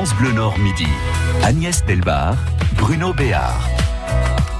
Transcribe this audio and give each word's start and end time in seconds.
France 0.00 0.14
Bleu 0.14 0.32
Nord 0.32 0.58
Midi. 0.58 0.86
Agnès 1.42 1.84
Delbar, 1.84 2.34
Bruno 2.78 3.12
Béard. 3.12 3.68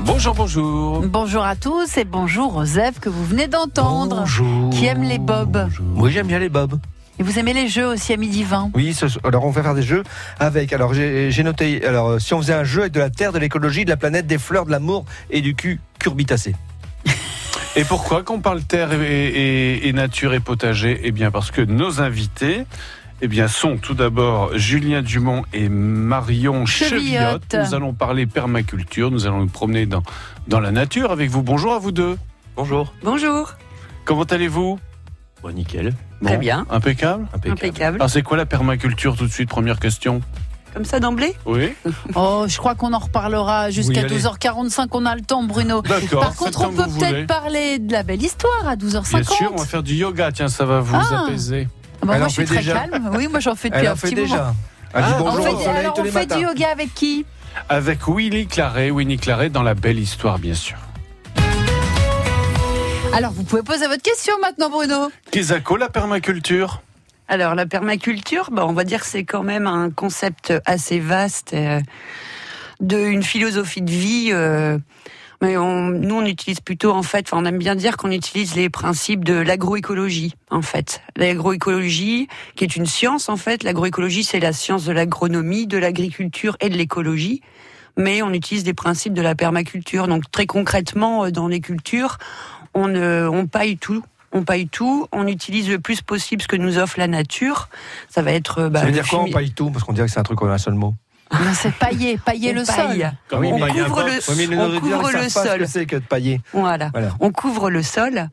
Bonjour, 0.01 0.35
bonjour. 0.35 1.01
Bonjour 1.07 1.43
à 1.43 1.57
tous 1.57 1.97
et 1.97 2.05
bonjour 2.05 2.57
aux 2.57 2.65
Èves 2.67 2.99
que 3.01 3.09
vous 3.09 3.25
venez 3.25 3.49
d'entendre. 3.49 4.17
Bonjour. 4.17 4.69
Qui 4.69 4.85
aime 4.85 5.03
les 5.03 5.17
bobs. 5.17 5.71
Oui, 5.97 6.13
j'aime 6.13 6.27
bien 6.27 6.39
les 6.41 6.51
bobs. 6.51 6.79
Et 7.19 7.23
vous 7.23 7.39
aimez 7.39 7.55
les 7.55 7.69
jeux 7.69 7.87
aussi 7.87 8.13
à 8.13 8.19
midi 8.19 8.45
20 8.45 8.73
Oui, 8.75 8.93
ce- 8.93 9.07
alors 9.27 9.47
on 9.47 9.51
va 9.51 9.63
faire 9.63 9.75
des 9.75 9.83
jeux 9.83 10.03
avec. 10.39 10.75
Alors 10.75 10.93
j'ai 10.93 11.43
noté. 11.43 11.87
Alors 11.87 12.09
euh, 12.11 12.19
si 12.19 12.35
on 12.35 12.43
faisait 12.43 12.53
un 12.53 12.65
jeu 12.65 12.83
avec 12.83 12.93
de 12.93 13.01
la 13.01 13.09
terre, 13.09 13.33
de 13.33 13.39
l'écologie, 13.39 13.87
de 13.87 13.91
la 13.91 13.97
planète, 13.97 14.27
des 14.27 14.37
fleurs, 14.37 14.67
de 14.67 14.71
l'amour 14.73 15.07
et 15.31 15.41
du 15.41 15.55
cul 15.55 15.81
curbitacé. 15.99 16.55
Et 17.77 17.85
pourquoi 17.85 18.25
qu'on 18.25 18.41
parle 18.41 18.63
terre 18.63 18.93
et, 18.93 18.99
et- 19.29 19.89
et 19.89 19.93
nature 19.95 20.35
et 20.35 20.41
potager? 20.41 21.01
Eh 21.05 21.13
bien, 21.13 21.31
parce 21.31 21.51
que 21.51 21.63
nos 21.63 22.03
invités. 22.03 22.67
Eh 23.23 23.29
bien, 23.29 23.49
sont 23.49 23.77
tout 23.77 23.93
d'abord 23.95 24.57
Julien 24.57 25.03
Dumont 25.03 25.45
et 25.53 25.69
Marion 25.69 26.65
Chevillotte. 26.65 27.43
Chevillotte. 27.51 27.55
Nous 27.69 27.75
allons 27.75 27.93
parler 27.93 28.27
permaculture. 28.27 29.11
Nous 29.11 29.27
allons 29.27 29.41
nous 29.41 29.47
promener 29.49 29.85
dans, 29.85 30.03
dans 30.49 30.61
la 30.61 30.71
nature 30.71 31.11
avec 31.11 31.29
vous. 31.29 31.43
Bonjour 31.43 31.75
à 31.75 31.79
vous 31.79 31.93
deux. 31.93 32.17
Bonjour. 32.57 32.95
Bonjour. 33.05 33.53
Comment 34.07 34.23
allez-vous? 34.25 34.79
Bon, 35.43 35.51
nickel. 35.55 35.93
Très 36.25 36.39
bien. 36.39 36.67
Impeccable? 36.71 37.27
Impeccable. 37.47 37.97
Alors, 37.97 38.09
c'est 38.11 38.23
quoi 38.23 38.37
la 38.39 38.47
permaculture 38.47 39.17
tout 39.17 39.27
de 39.27 39.33
suite? 39.33 39.51
Première 39.51 39.79
question. 39.81 40.23
Comme 40.73 40.85
ça 40.87 40.99
d'emblée? 41.01 41.35
Oui. 41.47 41.73
Oh, 42.15 42.45
je 42.49 42.57
crois 42.57 42.75
qu'on 42.75 42.93
en 42.95 42.99
reparlera 42.99 43.71
jusqu'à 43.71 44.01
Oui, 44.01 44.07
allez. 44.07 44.19
12h45. 44.21 44.89
On 44.93 45.05
a 45.05 45.15
le 45.15 45.21
temps, 45.21 45.43
Bruno. 45.43 45.83
D'accord. 45.83 46.21
Par 46.21 46.35
contre, 46.37 46.63
on 46.69 46.73
peut 46.73 46.85
peut-être 46.99 47.27
parler 47.27 47.79
de 47.79 47.93
la 47.93 48.03
belle 48.03 48.23
histoire 48.23 48.67
à 48.67 48.77
12h50. 48.77 49.11
Bien 49.11 49.23
sûr, 49.25 49.51
on 49.53 49.57
va 49.59 49.67
faire 49.67 49.83
du 49.83 49.95
yoga. 49.95 50.33
Tiens, 50.33 50.49
ça 50.49 50.65
va 50.65 50.81
vous 50.81 50.95
Ah. 50.97 51.25
apaiser. 51.27 51.69
Ah 52.03 52.07
bah, 52.07 52.19
moi, 52.19 52.29
je 52.29 52.33
suis 52.33 52.45
très 52.45 52.57
déjà. 52.57 52.75
calme. 52.75 53.11
Oui, 53.15 53.29
moi, 53.29 53.41
j'en 53.41 53.55
fais 53.55 53.69
depuis 53.71 53.83
Elle 53.83 53.89
un 53.93 53.97
fait 53.97 54.09
petit 54.09 54.15
moment. 54.17 54.27
déjà. 54.29 54.55
Elle 54.95 55.05
dit 55.05 55.11
Ah, 55.17 55.23
On 55.23 55.33
fait, 55.33 55.43
soleil 55.51 55.67
alors, 55.79 55.95
tous 55.95 56.01
on 56.01 56.05
les 56.05 56.11
fait 56.11 56.19
matins. 56.21 56.37
du 56.39 56.43
yoga 56.45 56.69
avec 56.73 56.95
qui? 56.95 57.27
Avec 57.69 57.99
Willy 58.09 58.47
Claret. 58.47 58.91
Winnie 58.91 59.19
Claret 59.19 59.51
dans 59.51 59.63
la 59.63 59.75
belle 59.75 59.99
histoire, 59.99 60.39
bien 60.39 60.55
sûr. 60.55 60.79
Alors, 63.13 63.33
vous 63.33 63.43
pouvez 63.43 63.63
poser 63.63 63.87
votre 63.87 64.03
question 64.03 64.35
maintenant, 64.41 64.71
Bruno. 64.71 65.11
Kisako, 65.31 65.77
la 65.77 65.89
permaculture 65.89 66.81
Alors 67.29 67.55
la 67.55 67.67
permaculture, 67.67 68.51
bah, 68.53 68.65
on 68.67 68.73
va 68.73 68.85
dire 68.85 69.01
que 69.01 69.07
c'est 69.07 69.25
quand 69.25 69.43
même 69.43 69.67
un 69.67 69.91
concept 69.91 70.53
assez 70.65 71.01
vaste 71.01 71.53
euh, 71.55 71.81
de 72.81 72.99
une 72.99 73.23
philosophie 73.25 73.83
de 73.83 73.91
vie. 73.91 74.31
euh, 74.33 74.79
mais 75.43 75.57
on, 75.57 75.89
nous, 75.89 76.15
on 76.17 76.25
utilise 76.27 76.61
plutôt, 76.61 76.91
en 76.93 77.03
fait, 77.03 77.27
enfin, 77.33 77.43
on 77.43 77.47
aime 77.47 77.59
bien 77.59 77.75
dire 77.75 77.97
qu'on 77.97 78.11
utilise 78.11 78.55
les 78.55 78.69
principes 78.71 79.25
de 79.25 79.35
l'agroécologie, 79.35 80.35
en 80.51 80.63
fait. 80.63 81.01
L'agroécologie, 81.17 82.29
qui 82.57 82.65
est 82.65 82.77
une 82.77 82.87
science, 82.87 83.29
en 83.29 83.37
fait. 83.37 83.63
L'agroécologie, 83.63 84.25
c'est 84.25 84.41
la 84.41 84.53
science 84.53 84.85
de 84.85 84.93
l'agronomie, 84.93 85.67
de 85.67 85.79
l'agriculture 85.79 86.57
et 86.61 86.69
de 86.69 86.77
l'écologie. 86.77 87.41
Mais 87.97 88.23
on 88.23 88.33
utilise 88.33 88.65
des 88.65 88.75
principes 88.75 89.15
de 89.15 89.23
la 89.23 89.35
permaculture. 89.35 90.07
Donc, 90.09 90.31
très 90.31 90.47
concrètement, 90.47 91.25
euh, 91.25 91.31
dans 91.31 91.49
les 91.49 91.61
cultures, 91.61 92.19
on, 92.75 92.89
ne, 92.89 93.27
on 93.31 93.47
paille 93.47 93.77
tout. 93.79 94.03
On 94.33 94.45
paille 94.45 94.69
tout, 94.69 95.09
on 95.11 95.27
utilise 95.27 95.69
le 95.69 95.81
plus 95.81 96.03
possible 96.03 96.41
ce 96.41 96.47
que 96.47 96.55
nous 96.55 96.79
offre 96.79 97.01
la 97.01 97.09
nature. 97.09 97.69
Ça 98.09 98.23
va 98.23 98.31
être. 98.33 98.59
euh, 98.61 98.69
Bah, 98.69 98.79
Ça 98.81 98.87
veut 98.87 98.93
dire 98.93 99.09
quoi 99.09 99.19
on 99.25 99.31
paille 99.33 99.51
tout? 99.51 99.71
Parce 99.71 99.83
qu'on 99.83 99.93
dirait 99.93 100.07
que 100.07 100.13
c'est 100.13 100.21
un 100.21 100.23
truc 100.23 100.41
en 100.41 100.47
un 100.49 100.57
seul 100.59 100.75
mot. 100.75 100.95
Non, 101.41 101.53
C'est 101.55 101.73
pailler, 101.75 102.19
pailler 102.19 102.51
On 102.51 102.61
le 102.61 102.65
paille. 102.65 103.01
sol. 103.01 103.13
Comme 103.29 103.45
on 103.47 103.51
couvre 103.59 104.03
le, 104.03 104.37
Oui, 104.37 104.57
on 104.59 104.81
couvre 104.81 105.11
le 105.13 105.29
sol. 105.29 105.59
que 105.61 105.67
c'est 105.67 105.87
que 105.87 105.97
de 105.97 106.01
pailler. 106.01 106.41
Voilà. 106.53 106.91
Voilà. 106.93 107.11
On 107.21 107.31
couvre 107.31 107.71
le 107.71 107.83
sol, 107.83 108.29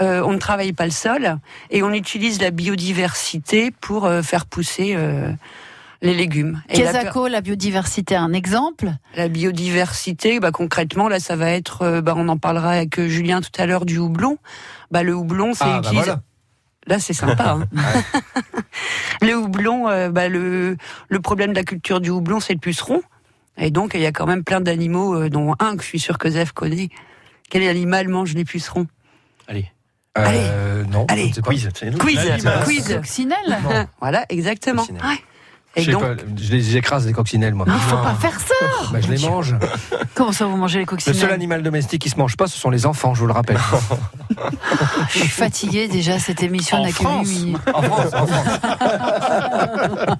euh, 0.00 0.22
on 0.24 0.32
ne 0.32 0.38
travaille 0.38 0.72
pas 0.72 0.86
le 0.86 0.90
sol 0.90 1.38
et 1.70 1.82
on 1.82 1.92
utilise 1.92 2.40
la 2.40 2.50
biodiversité 2.50 3.70
pour 3.70 4.06
euh, 4.06 4.22
faire 4.22 4.46
pousser 4.46 4.94
euh, 4.96 5.30
les 6.00 6.14
légumes. 6.14 6.62
Et 6.70 6.82
la, 6.82 6.92
Kesako, 6.92 7.26
la 7.28 7.40
biodiversité, 7.42 8.16
un 8.16 8.32
exemple. 8.32 8.92
la 9.14 9.28
biodiversité, 9.28 10.40
bah, 10.40 10.50
concrètement, 10.50 11.08
là, 11.08 11.20
ça 11.20 11.36
va 11.36 11.50
être, 11.50 11.82
euh, 11.82 12.00
bah, 12.00 12.14
on 12.16 12.28
en 12.28 12.38
parlera 12.38 12.70
avec 12.72 12.98
euh, 12.98 13.08
Julien 13.08 13.40
tout 13.40 13.50
à 13.60 13.66
l'heure 13.66 13.84
du 13.84 13.98
houblon. 13.98 14.38
Bah, 14.90 15.02
le 15.02 15.14
houblon, 15.14 15.52
c'est 15.54 15.64
Ah, 15.64 15.80
bah 15.82 15.88
utilisé- 15.90 16.04
voilà. 16.04 16.20
Là, 16.88 16.98
c'est 16.98 17.12
sympa. 17.12 17.58
hein. 17.60 17.68
le 19.22 19.34
houblon, 19.36 19.88
euh, 19.88 20.08
bah, 20.10 20.28
le, 20.28 20.76
le 21.08 21.20
problème 21.20 21.50
de 21.52 21.56
la 21.56 21.64
culture 21.64 22.00
du 22.00 22.10
houblon, 22.10 22.40
c'est 22.40 22.54
le 22.54 22.58
puceron. 22.58 23.02
Et 23.58 23.70
donc, 23.70 23.92
il 23.94 24.00
y 24.00 24.06
a 24.06 24.12
quand 24.12 24.26
même 24.26 24.42
plein 24.44 24.60
d'animaux, 24.60 25.14
euh, 25.14 25.28
dont 25.28 25.54
un 25.60 25.76
que 25.76 25.82
je 25.82 25.88
suis 25.88 25.98
sûr 26.00 26.16
que 26.18 26.30
Zef 26.30 26.52
connaît. 26.52 26.88
Quel 27.50 27.66
animal 27.68 28.08
mange 28.08 28.34
les 28.34 28.44
pucerons? 28.44 28.86
Euh, 30.18 30.84
non, 30.84 31.06
Allez. 31.08 31.24
je 31.24 31.28
ne 31.28 31.34
sais 31.34 31.42
pas. 31.42 31.50
Quiz, 31.50 32.24
L'animal. 32.26 32.64
quiz. 32.64 32.94
Coccinelle. 32.94 33.58
Non. 33.62 33.86
Voilà, 34.00 34.26
exactement. 34.30 34.82
Coccinelle. 34.82 35.02
Ouais. 35.04 35.18
Je 35.76 35.90
Et 35.90 35.92
donc, 35.92 36.02
pas, 36.02 36.14
je 36.36 36.50
les 36.52 36.76
écrase 36.76 37.06
les 37.06 37.12
coccinelles 37.12 37.54
moi. 37.54 37.66
Il 37.68 37.74
faut 37.74 37.96
pas 37.98 38.14
faire 38.14 38.40
ça. 38.40 38.54
Bah, 38.90 38.98
je 39.00 39.12
les 39.12 39.18
mange. 39.18 39.54
Comment 40.14 40.32
ça, 40.32 40.46
vous 40.46 40.56
mangez 40.56 40.78
les 40.78 40.84
Le 40.84 40.88
coccinelles 40.88 41.16
seul 41.20 41.30
animal 41.30 41.62
domestique 41.62 42.02
qui 42.02 42.08
se 42.10 42.16
mange 42.16 42.36
pas, 42.36 42.46
ce 42.46 42.58
sont 42.58 42.70
les 42.70 42.86
enfants, 42.86 43.14
je 43.14 43.20
vous 43.20 43.26
le 43.26 43.32
rappelle. 43.32 43.58
Je 45.10 45.18
suis 45.20 45.28
fatiguée 45.28 45.88
déjà, 45.88 46.18
cette 46.18 46.42
émission 46.42 46.78
En 46.78 46.82
n'a 46.82 46.88
que 46.88 46.94
France. 46.94 47.28
8 47.28 47.38
minutes. 47.44 47.58
en 47.72 47.82
France, 47.82 48.14
en 48.14 48.26
France. 48.26 48.60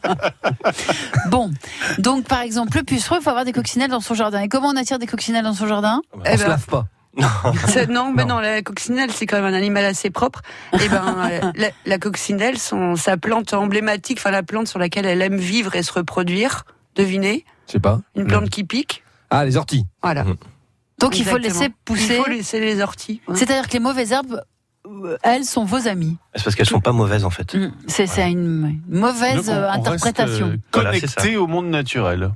Bon, 1.31 1.51
donc 1.99 2.25
par 2.25 2.41
exemple, 2.41 2.77
le 2.79 2.85
puceron, 2.85 3.17
il 3.21 3.23
faut 3.23 3.31
avoir 3.31 3.45
des 3.45 3.53
coccinelles 3.53 3.91
dans 3.91 4.01
son 4.01 4.15
jardin. 4.15 4.41
Et 4.41 4.49
comment 4.49 4.69
on 4.69 4.77
attire 4.77 4.99
des 4.99 5.07
coccinelles 5.07 5.45
dans 5.45 5.55
son 5.55 5.67
jardin? 5.67 6.01
On 6.13 6.21
Eh 6.25 6.37
se 6.37 6.43
ben, 6.43 6.49
lave 6.49 6.67
pas. 6.67 6.87
Non, 7.17 8.13
ben 8.13 8.27
Non. 8.27 8.37
non, 8.37 8.39
la 8.41 8.63
coccinelle, 8.63 9.11
c'est 9.13 9.27
quand 9.27 9.37
même 9.41 9.53
un 9.53 9.57
animal 9.57 9.85
assez 9.85 10.11
propre. 10.11 10.41
Et 10.81 10.89
ben, 10.89 11.17
euh, 11.31 11.53
la, 11.57 11.69
la 11.87 11.99
coccinelle, 11.99 12.59
son, 12.59 12.97
sa 12.97 13.17
plante 13.17 13.53
emblématique, 13.55 14.19
enfin 14.19 14.31
la 14.31 14.43
plante 14.43 14.69
sur 14.69 14.79
laquelle 14.79 15.07
elle 15.07 15.23
aime 15.23 15.37
vivre 15.37 15.75
et 15.75 15.83
se 15.83 15.93
reproduire. 15.93 16.65
Devinez, 16.95 17.45
Je 17.67 17.73
sais 17.73 17.81
pas. 17.81 18.01
une 18.17 18.27
plante 18.27 18.51
qui 18.51 18.65
pique. 18.65 19.03
Ah, 19.31 19.45
les 19.45 19.57
orties. 19.57 19.85
Voilà. 20.03 20.25
Mhm. 20.25 20.37
Donc 20.99 21.19
il 21.19 21.25
faut 21.25 21.37
laisser 21.39 21.69
pousser. 21.85 22.17
Il 22.17 22.23
faut 22.23 22.31
laisser 22.31 22.61
les 22.61 22.81
orties. 22.81 23.21
ouais. 23.29 23.37
C'est-à-dire 23.37 23.69
que 23.69 23.73
les 23.75 23.79
mauvaises 23.81 24.11
herbes, 24.13 24.43
elles 25.23 25.45
sont 25.45 25.65
vos 25.65 25.87
amies. 25.89 26.17
C'est 26.35 26.45
parce 26.45 26.57
qu'elles 26.57 26.67
sont 26.67 26.81
pas 26.81 26.93
mauvaises 26.93 27.25
en 27.25 27.31
fait. 27.31 27.55
Mm. 27.55 27.73
C'est 27.87 28.07
c'est 28.07 28.31
une 28.31 28.81
mauvaise 28.89 29.47
Donc, 29.47 29.55
on- 29.55 29.59
euh, 29.59 29.69
on 29.69 29.73
interprétation. 29.81 30.47
reste, 30.47 30.57
euh, 30.59 30.71
Voilà, 30.75 30.93
c'est 30.95 31.01
connecté 31.15 31.37
au 31.37 31.47
monde 31.47 31.67
naturel. 31.69 32.31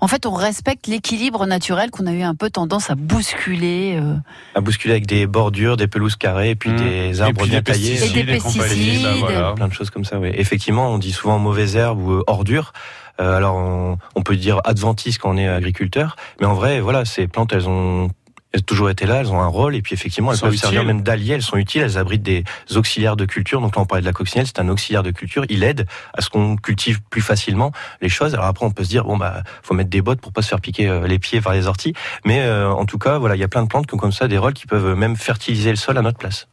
En 0.00 0.08
fait, 0.08 0.26
on 0.26 0.32
respecte 0.34 0.88
l'équilibre 0.88 1.46
naturel 1.46 1.92
qu'on 1.92 2.06
a 2.08 2.12
eu 2.12 2.22
un 2.22 2.34
peu 2.34 2.50
tendance 2.50 2.90
à 2.90 2.96
bousculer. 2.96 3.96
euh, 3.96 4.16
À 4.56 4.60
bousculer 4.60 4.92
avec 4.94 5.06
des 5.06 5.28
bordures, 5.28 5.76
des 5.76 5.86
pelouses 5.86 6.16
carrées, 6.16 6.50
et 6.50 6.54
puis 6.56 6.70
Mmh. 6.70 6.76
des 6.76 7.20
arbres 7.20 7.46
bien 7.46 7.58
des 7.58 7.62
taillés. 7.64 7.94
Et 8.18 8.24
des 8.24 8.34
et 8.34 8.38
compagnie, 8.38 8.68
pesticides. 8.68 9.02
bah 9.04 9.12
voilà. 9.20 9.52
Plein 9.52 9.68
de 9.68 9.72
choses 9.72 9.90
comme 9.90 10.04
ça, 10.04 10.18
oui. 10.18 10.30
Effectivement, 10.34 10.90
on 10.90 10.98
dit 10.98 11.12
souvent 11.12 11.38
mauvaises 11.38 11.76
herbes 11.76 12.00
ou 12.00 12.12
euh, 12.14 12.24
ordures. 12.26 12.72
Euh, 13.20 13.36
alors, 13.36 13.54
on, 13.56 13.98
on 14.16 14.22
peut 14.22 14.34
dire 14.36 14.60
adventiste 14.64 15.20
quand 15.20 15.30
on 15.30 15.36
est 15.36 15.46
agriculteur. 15.48 16.16
Mais 16.40 16.46
en 16.46 16.54
vrai, 16.54 16.80
voilà, 16.80 17.04
ces 17.04 17.28
plantes, 17.28 17.52
elles 17.52 17.68
ont, 17.68 18.10
elles 18.56 18.62
ont 18.62 18.64
toujours 18.64 18.90
été 18.90 19.06
là, 19.06 19.16
elles 19.20 19.30
ont 19.30 19.40
un 19.40 19.46
rôle. 19.46 19.76
Et 19.76 19.82
puis, 19.82 19.94
effectivement, 19.94 20.32
elles 20.32 20.40
peuvent 20.40 20.56
servir 20.56 20.84
même 20.84 21.02
d'alliés, 21.02 21.34
elles 21.34 21.42
sont 21.42 21.56
utiles, 21.56 21.82
elles 21.82 21.98
abritent 21.98 22.22
des 22.22 22.44
auxiliaires 22.74 23.16
de 23.16 23.24
culture. 23.24 23.60
Donc 23.60 23.76
là, 23.76 23.82
on 23.82 23.86
parlait 23.86 24.00
de 24.02 24.06
la 24.06 24.12
coccinelle, 24.12 24.46
c'est 24.46 24.58
un 24.58 24.68
auxiliaire 24.68 25.02
de 25.02 25.10
culture. 25.10 25.44
Il 25.48 25.62
aide 25.62 25.86
à 26.14 26.22
ce 26.22 26.30
qu'on 26.30 26.56
cultive 26.56 27.00
plus 27.10 27.20
facilement 27.20 27.72
les 28.00 28.08
choses. 28.08 28.34
Alors 28.34 28.46
après, 28.46 28.64
on 28.64 28.70
peut 28.70 28.84
se 28.84 28.88
dire, 28.88 29.04
bon, 29.04 29.16
bah, 29.16 29.42
faut 29.62 29.74
mettre 29.74 29.90
des 29.90 30.02
bottes 30.02 30.20
pour 30.20 30.32
pas 30.32 30.42
se 30.42 30.48
faire 30.48 30.60
piquer 30.60 30.88
euh, 30.88 31.06
les 31.06 31.18
pieds 31.18 31.40
par 31.40 31.52
les 31.52 31.66
orties. 31.66 31.92
Mais 32.24 32.40
euh, 32.40 32.70
en 32.70 32.86
tout 32.86 32.98
cas, 32.98 33.18
voilà, 33.18 33.36
il 33.36 33.40
y 33.40 33.44
a 33.44 33.48
plein 33.48 33.62
de 33.62 33.68
plantes 33.68 33.86
qui 33.86 33.94
ont 33.94 33.98
comme 33.98 34.12
ça 34.12 34.28
des 34.28 34.38
rôles 34.38 34.54
qui 34.54 34.66
peuvent 34.66 34.96
même 34.96 35.16
fertiliser 35.16 35.70
le 35.70 35.76
sol 35.76 35.98
à 35.98 36.02
notre 36.02 36.18
place. 36.18 36.48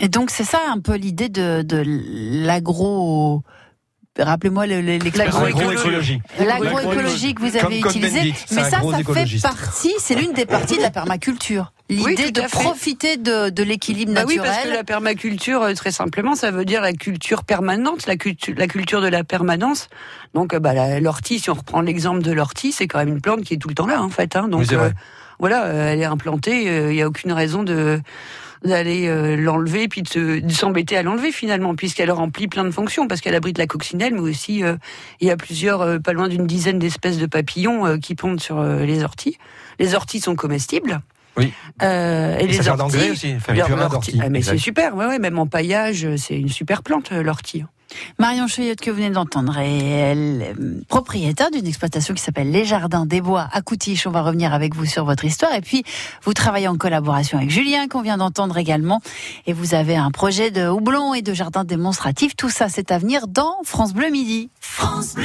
Et 0.00 0.08
donc 0.08 0.30
c'est 0.30 0.44
ça 0.44 0.60
un 0.70 0.78
peu 0.78 0.94
l'idée 0.94 1.28
de, 1.28 1.62
de 1.62 1.82
l'agro. 2.46 3.42
Rappelez-moi. 4.18 4.66
L'agroécologie. 4.66 6.20
L'agroécologie 6.38 7.34
que 7.34 7.40
vous 7.40 7.56
avez 7.56 7.78
utilisée. 7.78 8.34
Mais 8.52 8.64
ça, 8.64 8.70
ça 8.70 8.80
fait 8.80 9.40
partie, 9.40 9.92
c'est 9.98 10.14
l'une 10.14 10.32
des 10.32 10.46
parties 10.46 10.76
de 10.76 10.82
la 10.82 10.90
permaculture. 10.90 11.72
L'idée 11.90 12.24
Oui, 12.26 12.32
de 12.32 12.42
profiter 12.42 13.16
de, 13.16 13.48
de 13.48 13.62
l'équilibre 13.62 14.12
Bah 14.12 14.24
oui, 14.26 14.36
naturel. 14.36 14.52
parce 14.54 14.68
que 14.68 14.74
la 14.74 14.84
permaculture, 14.84 15.62
euh, 15.62 15.72
très 15.72 15.90
simplement, 15.90 16.34
ça 16.34 16.50
veut 16.50 16.66
dire 16.66 16.82
la 16.82 16.92
culture 16.92 17.44
permanente, 17.44 18.06
la, 18.06 18.16
culture, 18.16 18.54
la 18.58 18.66
culture 18.66 19.00
de 19.00 19.08
la 19.08 19.24
permanence. 19.24 19.88
Donc, 20.34 20.52
euh, 20.52 20.58
bah, 20.58 21.00
l'ortie, 21.00 21.38
si 21.38 21.48
on 21.48 21.54
reprend 21.54 21.80
l'exemple 21.80 22.20
de 22.20 22.30
l'ortie, 22.32 22.72
c'est 22.72 22.86
quand 22.88 22.98
même 22.98 23.08
une 23.08 23.22
plante 23.22 23.40
qui 23.40 23.54
est 23.54 23.56
tout 23.56 23.68
le 23.68 23.74
temps 23.74 23.86
là, 23.86 24.02
en 24.02 24.10
fait. 24.10 24.36
Hein. 24.36 24.48
Donc, 24.48 24.60
Oui, 24.68 24.74
vrai. 24.74 24.92
voilà, 25.38 25.64
euh, 25.64 25.92
elle 25.94 26.00
est 26.00 26.04
implantée, 26.04 26.64
il 26.64 26.94
n'y 26.94 27.00
a 27.00 27.06
aucune 27.08 27.32
raison 27.32 27.62
de 27.62 28.00
d'aller 28.64 29.06
euh, 29.08 29.36
l'enlever 29.36 29.88
puis 29.88 30.02
de 30.02 30.08
se- 30.08 30.40
de 30.40 30.52
s'embêter 30.52 30.96
à 30.96 31.02
l'enlever 31.02 31.32
finalement 31.32 31.74
puisqu'elle 31.74 32.10
remplit 32.10 32.48
plein 32.48 32.64
de 32.64 32.70
fonctions 32.70 33.06
parce 33.08 33.20
qu'elle 33.20 33.34
abrite 33.34 33.58
la 33.58 33.66
coccinelle 33.66 34.14
mais 34.14 34.20
aussi 34.20 34.64
euh, 34.64 34.76
il 35.20 35.28
y 35.28 35.30
a 35.30 35.36
plusieurs 35.36 35.80
euh, 35.82 35.98
pas 35.98 36.12
loin 36.12 36.28
d'une 36.28 36.46
dizaine 36.46 36.78
d'espèces 36.78 37.18
de 37.18 37.26
papillons 37.26 37.86
euh, 37.86 37.96
qui 37.98 38.14
pondent 38.14 38.40
sur 38.40 38.58
euh, 38.58 38.84
les 38.84 39.04
orties. 39.04 39.38
Les 39.78 39.94
orties 39.94 40.20
sont 40.20 40.34
comestibles. 40.36 41.00
Oui. 41.36 41.52
Euh, 41.82 42.36
et, 42.38 42.44
Et 42.44 42.46
les 42.48 42.54
ça 42.54 42.70
orties 42.72 42.78
d'engrais 42.78 43.10
aussi, 43.10 43.34
d'ortie. 43.90 44.20
ah, 44.20 44.28
mais 44.28 44.42
c'est 44.42 44.58
super 44.58 44.96
ouais, 44.96 45.06
ouais 45.06 45.18
même 45.20 45.38
en 45.38 45.46
paillage 45.46 46.06
c'est 46.16 46.36
une 46.38 46.48
super 46.48 46.82
plante 46.82 47.12
euh, 47.12 47.22
l'ortie 47.22 47.64
Marion 48.18 48.46
Chevillotte 48.46 48.80
que 48.80 48.90
vous 48.90 48.96
venez 48.96 49.10
d'entendre 49.10 49.58
est 49.58 50.54
propriétaire 50.88 51.50
d'une 51.50 51.66
exploitation 51.66 52.14
qui 52.14 52.22
s'appelle 52.22 52.50
Les 52.50 52.64
Jardins 52.64 53.06
des 53.06 53.20
Bois 53.20 53.48
à 53.52 53.62
Coutiche. 53.62 54.06
On 54.06 54.10
va 54.10 54.22
revenir 54.22 54.52
avec 54.52 54.74
vous 54.74 54.86
sur 54.86 55.04
votre 55.04 55.24
histoire. 55.24 55.54
Et 55.54 55.60
puis, 55.60 55.84
vous 56.22 56.34
travaillez 56.34 56.68
en 56.68 56.76
collaboration 56.76 57.38
avec 57.38 57.50
Julien 57.50 57.88
qu'on 57.88 58.02
vient 58.02 58.18
d'entendre 58.18 58.56
également. 58.56 59.00
Et 59.46 59.52
vous 59.52 59.74
avez 59.74 59.96
un 59.96 60.10
projet 60.10 60.50
de 60.50 60.68
houblon 60.68 61.14
et 61.14 61.22
de 61.22 61.32
jardin 61.34 61.64
démonstratif. 61.64 62.36
Tout 62.36 62.50
ça, 62.50 62.68
c'est 62.68 62.90
à 62.90 62.98
venir 62.98 63.28
dans 63.28 63.56
France 63.64 63.92
Bleu 63.92 64.10
Midi. 64.10 64.50
France 64.60 65.14
Bleu 65.14 65.24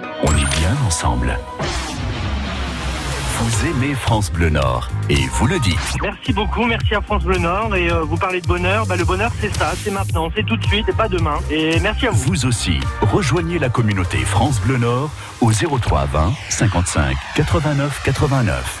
on 0.23 0.31
est 0.35 0.57
bien 0.57 0.75
ensemble. 0.85 1.37
Vous 3.39 3.65
aimez 3.65 3.95
France 3.95 4.31
Bleu 4.31 4.49
Nord 4.49 4.89
et 5.09 5.15
vous 5.33 5.47
le 5.47 5.59
dites. 5.59 5.97
Merci 6.01 6.31
beaucoup, 6.31 6.65
merci 6.65 6.93
à 6.93 7.01
France 7.01 7.23
Bleu 7.23 7.39
Nord. 7.39 7.75
Et 7.75 7.91
euh, 7.91 8.03
vous 8.03 8.17
parlez 8.17 8.39
de 8.39 8.47
bonheur, 8.47 8.85
bah, 8.85 8.95
le 8.95 9.05
bonheur 9.05 9.31
c'est 9.39 9.55
ça, 9.55 9.73
c'est 9.83 9.91
maintenant, 9.91 10.29
c'est 10.35 10.45
tout 10.45 10.57
de 10.57 10.65
suite 10.65 10.87
et 10.89 10.93
pas 10.93 11.07
demain. 11.07 11.39
Et 11.49 11.79
merci 11.79 12.07
à 12.07 12.11
vous. 12.11 12.33
Vous 12.33 12.45
aussi, 12.45 12.79
rejoignez 13.01 13.57
la 13.57 13.69
communauté 13.69 14.17
France 14.19 14.59
Bleu 14.61 14.77
Nord 14.77 15.09
au 15.41 15.51
03 15.51 16.05
20 16.05 16.33
55 16.49 17.17
89 17.35 18.01
89. 18.03 18.80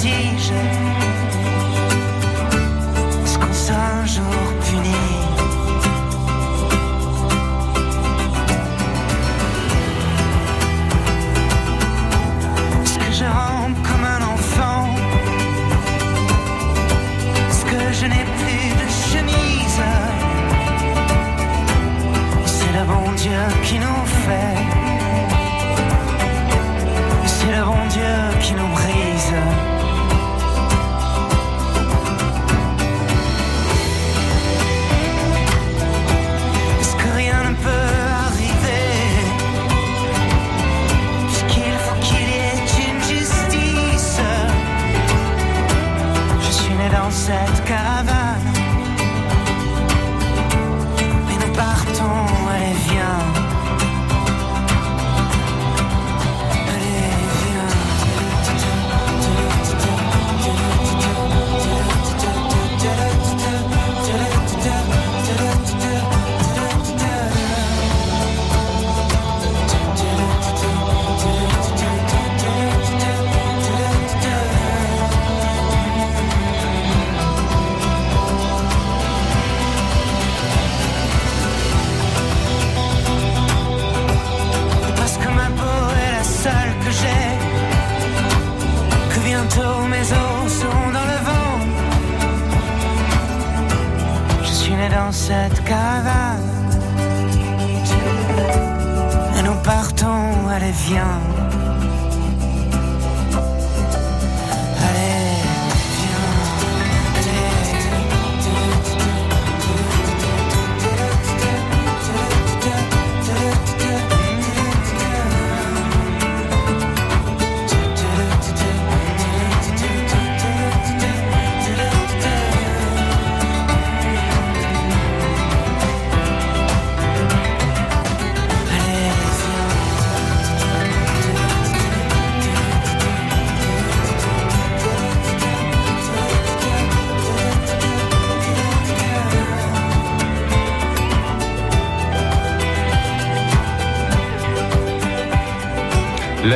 vertige 0.00 0.77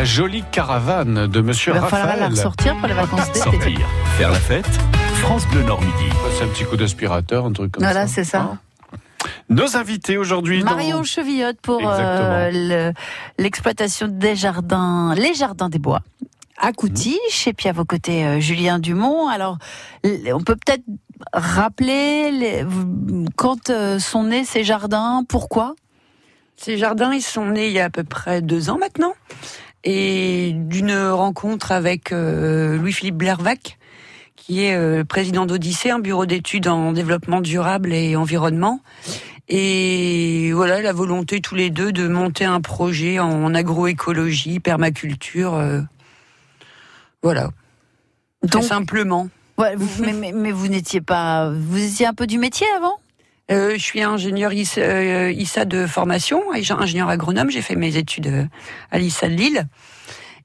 La 0.02 0.06
jolie 0.06 0.42
caravane 0.50 1.28
de 1.28 1.40
Monsieur 1.42 1.72
Il 1.76 1.78
va 1.80 1.86
falloir 1.86 2.08
la 2.08 2.12
Raphaël. 2.24 2.30
ressortir 2.32 2.76
pour 2.76 2.88
les 2.88 2.94
vacances 2.94 3.24
d'été. 3.28 3.38
Sortir, 3.38 3.88
faire 4.18 4.30
la 4.32 4.40
fête, 4.40 4.66
France 5.20 5.46
Bleu 5.46 5.62
Nord 5.62 5.80
Midi. 5.80 6.10
C'est 6.36 6.42
un 6.42 6.48
petit 6.48 6.64
coup 6.64 6.76
d'aspirateur, 6.76 7.46
un 7.46 7.52
truc 7.52 7.70
comme 7.70 7.84
Voilà, 7.84 8.08
ça. 8.08 8.12
c'est 8.14 8.24
ça. 8.24 8.40
Hein 8.40 8.58
Nos 9.48 9.76
invités 9.76 10.16
aujourd'hui. 10.18 10.64
dans- 10.64 10.72
Marion 10.74 11.04
Chevillotte 11.04 11.60
pour 11.62 11.82
euh, 11.88 12.50
le- 12.52 12.92
l'exploitation 13.38 14.08
des 14.08 14.34
jardins, 14.34 15.14
les 15.16 15.34
jardins 15.34 15.68
des 15.68 15.78
bois. 15.78 16.00
À 16.58 16.72
Coutiche, 16.72 17.46
et 17.46 17.52
puis 17.52 17.68
à 17.68 17.72
vos 17.72 17.84
côtés, 17.84 18.26
euh, 18.26 18.40
Julien 18.40 18.80
Dumont. 18.80 19.28
Alors, 19.28 19.58
on 20.04 20.40
peut 20.42 20.56
peut-être 20.56 20.82
rappeler 21.32 22.32
les- 22.32 22.66
quand 23.36 23.70
euh, 23.70 24.00
sont 24.00 24.24
nés 24.24 24.44
ces 24.44 24.64
jardins, 24.64 25.22
pourquoi? 25.28 25.76
Ces 26.56 26.76
jardins, 26.76 27.12
ils 27.12 27.22
sont 27.22 27.44
nés 27.46 27.68
il 27.68 27.72
y 27.72 27.78
a 27.78 27.84
à 27.84 27.90
peu 27.90 28.02
près 28.02 28.42
deux 28.42 28.68
ans 28.68 28.78
maintenant, 28.78 29.14
et 29.84 30.52
d'une 30.54 30.96
rencontre 30.96 31.72
avec 31.72 32.12
euh, 32.12 32.76
Louis-Philippe 32.76 33.16
Blervac, 33.16 33.78
qui 34.36 34.64
est 34.64 34.74
euh, 34.74 35.04
président 35.04 35.46
d'Odyssée, 35.46 35.90
un 35.90 35.98
bureau 35.98 36.26
d'études 36.26 36.68
en 36.68 36.92
développement 36.92 37.40
durable 37.40 37.92
et 37.92 38.16
environnement. 38.16 38.80
Et 39.48 40.52
voilà, 40.54 40.80
la 40.82 40.92
volonté 40.92 41.40
tous 41.40 41.54
les 41.56 41.68
deux 41.70 41.92
de 41.92 42.06
monter 42.08 42.44
un 42.44 42.60
projet 42.60 43.18
en 43.18 43.54
agroécologie, 43.54 44.60
permaculture. 44.60 45.54
euh, 45.54 45.80
voilà. 47.22 47.50
Très 48.48 48.60
Donc- 48.60 48.64
simplement. 48.64 49.28
Ouais, 49.58 49.74
vous- 49.76 50.02
mais, 50.02 50.12
mais- 50.12 50.32
mais 50.32 50.50
vous 50.52 50.68
n'étiez 50.68 51.00
pas, 51.00 51.50
vous 51.50 51.82
étiez 51.82 52.06
un 52.06 52.14
peu 52.14 52.26
du 52.26 52.38
métier 52.38 52.66
avant? 52.76 52.98
Euh, 53.50 53.72
je 53.72 53.82
suis 53.82 54.02
ingénieur 54.02 54.52
ISA, 54.52 54.80
euh, 54.80 55.64
de 55.64 55.86
formation, 55.86 56.42
ingénieur 56.52 57.08
agronome. 57.08 57.50
J'ai 57.50 57.62
fait 57.62 57.76
mes 57.76 57.96
études 57.96 58.28
euh, 58.28 58.44
à 58.90 58.98
l'ISA 58.98 59.28
de 59.28 59.34
Lille. 59.34 59.66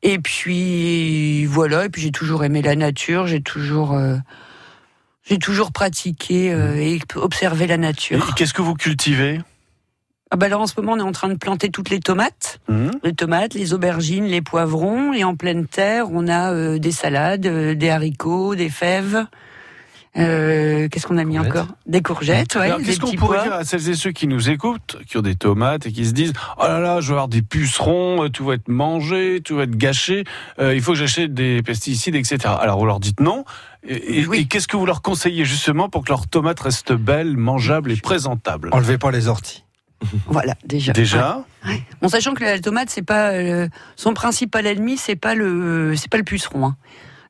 Et 0.04 0.20
puis 0.20 1.46
voilà. 1.46 1.86
Et 1.86 1.90
puis 1.90 2.02
j'ai 2.02 2.12
toujours 2.12 2.44
aimé 2.44 2.62
la 2.62 2.76
nature. 2.76 3.28
J'ai 3.28 3.42
toujours, 3.42 3.94
euh, 3.94 4.18
j'ai 5.24 5.40
toujours 5.40 5.72
pratiqué 5.72 6.52
euh, 6.52 6.76
et 6.76 7.00
observé 7.16 7.68
la 7.68 7.76
Et 7.76 7.78
nature. 7.78 8.36
Qu'est-ce 8.36 8.54
que 8.54 8.62
vous 8.62 8.76
cultivez? 8.76 9.42
Ah 10.30 10.36
bah 10.36 10.50
là 10.50 10.60
en 10.60 10.68
ce 10.68 10.74
moment 10.78 10.94
on 10.94 10.98
est 10.98 11.04
en 11.04 11.14
train 11.14 11.30
de 11.30 11.38
planter 11.38 11.70
toutes 11.70 11.90
les 11.90 12.02
tomates, 12.02 12.60
Hum 12.68 12.92
les 13.02 13.14
tomates, 13.14 13.54
les 13.54 13.74
aubergines, 13.74 14.26
les 14.26 14.42
poivrons. 14.42 15.14
Et 15.14 15.24
en 15.24 15.36
pleine 15.36 15.68
terre 15.68 16.08
on 16.12 16.28
a 16.28 16.52
euh, 16.52 16.80
des 16.80 16.92
salades, 16.92 17.48
des 17.48 17.90
haricots, 17.90 18.56
des 18.56 18.70
fèves. 18.70 19.26
Euh, 20.18 20.88
Qu'est-ce 20.90 21.06
qu'on 21.06 21.18
a 21.18 21.24
mis 21.24 21.38
encore 21.38 21.68
Des 21.86 22.02
courgettes, 22.02 22.56
ouais, 22.56 22.62
Alors, 22.62 22.80
qu'est-ce 22.80 23.00
qu'on 23.00 23.12
pourrait 23.14 23.38
pois. 23.38 23.44
dire 23.48 23.54
à 23.54 23.64
celles 23.66 23.88
et 23.90 23.94
ceux 23.94 24.12
qui 24.12 24.28
nous 24.28 24.50
écoutent, 24.50 24.98
qui 25.08 25.18
ont 25.18 25.22
des 25.22 25.36
tomates 25.36 25.86
et 25.86 25.92
qui 25.92 26.06
se 26.06 26.12
disent 26.12 26.34
Oh 26.58 26.64
là 26.64 26.80
là, 26.80 27.02
je 27.02 27.08
vais 27.08 27.14
avoir 27.14 27.28
des 27.28 27.42
pucerons, 27.44 28.24
euh, 28.24 28.30
tout 28.30 28.46
va 28.46 28.56
être 28.56 28.68
mangé, 28.68 29.42
tout 29.44 29.58
va 29.58 29.64
être 29.64 29.78
gâché, 29.78 30.24
euh, 30.60 30.74
il 30.74 30.82
faut 30.82 30.94
que 30.94 30.98
j'achète 30.98 31.34
des 31.34 31.62
pesticides, 31.62 32.16
etc. 32.16 32.40
Alors 32.60 32.80
vous 32.80 32.86
leur 32.86 33.00
dites 33.00 33.20
non. 33.20 33.46
Et, 33.88 34.22
et- 34.22 34.26
Oui. 34.28 34.40
et 34.40 34.46
qu'est-ce 34.46 34.68
que 34.68 34.76
vous 34.76 34.86
leur 34.88 35.02
conseillez 35.04 35.46
justement 35.46 35.88
pour 35.88 36.04
que 36.04 36.10
leurs 36.10 36.28
tomates 36.28 36.60
restent 36.62 36.94
belles, 36.94 37.38
mangeables 37.38 37.92
et 37.92 37.96
présentables? 37.98 38.70
Enlevez 38.72 38.98
pas 38.98 39.12
les 39.12 39.28
orties. 39.28 39.64
Voilà, 40.28 40.54
déjà. 40.66 40.94
Déjà? 40.94 41.44
Bon, 42.02 42.08
sachant 42.08 42.34
que 42.34 42.44
la 42.44 42.60
tomate, 42.60 42.90
c'est 42.90 43.02
pas 43.02 43.32
euh, 43.34 43.68
son 43.96 44.14
principal 44.14 44.66
ennemi, 44.66 44.96
c'est 44.98 45.16
pas 45.16 45.36
le, 45.36 45.96
c'est 45.96 46.10
pas 46.10 46.18
le 46.18 46.24
puceron. 46.24 46.66
hein. 46.68 46.76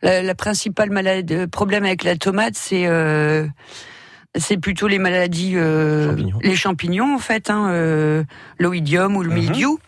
La, 0.02 0.22
la 0.22 0.36
principale 0.36 0.90
maladie, 0.92 1.34
euh, 1.34 1.48
problème 1.48 1.84
avec 1.86 2.04
la 2.04 2.16
tomate, 2.16 2.56
c'est 2.56 2.86
euh, 2.88 3.48
c'est 4.38 4.58
plutôt 4.58 4.88
les 4.88 5.00
maladies, 5.00 5.54
euh, 5.56 6.10
Champignons. 6.10 6.40
les 6.44 6.56
champignons 6.56 7.16
en 7.16 7.20
fait, 7.20 7.50
hein, 7.50 7.70
euh, 7.70 8.24
l'oïdium 8.60 9.16
ou 9.16 9.24
le 9.24 9.30
Mhm. 9.30 9.36
mildiou. 9.36 9.80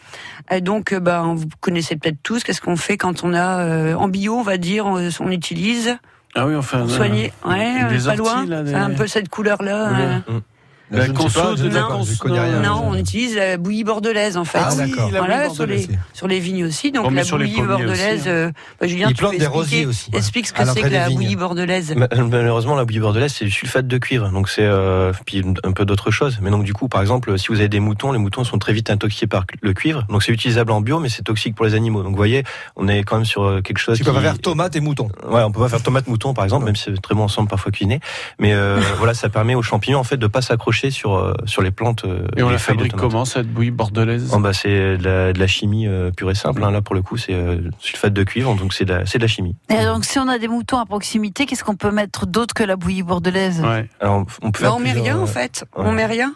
Et 0.51 0.61
donc, 0.61 0.95
ben, 0.95 1.35
vous 1.35 1.45
connaissez 1.59 1.95
peut-être 1.95 2.17
tous. 2.23 2.43
Qu'est-ce 2.43 2.61
qu'on 2.61 2.75
fait 2.75 2.97
quand 2.97 3.23
on 3.23 3.33
a 3.35 3.95
en 3.95 4.07
bio, 4.07 4.35
on 4.35 4.41
va 4.41 4.57
dire, 4.57 4.87
on, 4.87 5.07
on 5.19 5.29
utilise 5.31 5.95
Ah 6.35 6.47
oui, 6.47 6.55
enfin. 6.55 6.87
soigner. 6.87 7.31
Ouais, 7.45 7.83
des 7.89 7.97
pas 8.03 8.07
orties, 8.09 8.17
loin. 8.17 8.45
là, 8.47 8.63
des- 8.63 8.73
un 8.73 8.89
peu 8.91 9.05
cette 9.05 9.29
couleur-là. 9.29 9.89
Oui. 9.91 10.33
hein. 10.35 10.41
La 10.91 11.07
conso 11.09 11.55
de 11.55 12.17
connais 12.17 12.39
rien. 12.39 12.61
Non, 12.61 12.81
on 12.87 12.95
utilise 12.95 13.35
la 13.35 13.57
bouillie 13.57 13.83
bordelaise 13.83 14.37
en 14.37 14.45
fait. 14.45 14.57
Ah, 14.59 14.71
la 14.75 15.19
Voilà, 15.19 15.49
sur 15.49 15.65
les, 15.65 15.77
bordelaise. 15.77 15.99
sur 16.13 16.27
les 16.27 16.39
vignes 16.39 16.65
aussi. 16.65 16.91
Donc 16.91 17.11
la 17.13 17.23
bouillie 17.23 17.61
bordelaise, 17.61 18.21
aussi, 18.21 18.29
euh, 18.29 18.51
bah, 18.81 18.87
Julien, 18.87 19.07
Ils 19.09 19.15
tu 19.15 19.23
peux 19.23 19.29
des 19.29 19.35
expliquer- 19.35 19.47
rosiers 19.55 19.85
aussi, 19.85 20.09
ouais, 20.11 20.17
Explique 20.17 20.47
ce 20.47 20.53
que 20.53 20.65
c'est 20.65 20.81
que 20.81 20.87
la 20.87 21.09
bouillie 21.09 21.35
bordelaise. 21.35 21.93
Ma- 21.95 22.07
Malheureusement, 22.07 22.75
la 22.75 22.85
bouillie 22.85 22.99
bordelaise, 22.99 23.33
c'est 23.33 23.45
du 23.45 23.51
sulfate 23.51 23.87
de 23.87 23.97
cuivre, 23.97 24.29
donc 24.29 24.49
c'est 24.49 24.63
euh, 24.65 25.11
puis 25.25 25.43
un 25.63 25.71
peu 25.71 25.85
d'autres 25.85 26.11
choses. 26.11 26.39
Mais 26.41 26.49
donc 26.49 26.63
du 26.63 26.73
coup, 26.73 26.87
par 26.87 27.01
exemple, 27.01 27.37
si 27.37 27.47
vous 27.49 27.59
avez 27.59 27.69
des 27.69 27.79
moutons, 27.79 28.11
les 28.11 28.19
moutons 28.19 28.43
sont 28.43 28.57
très 28.57 28.73
vite 28.73 28.89
intoxiqués 28.89 29.27
par 29.27 29.45
le 29.61 29.73
cuivre. 29.73 30.05
Donc 30.09 30.23
c'est 30.23 30.31
utilisable 30.31 30.71
en 30.71 30.81
bio, 30.81 30.99
mais 30.99 31.09
c'est 31.09 31.23
toxique 31.23 31.53
pour 31.55 31.65
les 31.65 31.75
animaux. 31.75 32.01
Donc 32.01 32.11
vous 32.11 32.17
voyez, 32.17 32.43
on 32.75 32.87
est 32.87 33.03
quand 33.03 33.17
même 33.17 33.25
sur 33.25 33.43
euh, 33.43 33.61
quelque 33.61 33.77
chose. 33.77 33.97
Tu 33.97 34.03
qui... 34.03 34.09
peux 34.09 34.15
pas 34.15 34.21
faire 34.21 34.39
tomates 34.39 34.75
et 34.75 34.79
moutons. 34.79 35.09
Ouais, 35.29 35.43
on 35.43 35.51
peut 35.51 35.59
pas 35.61 35.69
faire 35.69 35.83
tomate 35.83 36.07
mouton 36.07 36.33
par 36.33 36.43
exemple, 36.45 36.65
même 36.65 36.75
si 36.75 36.85
c'est 36.85 37.01
très 37.01 37.13
bon 37.13 37.23
ensemble 37.23 37.47
parfois 37.47 37.71
cuisiné. 37.71 37.99
Mais 38.39 38.53
euh, 38.53 38.79
voilà, 38.97 39.13
ça 39.13 39.29
permet 39.29 39.53
aux 39.53 39.61
champignons 39.61 39.99
en 39.99 40.03
fait 40.03 40.17
de 40.17 40.27
pas 40.27 40.41
s'accrocher 40.41 40.78
sur 40.89 41.15
euh, 41.15 41.33
sur 41.45 41.61
les 41.61 41.71
plantes. 41.71 42.05
euh, 42.05 42.25
Et 42.37 42.43
on 42.43 42.49
la 42.49 42.57
fabrique 42.57 42.95
comment 42.95 43.25
cette 43.25 43.47
bouillie 43.47 43.71
bordelaise? 43.71 44.31
Oh, 44.33 44.39
bah, 44.39 44.53
c'est 44.53 44.97
de 44.97 45.03
la, 45.03 45.33
de 45.33 45.39
la 45.39 45.47
chimie 45.47 45.85
euh, 45.87 46.11
pure 46.11 46.31
et 46.31 46.35
simple. 46.35 46.63
hein. 46.63 46.71
Là 46.71 46.81
pour 46.81 46.95
le 46.95 47.01
coup, 47.01 47.17
c'est 47.17 47.33
euh, 47.33 47.57
sulfate 47.79 48.13
de 48.13 48.23
cuivre, 48.23 48.55
donc 48.55 48.73
c'est 48.73 48.85
de, 48.85 48.93
de 48.93 49.19
la 49.21 49.27
chimie. 49.27 49.55
Et 49.69 49.83
donc, 49.83 50.05
si 50.05 50.17
on 50.19 50.27
a 50.29 50.37
des 50.39 50.47
moutons 50.47 50.79
à 50.79 50.85
proximité, 50.85 51.45
qu'est-ce 51.45 51.63
qu'on 51.65 51.75
peut 51.75 51.91
mettre 51.91 52.25
d'autre 52.25 52.53
que 52.53 52.63
la 52.63 52.77
bouillie 52.77 53.03
bordelaise? 53.03 53.61
Ouais. 53.61 53.89
Alors 53.99 54.25
on 54.41 54.51
peut 54.51 54.63
Bah, 54.63 54.73
on 54.73 54.79
met 54.79 54.93
rien 54.93 55.17
en 55.19 55.25
fait. 55.25 55.65
ouais. 55.75 55.83
On 55.85 55.91
met 55.91 56.05
rien. 56.05 56.33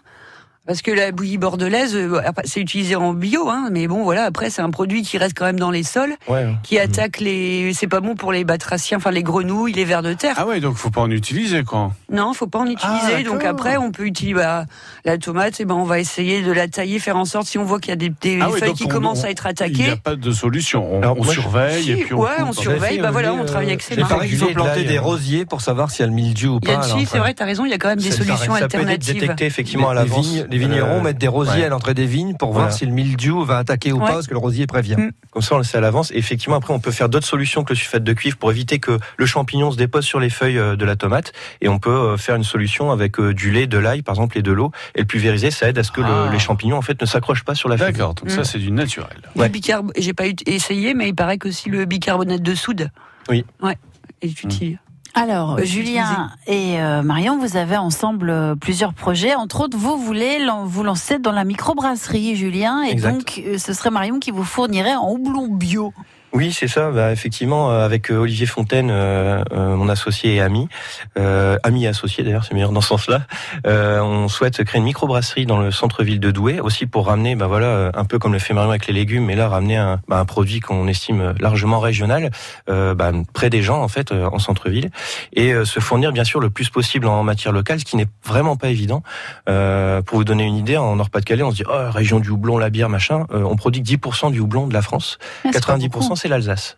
Parce 0.65 0.81
que 0.81 0.91
la 0.91 1.11
bouillie 1.11 1.37
bordelaise, 1.37 1.93
euh, 1.93 2.21
après, 2.25 2.43
c'est 2.45 2.61
utilisé 2.61 2.95
en 2.95 3.13
bio, 3.13 3.49
hein, 3.49 3.67
mais 3.69 3.87
bon, 3.87 4.03
voilà. 4.03 4.23
Après, 4.23 4.49
c'est 4.49 4.61
un 4.61 4.69
produit 4.69 5.01
qui 5.01 5.17
reste 5.17 5.37
quand 5.37 5.43
même 5.43 5.59
dans 5.59 5.71
les 5.71 5.83
sols, 5.83 6.13
Ouais. 6.29 6.47
qui 6.63 6.79
attaque 6.79 7.19
les. 7.19 7.73
C'est 7.73 7.87
pas 7.87 7.99
bon 7.99 8.15
pour 8.15 8.31
les 8.31 8.45
batraciens, 8.45 8.95
enfin 8.97 9.11
les 9.11 9.23
grenouilles, 9.23 9.73
les 9.73 9.83
vers 9.83 10.01
de 10.01 10.13
terre. 10.13 10.35
Ah 10.37 10.47
ouais, 10.47 10.61
donc 10.61 10.77
faut 10.77 10.89
pas 10.89 11.01
en 11.01 11.11
utiliser 11.11 11.63
quoi. 11.63 11.91
Non, 12.09 12.33
faut 12.33 12.47
pas 12.47 12.59
en 12.59 12.65
utiliser. 12.65 13.13
Ah, 13.19 13.23
donc 13.23 13.39
d'accord. 13.39 13.49
après, 13.49 13.75
on 13.75 13.91
peut 13.91 14.05
utiliser 14.05 14.35
bah, 14.35 14.63
la 15.03 15.17
tomate. 15.17 15.59
Et 15.59 15.65
ben, 15.65 15.75
on 15.75 15.83
va 15.83 15.99
essayer 15.99 16.41
de 16.41 16.51
la 16.53 16.69
tailler, 16.69 16.99
faire 16.99 17.17
en 17.17 17.25
sorte 17.25 17.47
si 17.47 17.57
on 17.57 17.65
voit 17.65 17.81
qu'il 17.81 17.89
y 17.89 17.93
a 17.93 17.97
des, 17.97 18.09
des 18.21 18.39
Ah 18.41 18.47
feuilles 18.49 18.69
donc 18.69 18.77
qui 18.77 18.85
on- 18.85 18.87
commencent 18.87 19.23
on- 19.23 19.27
à 19.27 19.31
être 19.31 19.45
Il 19.65 19.73
n'y 19.73 19.81
a 19.81 19.85
attaquées. 19.87 20.01
pas 20.01 20.15
de 20.15 20.31
solution. 20.31 20.87
On, 20.89 20.99
Alors, 21.01 21.17
on 21.19 21.25
moi, 21.25 21.33
je- 21.33 21.41
surveille 21.41 21.91
et 21.91 21.95
puis 21.97 22.13
on 22.13 22.21
ouais, 22.21 22.29
coupe. 22.37 22.45
on 22.47 22.53
surveille. 22.53 22.99
Bah 22.99 23.11
voilà, 23.11 23.33
on 23.33 23.43
travaille 23.43 23.67
avec 23.67 23.81
ses 23.81 23.95
J'ai 23.95 24.01
mains. 24.01 24.07
pareil 24.07 24.29
qu'il 24.29 24.37
faut 24.39 24.45
Olivier 24.45 24.61
de 24.63 24.65
planter 24.69 24.83
des 24.85 24.97
rosiers 24.99 25.45
pour 25.45 25.59
savoir 25.59 25.91
s'il 25.91 25.99
y 25.99 26.03
a 26.03 26.07
le 26.07 26.13
mildiou 26.13 26.55
ou 26.55 26.59
pas. 26.61 26.83
si, 26.83 27.05
c'est 27.05 27.17
vrai, 27.19 27.33
t'as 27.33 27.43
raison. 27.43 27.65
Il 27.65 27.71
y 27.71 27.73
a 27.73 27.77
quand 27.77 27.89
même 27.89 27.99
des 27.99 28.11
solutions 28.11 28.53
alternatives. 28.53 29.19
détecté 29.19 29.45
effectivement 29.45 29.89
à 29.89 29.93
les, 29.93 29.99
l'avance. 29.99 30.33
Les 30.53 30.59
vignerons 30.59 30.99
Euh, 30.99 31.01
mettent 31.01 31.17
des 31.17 31.27
rosiers 31.27 31.53
ouais. 31.61 31.65
à 31.65 31.69
l'entrée 31.69 31.93
des 31.93 32.05
vignes 32.05 32.35
pour 32.35 32.51
Voilà. 32.51 32.67
voir 32.67 32.77
si 32.77 32.85
le 32.85 32.91
mildiou 32.91 33.43
va 33.43 33.57
attaquer 33.57 33.91
ou 33.91 33.97
Ouais. 33.99 34.05
pas, 34.07 34.13
parce 34.13 34.27
que 34.27 34.33
le 34.33 34.39
rosier 34.39 34.67
prévient. 34.67 34.95
Mm. 34.97 35.11
Comme 35.31 35.41
ça, 35.41 35.55
on 35.55 35.57
le 35.57 35.63
sait 35.63 35.77
à 35.77 35.81
l'avance. 35.81 36.11
Et 36.11 36.17
effectivement, 36.17 36.55
après, 36.55 36.73
on 36.73 36.79
peut 36.79 36.91
faire 36.91 37.09
d'autres 37.09 37.25
solutions 37.27 37.63
que 37.63 37.73
le 37.73 37.75
sulfate 37.77 38.03
de 38.03 38.13
cuivre 38.13 38.37
pour 38.37 38.51
éviter 38.51 38.79
que 38.79 38.99
le 39.17 39.25
champignon 39.25 39.71
se 39.71 39.77
dépose 39.77 40.05
sur 40.05 40.19
les 40.19 40.29
feuilles 40.29 40.57
euh, 40.59 40.75
de 40.75 40.85
la 40.85 40.95
tomate. 40.95 41.33
Et 41.61 41.69
on 41.69 41.79
peut 41.79 41.89
euh, 41.89 42.17
faire 42.17 42.35
une 42.35 42.43
solution 42.43 42.91
avec 42.91 43.19
du 43.19 43.51
lait, 43.51 43.67
de 43.67 43.77
l'ail, 43.77 44.01
par 44.03 44.13
exemple, 44.15 44.37
et 44.37 44.41
de 44.41 44.51
l'eau. 44.51 44.71
Et 44.95 44.99
le 45.01 45.05
pulvériser, 45.05 45.51
ça 45.51 45.67
aide 45.69 45.77
à 45.79 45.83
ce 45.83 45.91
que 45.91 46.01
le- 46.01 46.07
Ah. 46.07 46.29
les 46.31 46.39
champignons, 46.39 46.77
en 46.77 46.81
fait, 46.81 47.01
ne 47.01 47.05
s'accrochent 47.07 47.43
pas 47.43 47.55
sur 47.55 47.69
la 47.69 47.77
feuille. 47.77 47.93
D'accord, 47.93 48.13
donc 48.13 48.27
Mm. 48.27 48.29
ça 48.35 48.43
c'est 48.43 48.59
du 48.59 48.71
naturel. 48.71 49.17
Le 49.35 49.47
bicarb... 49.47 49.91
J'ai 49.97 50.13
pas 50.13 50.27
eu- 50.27 50.35
essayé, 50.45 50.93
mais 50.93 51.09
il 51.09 51.15
paraît 51.15 51.37
qu'aussi 51.37 51.69
le 51.69 51.85
bicarbonate 51.85 52.41
de 52.41 52.55
soude. 52.55 52.89
Oui. 53.29 53.45
Ouais. 53.61 53.77
Est 54.21 54.43
utile. 54.43 54.79
Alors, 55.15 55.57
Peut 55.57 55.63
Julien 55.65 56.31
et 56.47 56.81
euh, 56.81 57.03
Marion, 57.03 57.37
vous 57.37 57.55
avez 57.55 57.77
ensemble 57.77 58.31
euh, 58.31 58.55
plusieurs 58.55 58.93
projets. 58.93 59.35
Entre 59.35 59.61
autres, 59.61 59.77
vous 59.77 59.97
voulez 59.97 60.39
vous 60.65 60.83
lancer 60.83 61.19
dans 61.19 61.31
la 61.31 61.43
microbrasserie, 61.43 62.35
Julien. 62.35 62.83
Et 62.83 62.91
Exact. 62.91 63.13
donc, 63.13 63.43
euh, 63.45 63.57
ce 63.59 63.73
serait 63.73 63.91
Marion 63.91 64.19
qui 64.19 64.31
vous 64.31 64.43
fournirait 64.43 64.95
en 64.95 65.11
houblon 65.11 65.47
bio. 65.47 65.93
Oui, 66.33 66.51
c'est 66.51 66.67
ça. 66.67 66.89
Bah, 66.89 67.11
effectivement, 67.11 67.69
euh, 67.69 67.85
avec 67.85 68.09
euh, 68.09 68.17
Olivier 68.17 68.47
Fontaine, 68.47 68.89
euh, 68.91 69.43
euh, 69.51 69.75
mon 69.75 69.87
associé 69.87 70.33
et 70.33 70.41
ami, 70.41 70.67
euh, 71.15 71.57
ami 71.61 71.83
et 71.85 71.87
associé 71.87 72.23
d'ailleurs, 72.23 72.43
c'est 72.43 72.55
meilleur 72.55 72.71
dans 72.71 72.81
ce 72.81 72.87
sens-là. 72.87 73.21
euh, 73.67 74.01
on 74.01 74.27
souhaite 74.27 74.63
créer 74.63 74.79
une 74.79 74.85
microbrasserie 74.85 75.45
dans 75.45 75.59
le 75.59 75.69
centre-ville 75.69 76.19
de 76.19 76.31
Douai, 76.31 76.59
aussi 76.59 76.87
pour 76.87 77.05
ramener, 77.05 77.35
bah 77.35 77.45
voilà, 77.45 77.91
un 77.93 78.05
peu 78.05 78.17
comme 78.17 78.33
le 78.33 78.39
fait 78.39 78.55
Marion 78.55 78.71
avec 78.71 78.87
les 78.87 78.93
légumes, 78.93 79.25
mais 79.25 79.35
là 79.35 79.47
ramener 79.47 79.77
un, 79.77 80.01
bah, 80.07 80.17
un 80.19 80.25
produit 80.25 80.59
qu'on 80.59 80.87
estime 80.87 81.35
largement 81.39 81.79
régional, 81.79 82.31
euh, 82.67 82.95
bah, 82.95 83.11
près 83.33 83.51
des 83.51 83.61
gens 83.61 83.83
en 83.83 83.87
fait, 83.87 84.11
euh, 84.11 84.27
en 84.31 84.39
centre-ville, 84.39 84.89
et 85.33 85.53
euh, 85.53 85.65
se 85.65 85.79
fournir 85.79 86.11
bien 86.13 86.23
sûr 86.23 86.39
le 86.39 86.49
plus 86.49 86.69
possible 86.71 87.05
en 87.05 87.21
matière 87.21 87.53
locale, 87.53 87.79
ce 87.79 87.85
qui 87.85 87.95
n'est 87.95 88.07
vraiment 88.25 88.55
pas 88.55 88.69
évident. 88.69 89.03
Euh, 89.49 90.01
pour 90.01 90.17
vous 90.17 90.23
donner 90.23 90.45
une 90.45 90.57
idée, 90.57 90.77
en 90.77 90.95
Nord-Pas-de-Calais, 90.95 91.43
on 91.43 91.51
se 91.51 91.57
dit 91.57 91.63
oh 91.69 91.91
région 91.91 92.19
du 92.19 92.29
houblon, 92.31 92.57
la 92.57 92.71
bière, 92.71 92.89
machin. 92.89 93.27
Euh, 93.31 93.43
on 93.43 93.55
produit 93.55 93.83
que 93.83 93.87
10% 93.87 94.31
du 94.31 94.39
houblon 94.39 94.65
de 94.65 94.73
la 94.73 94.81
France. 94.81 95.19
Ah, 95.45 95.49
c'est 95.53 95.63
pas 95.65 95.77
90% 95.77 95.89
beaucoup. 95.89 96.15
C'est 96.23 96.29
l'Alsace. 96.29 96.77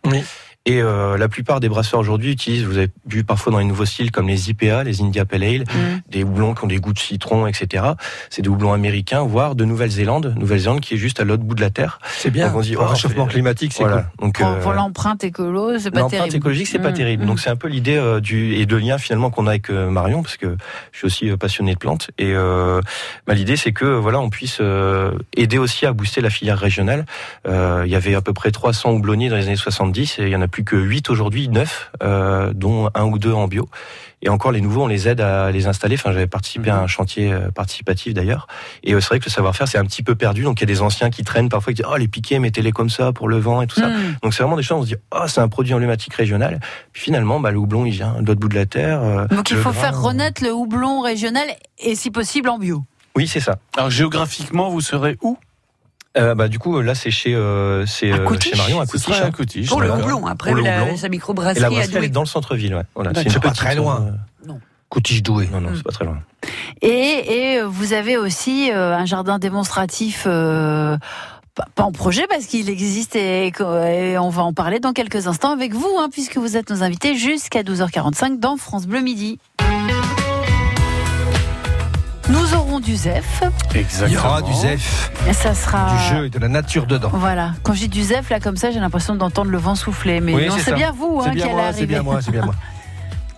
Et 0.66 0.82
euh, 0.82 1.16
la 1.16 1.28
plupart 1.28 1.60
des 1.60 1.68
brasseurs 1.68 2.00
aujourd'hui 2.00 2.32
utilisent, 2.32 2.64
vous 2.64 2.76
avez 2.76 2.88
vu 3.06 3.22
parfois 3.22 3.52
dans 3.52 3.58
les 3.60 3.64
nouveaux 3.64 3.84
styles 3.84 4.10
comme 4.10 4.26
les 4.26 4.50
IPA, 4.50 4.82
les 4.82 5.00
India 5.00 5.24
Pale 5.24 5.44
Ale, 5.44 5.60
Mm. 5.60 6.00
des 6.10 6.24
houblons 6.24 6.54
qui 6.54 6.64
ont 6.64 6.66
des 6.66 6.78
goûts 6.78 6.92
de 6.92 6.98
citron, 6.98 7.46
etc. 7.46 7.84
C'est 8.30 8.42
des 8.42 8.48
houblons 8.48 8.72
américains, 8.72 9.22
voire 9.22 9.54
de 9.54 9.64
Nouvelle-Zélande, 9.64 10.34
Nouvelle-Zélande 10.36 10.80
qui 10.80 10.94
est 10.94 10.96
juste 10.96 11.20
à 11.20 11.24
l'autre 11.24 11.44
bout 11.44 11.54
de 11.54 11.60
la 11.60 11.70
terre. 11.70 12.00
C'est 12.18 12.30
bien. 12.30 12.48
Donc 12.48 12.56
on 12.56 12.62
se 12.62 12.68
dit, 12.68 12.76
oh, 12.76 12.84
réchauffement 12.84 13.26
c'est- 13.26 13.32
climatique, 13.32 13.72
c'est 13.72 13.84
Voilà. 13.84 14.08
cool. 14.18 14.26
Donc 14.26 14.38
Pour, 14.38 14.48
euh, 14.48 14.60
pour 14.60 14.72
l'empreinte 14.72 15.22
écolo, 15.22 15.78
c'est 15.78 15.90
pas 15.92 16.00
L'empreinte 16.00 16.22
terrible. 16.22 16.36
écologique, 16.36 16.66
c'est 16.66 16.78
pas 16.80 16.90
Mm, 16.90 16.94
terrible. 16.94 17.22
mm. 17.24 17.26
Donc 17.26 17.40
c'est 17.40 17.50
un 17.50 17.56
peu 17.56 17.68
l'idée 17.68 17.96
euh, 17.96 18.18
du 18.20 18.54
et 18.56 18.66
de 18.66 18.76
lien 18.76 18.98
finalement 18.98 19.30
qu'on 19.30 19.46
a 19.46 19.50
avec 19.50 19.70
euh, 19.70 19.88
Marion, 19.90 20.22
parce 20.22 20.36
que 20.36 20.56
je 20.92 20.98
suis 20.98 21.06
aussi 21.06 21.30
euh, 21.30 21.36
passionné 21.36 21.74
de 21.74 21.78
plantes. 21.78 22.10
Et 22.18 22.32
euh, 22.34 22.80
bah, 23.28 23.34
l'idée, 23.34 23.56
c'est 23.56 23.72
que 23.72 23.84
voilà, 23.84 24.18
on 24.18 24.30
puisse 24.30 24.58
euh, 24.60 25.12
aider 25.36 25.58
aussi 25.58 25.86
à 25.86 25.92
booster 25.92 26.20
la 26.20 26.30
filière 26.30 26.58
régionale. 26.58 27.06
Euh, 27.46 27.82
il 27.86 27.92
y 27.92 27.96
avait 27.96 28.16
à 28.16 28.20
peu 28.20 28.32
près 28.32 28.50
300 28.50 28.90
houblonniers 28.90 29.28
dans 29.28 29.36
les 29.36 29.46
années 29.46 29.54
70, 29.56 30.18
et 30.18 30.22
il 30.24 30.28
y 30.30 30.36
en 30.36 30.42
a 30.42 30.48
plus 30.56 30.64
que 30.64 30.76
8 30.76 31.10
aujourd'hui, 31.10 31.50
9, 31.50 31.92
euh, 32.02 32.52
dont 32.54 32.88
un 32.94 33.04
ou 33.04 33.18
deux 33.18 33.34
en 33.34 33.46
bio. 33.46 33.68
Et 34.22 34.30
encore 34.30 34.52
les 34.52 34.62
nouveaux, 34.62 34.84
on 34.84 34.86
les 34.86 35.06
aide 35.06 35.20
à 35.20 35.50
les 35.50 35.66
installer. 35.66 35.96
Enfin, 35.96 36.12
j'avais 36.12 36.26
participé 36.26 36.70
à 36.70 36.78
un 36.78 36.86
chantier 36.86 37.30
euh, 37.30 37.50
participatif 37.50 38.14
d'ailleurs. 38.14 38.46
Et 38.82 38.94
euh, 38.94 39.00
c'est 39.00 39.08
vrai 39.08 39.18
que 39.18 39.26
le 39.26 39.30
savoir-faire, 39.30 39.68
c'est 39.68 39.76
un 39.76 39.84
petit 39.84 40.02
peu 40.02 40.14
perdu. 40.14 40.44
Donc 40.44 40.58
il 40.58 40.62
y 40.62 40.64
a 40.64 40.72
des 40.74 40.80
anciens 40.80 41.10
qui 41.10 41.24
traînent 41.24 41.50
parfois 41.50 41.74
qui 41.74 41.82
disent 41.82 41.90
oh 41.92 41.98
les 41.98 42.08
piquets, 42.08 42.38
mettez-les 42.38 42.72
comme 42.72 42.88
ça 42.88 43.12
pour 43.12 43.28
le 43.28 43.36
vent 43.36 43.60
et 43.60 43.66
tout 43.66 43.78
ça. 43.78 43.88
Mm. 43.88 44.16
Donc 44.22 44.32
c'est 44.32 44.42
vraiment 44.42 44.56
des 44.56 44.62
choses, 44.62 44.78
on 44.78 44.82
se 44.82 44.86
dit, 44.86 44.96
oh, 45.12 45.24
c'est 45.26 45.42
un 45.42 45.48
produit 45.48 45.74
emblématique 45.74 46.14
régional. 46.14 46.58
Puis 46.94 47.02
finalement, 47.02 47.38
bah, 47.38 47.50
le 47.50 47.58
houblon, 47.58 47.84
il 47.84 47.92
vient 47.92 48.22
de 48.22 48.26
l'autre 48.26 48.40
bout 48.40 48.48
de 48.48 48.54
la 48.54 48.64
terre. 48.64 49.26
Donc, 49.28 49.50
il 49.50 49.58
faut 49.58 49.72
grain, 49.72 49.80
faire 49.80 50.00
renaître 50.00 50.42
le 50.42 50.54
houblon 50.54 51.02
régional 51.02 51.46
et, 51.80 51.94
si 51.94 52.10
possible, 52.10 52.48
en 52.48 52.58
bio. 52.58 52.82
Oui, 53.14 53.28
c'est 53.28 53.40
ça. 53.40 53.58
Alors 53.76 53.90
géographiquement, 53.90 54.70
vous 54.70 54.80
serez 54.80 55.18
où? 55.20 55.36
Euh, 56.16 56.34
bah, 56.34 56.48
du 56.48 56.58
coup, 56.58 56.80
là, 56.80 56.94
c'est 56.94 57.10
chez, 57.10 57.34
euh, 57.34 57.84
c'est, 57.86 58.10
À 58.10 58.16
euh, 58.16 58.24
Coutiche. 58.24 58.52
chez 58.52 58.56
Marion, 58.56 58.80
à 58.80 58.86
Ce 58.86 58.92
Coutiche. 58.92 59.14
sera 59.16 59.26
à. 59.26 59.30
Coutiche. 59.30 59.68
Pour 59.68 59.80
le 59.80 59.90
houblon, 59.92 60.26
après 60.26 60.52
Pour 60.52 60.60
la, 60.62 60.96
sa 60.96 61.06
Et 61.06 61.10
microbrasserie 61.10 61.60
la 61.60 61.66
à 61.66 61.70
brasserie, 61.70 61.94
elle 61.96 62.04
est 62.04 62.08
dans 62.08 62.22
le 62.22 62.26
centre-ville, 62.26 62.74
ouais. 62.74 62.82
Voilà, 62.94 63.10
une 63.10 63.30
C'est 63.30 63.34
pas 63.40 63.50
petite, 63.50 63.56
très 63.56 63.74
loin. 63.74 64.06
euh, 64.48 64.52
Coutiche 64.88 65.22
doué. 65.22 65.48
Non, 65.52 65.60
non, 65.60 65.70
c'est 65.74 65.82
pas 65.82 65.90
très 65.92 66.04
loin. 66.04 66.18
Et, 66.80 67.56
et 67.56 67.62
vous 67.62 67.92
avez 67.92 68.16
aussi 68.16 68.70
euh, 68.70 68.94
un 68.96 69.04
jardin 69.04 69.38
démonstratif. 69.38 70.24
euh, 70.26 70.96
pas 71.74 71.84
en 71.84 71.90
projet 71.92 72.26
parce 72.28 72.44
qu'il 72.44 72.68
existe 72.68 73.16
et, 73.16 73.46
et 73.48 74.18
on 74.18 74.28
va 74.28 74.42
en 74.42 74.52
parler 74.52 74.78
dans 74.78 74.92
quelques 74.92 75.26
instants 75.26 75.52
avec 75.52 75.72
vous, 75.72 75.88
hein, 75.98 76.08
puisque 76.12 76.36
vous 76.36 76.56
êtes 76.56 76.68
nos 76.70 76.82
invités 76.82 77.16
jusqu'à 77.16 77.62
12h45 77.62 78.38
dans 78.38 78.58
France 78.58 78.86
Bleu 78.86 79.00
Midi. 79.00 79.38
Nous 82.28 82.54
aurons 82.54 82.80
du 82.80 82.96
ZEF. 82.96 83.42
Exactement. 83.74 84.08
Il 84.08 84.14
y 84.14 84.16
aura 84.18 84.42
du 84.42 84.52
ZEF, 84.52 85.12
Et 85.28 85.32
ça 85.32 85.54
sera. 85.54 85.92
du 85.92 86.14
jeu 86.16 86.26
et 86.26 86.30
de 86.30 86.38
la 86.38 86.48
nature 86.48 86.86
dedans. 86.86 87.10
Voilà. 87.12 87.52
Quand 87.62 87.72
je 87.74 87.80
dis 87.80 87.88
du 87.88 88.02
ZEF, 88.02 88.30
là, 88.30 88.40
comme 88.40 88.56
ça, 88.56 88.70
j'ai 88.72 88.80
l'impression 88.80 89.14
d'entendre 89.14 89.50
le 89.50 89.58
vent 89.58 89.76
souffler. 89.76 90.20
Mais 90.20 90.34
Oui, 90.34 90.48
non, 90.48 90.56
c'est 90.58 90.74
bien 90.74 90.92
vous 90.92 91.20
hein, 91.24 91.30
qui 91.32 91.42
allez 91.42 91.52
moi, 91.52 91.60
c'est 91.62 91.68
arriver. 91.68 91.86
bien 91.86 92.02
moi, 92.02 92.18
c'est 92.22 92.30
bien 92.32 92.44
moi. 92.44 92.54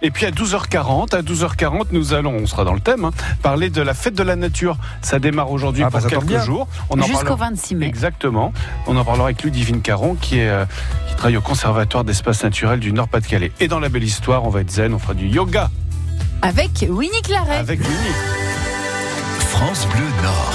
Et 0.01 0.13
puis 0.13 0.27
à 0.27 0.31
12h40, 0.31 1.13
à 1.15 1.23
12h40, 1.23 1.87
nous 1.91 2.15
allons, 2.15 2.33
on 2.41 2.47
sera 2.47 2.63
dans 2.65 2.73
le 2.73 2.79
thème, 2.81 3.05
hein, 3.05 3.11
parler 3.43 3.69
de 3.69 3.83
la 3.83 3.95
fête 3.95 4.15
de 4.15 4.23
la 4.23 4.37
nature. 4.37 4.77
Ça 5.03 5.19
démarre 5.19 5.51
aujourd'hui 5.51 5.83
Ah, 5.85 5.91
bah, 5.91 5.99
pour 5.99 6.09
tombe 6.09 6.21
quelques 6.21 6.25
bien. 6.33 6.45
jours. 6.45 6.69
On 6.89 6.99
en 7.01 7.03
Jusqu'au 7.03 7.25
parlera- 7.25 7.49
26 7.51 7.75
mai. 7.75 7.87
Exactement. 7.87 8.53
On 8.87 8.97
en 8.97 9.05
parlera 9.05 9.27
avec 9.27 9.43
Ludivine 9.43 9.83
Caron 9.83 10.15
qui, 10.15 10.39
est, 10.39 10.49
euh, 10.49 10.65
qui 11.09 11.17
travaille 11.17 11.37
au 11.37 11.41
Conservatoire 11.41 12.05
d'espace 12.05 12.45
naturel 12.45 12.79
du 12.79 12.93
Nord-Pas-de-Calais. 12.93 13.51
Et 13.59 13.67
dans 13.67 13.81
la 13.81 13.89
belle 13.89 14.05
histoire, 14.05 14.45
on 14.45 14.51
va 14.51 14.61
être 14.61 14.71
zen, 14.71 14.95
on 14.95 15.01
fera 15.01 15.15
du 15.15 15.27
yoga 15.27 15.69
Avec 16.43 16.87
Winnie 16.89 17.21
Claret. 17.23 17.57
avec 17.57 17.81
Winnie. 17.81 18.38
France 19.59 19.89
Bleu 19.89 20.05
Nord. 20.23 20.55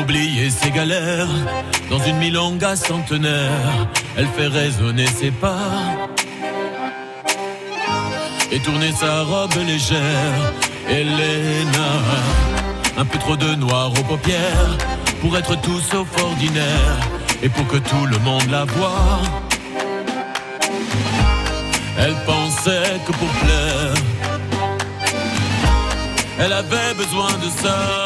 Oublier 0.00 0.50
ses 0.50 0.70
galères 0.70 1.26
dans 1.90 1.98
une 1.98 2.18
milonga 2.18 2.76
centenaire, 2.76 3.88
elle 4.16 4.28
fait 4.28 4.46
résonner 4.46 5.06
ses 5.06 5.32
pas 5.32 6.08
et 8.52 8.60
tourner 8.60 8.92
sa 8.92 9.22
robe 9.24 9.56
légère. 9.66 10.52
Elena, 10.88 11.90
un 12.96 13.04
peu 13.04 13.18
trop 13.18 13.36
de 13.36 13.56
noir 13.56 13.90
aux 13.90 14.04
paupières 14.04 14.78
pour 15.26 15.36
être 15.36 15.60
tout 15.60 15.80
sauf 15.80 16.06
ordinaire 16.22 16.96
et 17.42 17.48
pour 17.48 17.66
que 17.66 17.78
tout 17.78 18.06
le 18.06 18.18
monde 18.18 18.48
la 18.48 18.64
voie. 18.64 19.20
Elle 21.98 22.14
pensait 22.24 23.00
que 23.04 23.12
pour 23.12 23.28
plaire, 23.42 23.94
elle 26.38 26.52
avait 26.52 26.94
besoin 26.94 27.32
de 27.44 27.50
ça. 27.62 28.05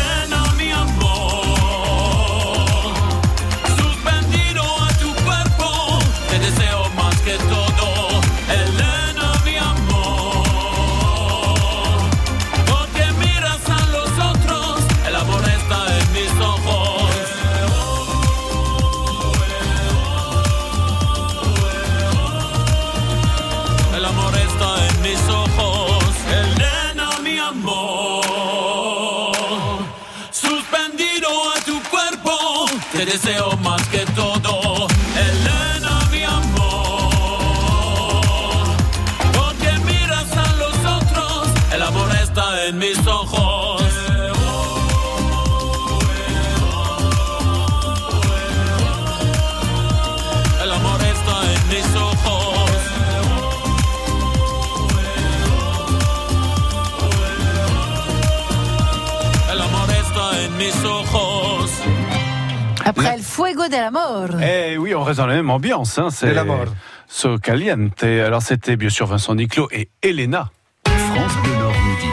Fuego 63.61 63.75
de 63.75 63.81
l'Amor. 63.81 64.27
Eh 64.43 64.77
oui, 64.77 64.95
on 64.95 65.03
reste 65.03 65.19
dans 65.19 65.27
la 65.27 65.35
même 65.35 65.49
ambiance. 65.49 65.97
Hein, 65.99 66.09
c'est 66.11 66.27
De 66.27 66.31
la 66.31 66.43
mort. 66.43 66.65
So 67.07 67.37
Caliente. 67.37 68.03
Alors 68.03 68.41
c'était 68.41 68.75
bien 68.75 68.89
sûr 68.89 69.05
Vincent 69.07 69.35
Niclot 69.35 69.67
et 69.71 69.89
Elena. 70.01 70.49
France 70.85 71.33
Bleu 71.43 71.53
Nord 71.55 71.71
midi. 71.71 72.07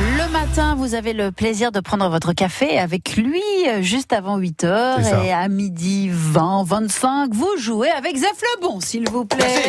Le 0.00 0.30
matin, 0.32 0.74
vous 0.76 0.94
avez 0.94 1.12
le 1.12 1.32
plaisir 1.32 1.72
de 1.72 1.80
prendre 1.80 2.08
votre 2.08 2.32
café 2.32 2.78
avec 2.78 3.16
lui 3.16 3.42
euh, 3.66 3.82
juste 3.82 4.12
avant 4.12 4.36
8 4.36 4.64
heures 4.64 4.98
C'est 5.02 5.10
ça. 5.10 5.24
et 5.24 5.32
à 5.32 5.48
midi 5.48 6.08
20, 6.12 6.64
25, 6.64 7.30
vous 7.32 7.50
jouez 7.58 7.90
avec 7.90 8.16
Zef 8.16 8.30
Lebon, 8.56 8.80
s'il 8.80 9.08
vous 9.10 9.24
plaît. 9.24 9.64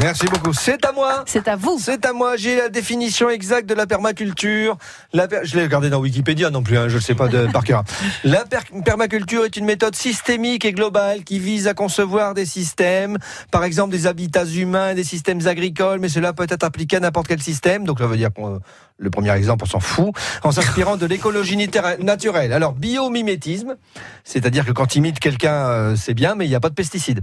Merci 0.00 0.26
beaucoup. 0.26 0.52
C'est 0.52 0.84
à 0.86 0.92
moi. 0.92 1.24
C'est 1.26 1.46
à 1.48 1.56
vous. 1.56 1.78
C'est 1.80 2.04
à 2.06 2.12
moi. 2.12 2.36
J'ai 2.36 2.56
la 2.56 2.68
définition 2.68 3.28
exacte 3.28 3.68
de 3.68 3.74
la 3.74 3.86
permaculture. 3.86 4.76
La 5.12 5.28
per- 5.28 5.40
Je 5.44 5.56
l'ai 5.56 5.62
regardé 5.62 5.90
dans 5.90 5.98
Wikipédia 6.00 6.50
non 6.50 6.62
plus, 6.62 6.78
hein, 6.78 6.88
je 6.88 6.96
ne 6.96 7.00
sais 7.00 7.14
pas 7.14 7.28
de, 7.28 7.46
par 7.46 7.64
cœur. 7.64 7.84
La 8.24 8.44
per- 8.44 8.58
permaculture 8.84 9.44
est 9.44 9.56
une 9.56 9.64
méthode 9.66 9.94
systémique 9.94 10.64
et 10.64 10.72
globale 10.72 11.24
qui 11.24 11.38
vise 11.38 11.66
à 11.68 11.74
concevoir 11.74 12.34
des 12.34 12.46
systèmes, 12.46 13.18
par 13.50 13.64
exemple 13.64 13.90
des 13.92 14.06
habitats 14.06 14.44
humains, 14.46 14.94
des 14.94 15.04
systèmes 15.04 15.46
agricoles, 15.46 15.98
mais 16.00 16.08
cela 16.08 16.32
peut 16.32 16.46
être 16.48 16.64
appliqué 16.64 16.96
à 16.96 17.00
n'importe 17.00 17.28
quel 17.28 17.42
système. 17.42 17.84
Donc 17.84 17.98
ça 17.98 18.06
veut 18.06 18.16
dire 18.16 18.32
qu'on 18.32 18.60
le 18.98 19.10
premier 19.10 19.32
exemple, 19.32 19.64
on 19.64 19.70
s'en 19.70 19.80
fout, 19.80 20.12
en 20.42 20.52
s'inspirant 20.52 20.96
de 20.98 21.06
l'écologie 21.06 21.56
naturelle. 22.00 22.52
Alors, 22.52 22.74
biomimétisme, 22.74 23.76
c'est-à-dire 24.24 24.66
que 24.66 24.72
quand 24.72 24.94
imite 24.94 25.18
quelqu'un, 25.20 25.54
euh, 25.68 25.96
c'est 25.96 26.12
bien, 26.12 26.34
mais 26.34 26.44
il 26.44 26.48
n'y 26.50 26.54
a 26.54 26.60
pas 26.60 26.68
de 26.68 26.74
pesticides. 26.74 27.20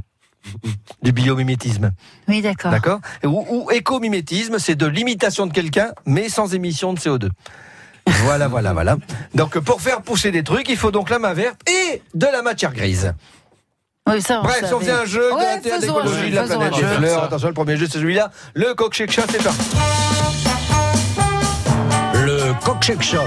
Du 1.03 1.11
biomimétisme. 1.11 1.91
Oui, 2.27 2.41
d'accord. 2.41 2.71
D'accord? 2.71 2.99
Ou, 3.23 3.45
ou 3.49 3.71
écomimétisme, 3.71 4.57
c'est 4.59 4.75
de 4.75 4.85
l'imitation 4.87 5.45
de 5.45 5.53
quelqu'un, 5.53 5.91
mais 6.05 6.27
sans 6.29 6.53
émission 6.53 6.93
de 6.93 6.99
CO2. 6.99 7.29
Voilà, 8.23 8.47
voilà, 8.49 8.73
voilà. 8.73 8.97
Donc, 9.35 9.59
pour 9.59 9.81
faire 9.81 10.01
pousser 10.01 10.31
des 10.31 10.43
trucs, 10.43 10.69
il 10.69 10.77
faut 10.77 10.91
donc 10.91 11.09
la 11.09 11.19
main 11.19 11.33
verte 11.33 11.59
et 11.69 12.01
de 12.13 12.25
la 12.25 12.41
matière 12.41 12.73
grise. 12.73 13.13
Oui, 14.09 14.21
ça, 14.21 14.39
on 14.39 14.43
Bref, 14.43 14.61
savait. 14.61 14.73
on 14.73 14.79
faisait 14.79 14.91
un 14.91 15.05
jeu 15.05 15.29
de 15.29 15.35
Ouais, 15.35 15.79
d'écologie, 15.81 16.29
de 16.31 16.35
la 16.35 16.43
planète 16.43 16.73
des 16.73 16.81
fleurs. 16.83 17.23
Attention, 17.25 17.47
le 17.49 17.53
premier 17.53 17.75
jeu, 17.77 17.87
c'est 17.87 17.97
celui-là. 17.99 18.31
Le 18.53 18.73
coq 18.73 18.93
chat, 18.95 19.25
c'est 19.29 19.43
parti. 19.43 19.63
Chat. 23.01 23.19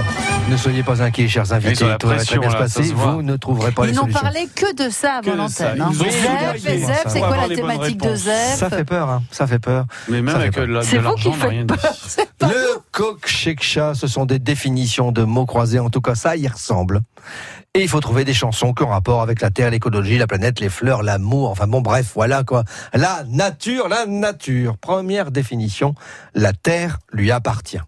Ne 0.48 0.56
soyez 0.56 0.82
pas 0.82 1.02
inquiets, 1.02 1.28
chers 1.28 1.52
invités. 1.52 1.72
Ils 1.80 1.84
ont 1.84 1.88
la 1.88 1.96
tout 1.98 2.08
va 2.08 2.16
très 2.24 2.38
bien 2.38 2.50
se 2.50 2.56
passer. 2.56 2.82
Vous 2.94 3.22
ne 3.22 3.36
trouverez 3.36 3.72
pas 3.72 3.84
Ils 3.84 3.88
les 3.90 3.92
n'ont 3.96 4.06
parlé 4.06 4.48
que 4.54 4.74
de 4.74 4.90
ça 4.90 5.14
avant 5.18 5.32
de 5.32 5.36
l'antenne. 5.36 5.80
hein. 5.80 5.90
Zef, 5.92 7.02
c'est 7.06 7.20
quoi 7.20 7.36
la 7.36 7.54
thématique 7.54 8.00
de. 8.00 8.14
Zef 8.14 8.56
Ça 8.56 8.70
fait 8.70 8.84
peur, 8.84 9.08
hein. 9.10 9.22
ça 9.30 9.46
fait 9.46 9.58
peur. 9.58 9.86
Mais 10.08 10.22
même 10.22 10.34
avec 10.36 10.54
peur. 10.54 10.66
de 10.66 10.72
la- 10.72 10.80
de 10.80 10.84
C'est 10.86 10.98
vous 10.98 11.04
l'argent, 11.04 11.30
qui 11.32 11.36
on 11.36 11.44
n'a 11.44 11.48
rien 11.48 11.66
peur. 11.66 11.78
Le 12.42 13.56
chat, 13.60 13.94
ce 13.94 14.06
sont 14.06 14.24
des 14.26 14.38
définitions 14.38 15.12
de 15.12 15.22
mots 15.24 15.46
croisés. 15.46 15.78
En 15.78 15.90
tout 15.90 16.00
cas, 16.00 16.14
ça 16.14 16.36
y 16.36 16.46
ressemble. 16.48 17.00
Et 17.74 17.82
il 17.82 17.88
faut 17.88 18.00
trouver 18.00 18.24
des 18.24 18.34
chansons 18.34 18.72
qui 18.72 18.82
ont 18.82 18.88
rapport 18.88 19.22
avec 19.22 19.40
la 19.40 19.50
terre, 19.50 19.70
l'écologie, 19.70 20.18
la 20.18 20.26
planète, 20.26 20.58
les 20.60 20.68
fleurs, 20.70 21.02
l'amour. 21.02 21.50
Enfin 21.50 21.66
bon, 21.66 21.80
bref, 21.80 22.12
voilà 22.14 22.44
quoi. 22.44 22.64
La 22.94 23.22
nature, 23.28 23.88
la 23.88 24.06
nature. 24.06 24.76
Première 24.78 25.30
définition, 25.30 25.94
la 26.34 26.52
terre 26.52 26.98
lui 27.12 27.30
appartient. 27.30 27.78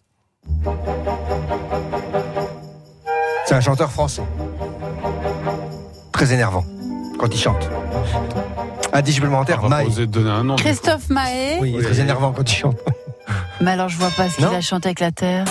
C'est 3.45 3.55
un 3.55 3.61
chanteur 3.61 3.91
français. 3.91 4.23
Très 6.13 6.33
énervant 6.33 6.65
quand 7.19 7.35
il 7.35 7.39
chante. 7.39 7.69
Un 8.93 10.45
nom. 10.45 10.57
Christophe 10.57 11.09
Mahé. 11.09 11.59
Oui, 11.61 11.73
il 11.75 11.81
est 11.81 11.83
très 11.83 12.01
énervant 12.01 12.33
quand 12.33 12.51
il 12.51 12.57
chante. 12.57 12.77
Mais 13.61 13.73
alors, 13.73 13.89
je 13.89 13.97
vois 13.97 14.11
pas 14.11 14.29
ce 14.29 14.37
qu'il 14.37 14.45
a 14.47 14.61
chanté 14.61 14.89
avec 14.89 15.01
la 15.01 15.13
terre. 15.13 15.45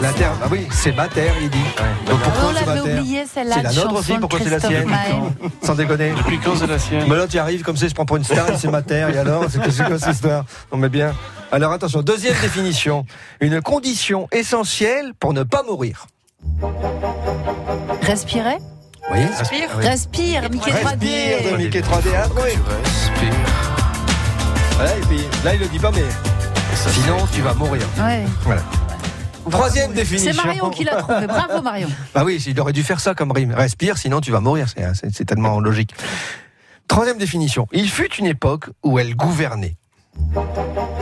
La 0.00 0.12
terre, 0.12 0.32
ah 0.42 0.46
oui, 0.50 0.68
c'est 0.70 0.92
ma 0.92 1.08
terre, 1.08 1.34
il 1.40 1.50
dit. 1.50 1.58
Donc 2.06 2.20
pourquoi 2.20 2.44
On 2.44 2.54
c'est 2.54 2.66
ma 2.66 2.74
l'avait 2.74 2.88
terre 2.88 3.00
oublié, 3.00 3.24
celle-là. 3.32 3.54
C'est 3.56 3.62
la 3.62 3.72
nôtre 3.72 3.94
aussi, 3.98 4.12
pourquoi 4.18 4.38
c'est 4.42 4.50
la 4.50 4.60
sienne. 4.60 4.90
Sans 5.62 5.74
déconner. 5.74 6.12
Depuis 6.16 6.38
quand 6.38 6.56
c'est 6.56 6.66
la 6.66 6.78
sienne 6.78 7.04
Mais 7.08 7.16
là, 7.16 7.26
tu 7.26 7.38
arrives 7.38 7.62
comme 7.62 7.76
ça, 7.76 7.86
il 7.86 7.90
se 7.90 7.94
prend 7.94 8.06
pour 8.06 8.16
une 8.16 8.24
star, 8.24 8.46
c'est 8.56 8.70
ma 8.70 8.82
terre, 8.82 9.10
et 9.10 9.18
alors 9.18 9.44
C'est 9.50 9.58
quoi 9.58 9.98
cette 9.98 10.14
histoire 10.14 10.44
On 10.70 10.76
met 10.76 10.88
bien. 10.88 11.12
Alors 11.50 11.72
attention, 11.72 12.02
deuxième 12.02 12.36
définition. 12.40 13.04
Une 13.40 13.60
condition 13.60 14.28
essentielle 14.32 15.12
pour 15.18 15.32
ne 15.32 15.42
pas 15.42 15.62
mourir. 15.62 16.06
Respirer 18.02 18.58
Oui 19.12 19.20
Respire. 19.38 19.68
Oui. 19.76 19.86
Respire, 19.86 20.42
Mickey 20.50 20.70
Respire 20.70 20.98
de 20.98 21.06
3D. 21.06 21.56
Mickey 21.56 21.80
3D. 21.80 22.08
Ah, 22.16 22.26
oui. 22.36 22.52
Voilà, 24.76 24.96
et 24.96 25.00
puis, 25.00 25.20
là, 25.44 25.54
il 25.54 25.60
le 25.60 25.66
dit 25.66 25.78
pas, 25.78 25.90
mais 25.90 26.04
sinon, 26.74 27.16
tu 27.32 27.40
vas 27.40 27.54
mourir. 27.54 27.82
Ouais. 27.98 28.24
Voilà. 28.42 28.62
Troisième 29.50 29.92
définition. 29.92 30.32
C'est 30.34 30.44
Marion 30.44 30.70
qui 30.70 30.84
l'a 30.84 30.96
trouvé. 30.96 31.26
Bravo 31.26 31.62
Marion. 31.62 31.88
Ah 32.14 32.24
oui, 32.24 32.42
il 32.46 32.60
aurait 32.60 32.72
dû 32.72 32.82
faire 32.82 33.00
ça 33.00 33.14
comme 33.14 33.32
rime. 33.32 33.52
Respire, 33.52 33.98
sinon 33.98 34.20
tu 34.20 34.30
vas 34.32 34.40
mourir. 34.40 34.66
C'est- 34.68 35.10
C'est 35.12 35.24
tellement 35.24 35.60
logique. 35.60 35.94
Troisième 36.88 37.18
définition. 37.18 37.66
Il 37.72 37.88
fut 37.90 38.12
une 38.14 38.26
époque 38.26 38.70
où 38.82 38.98
elle 38.98 39.14
gouvernait. 39.14 39.76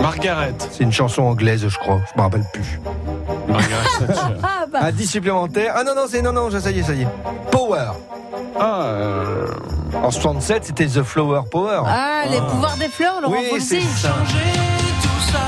Margaret. 0.00 0.54
C'est 0.70 0.84
une 0.84 0.92
chanson 0.92 1.22
anglaise, 1.22 1.66
je 1.68 1.78
crois. 1.78 2.00
Je 2.12 2.18
me 2.18 2.22
rappelle 2.22 2.44
plus. 2.52 2.80
Margaret. 3.48 3.86
Ah 4.42 4.66
bah. 4.70 4.78
Un 4.82 4.92
10 4.92 5.06
supplémentaire. 5.06 5.72
Ah 5.76 5.84
non, 5.84 5.94
non, 5.94 6.02
c'est 6.08 6.20
non, 6.22 6.32
non, 6.32 6.50
ça 6.50 6.70
y 6.70 6.80
est, 6.80 6.82
ça 6.82 6.92
y 6.92 7.02
est. 7.02 7.08
Power. 7.50 7.92
Ah, 8.58 8.82
euh, 8.84 9.46
En 10.02 10.10
67, 10.10 10.64
c'était 10.66 10.86
The 10.86 11.02
Flower 11.02 11.42
Power. 11.50 11.82
Ah, 11.86 12.24
les 12.30 12.38
pouvoirs 12.40 12.76
des 12.76 12.88
fleurs, 12.88 13.20
Laurent 13.20 13.34
oui, 13.52 13.60
ça. 13.60 13.76
tout 13.76 13.86
ça, 14.00 15.38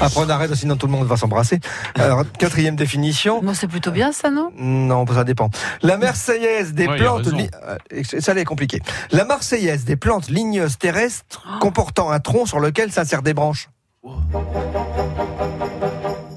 Après, 0.00 0.20
on 0.20 0.28
arrête, 0.28 0.54
sinon 0.54 0.76
tout 0.76 0.86
le 0.86 0.92
monde 0.92 1.06
va 1.06 1.16
s'embrasser. 1.16 1.60
Alors, 1.94 2.22
quatrième 2.38 2.76
définition. 2.76 3.40
Bon, 3.42 3.54
c'est 3.54 3.68
plutôt 3.68 3.90
bien 3.90 4.12
ça, 4.12 4.30
non? 4.30 4.50
Non, 4.56 5.06
ça 5.06 5.24
dépend. 5.24 5.48
La 5.82 5.96
Marseillaise 5.96 6.74
des 6.74 6.86
Ouais, 6.86 6.98
plantes. 6.98 7.26
li- 7.32 7.48
euh, 7.92 8.02
Ça, 8.20 8.34
est 8.34 8.44
compliqué. 8.44 8.80
La 9.12 9.24
Marseillaise 9.24 9.84
des 9.84 9.96
plantes 9.96 10.28
ligneuses 10.28 10.76
terrestres 10.78 11.42
comportant 11.60 12.10
un 12.10 12.20
tronc 12.20 12.46
sur 12.46 12.60
lequel 12.60 12.92
s'insèrent 12.92 13.22
des 13.22 13.34
branches. 13.34 13.70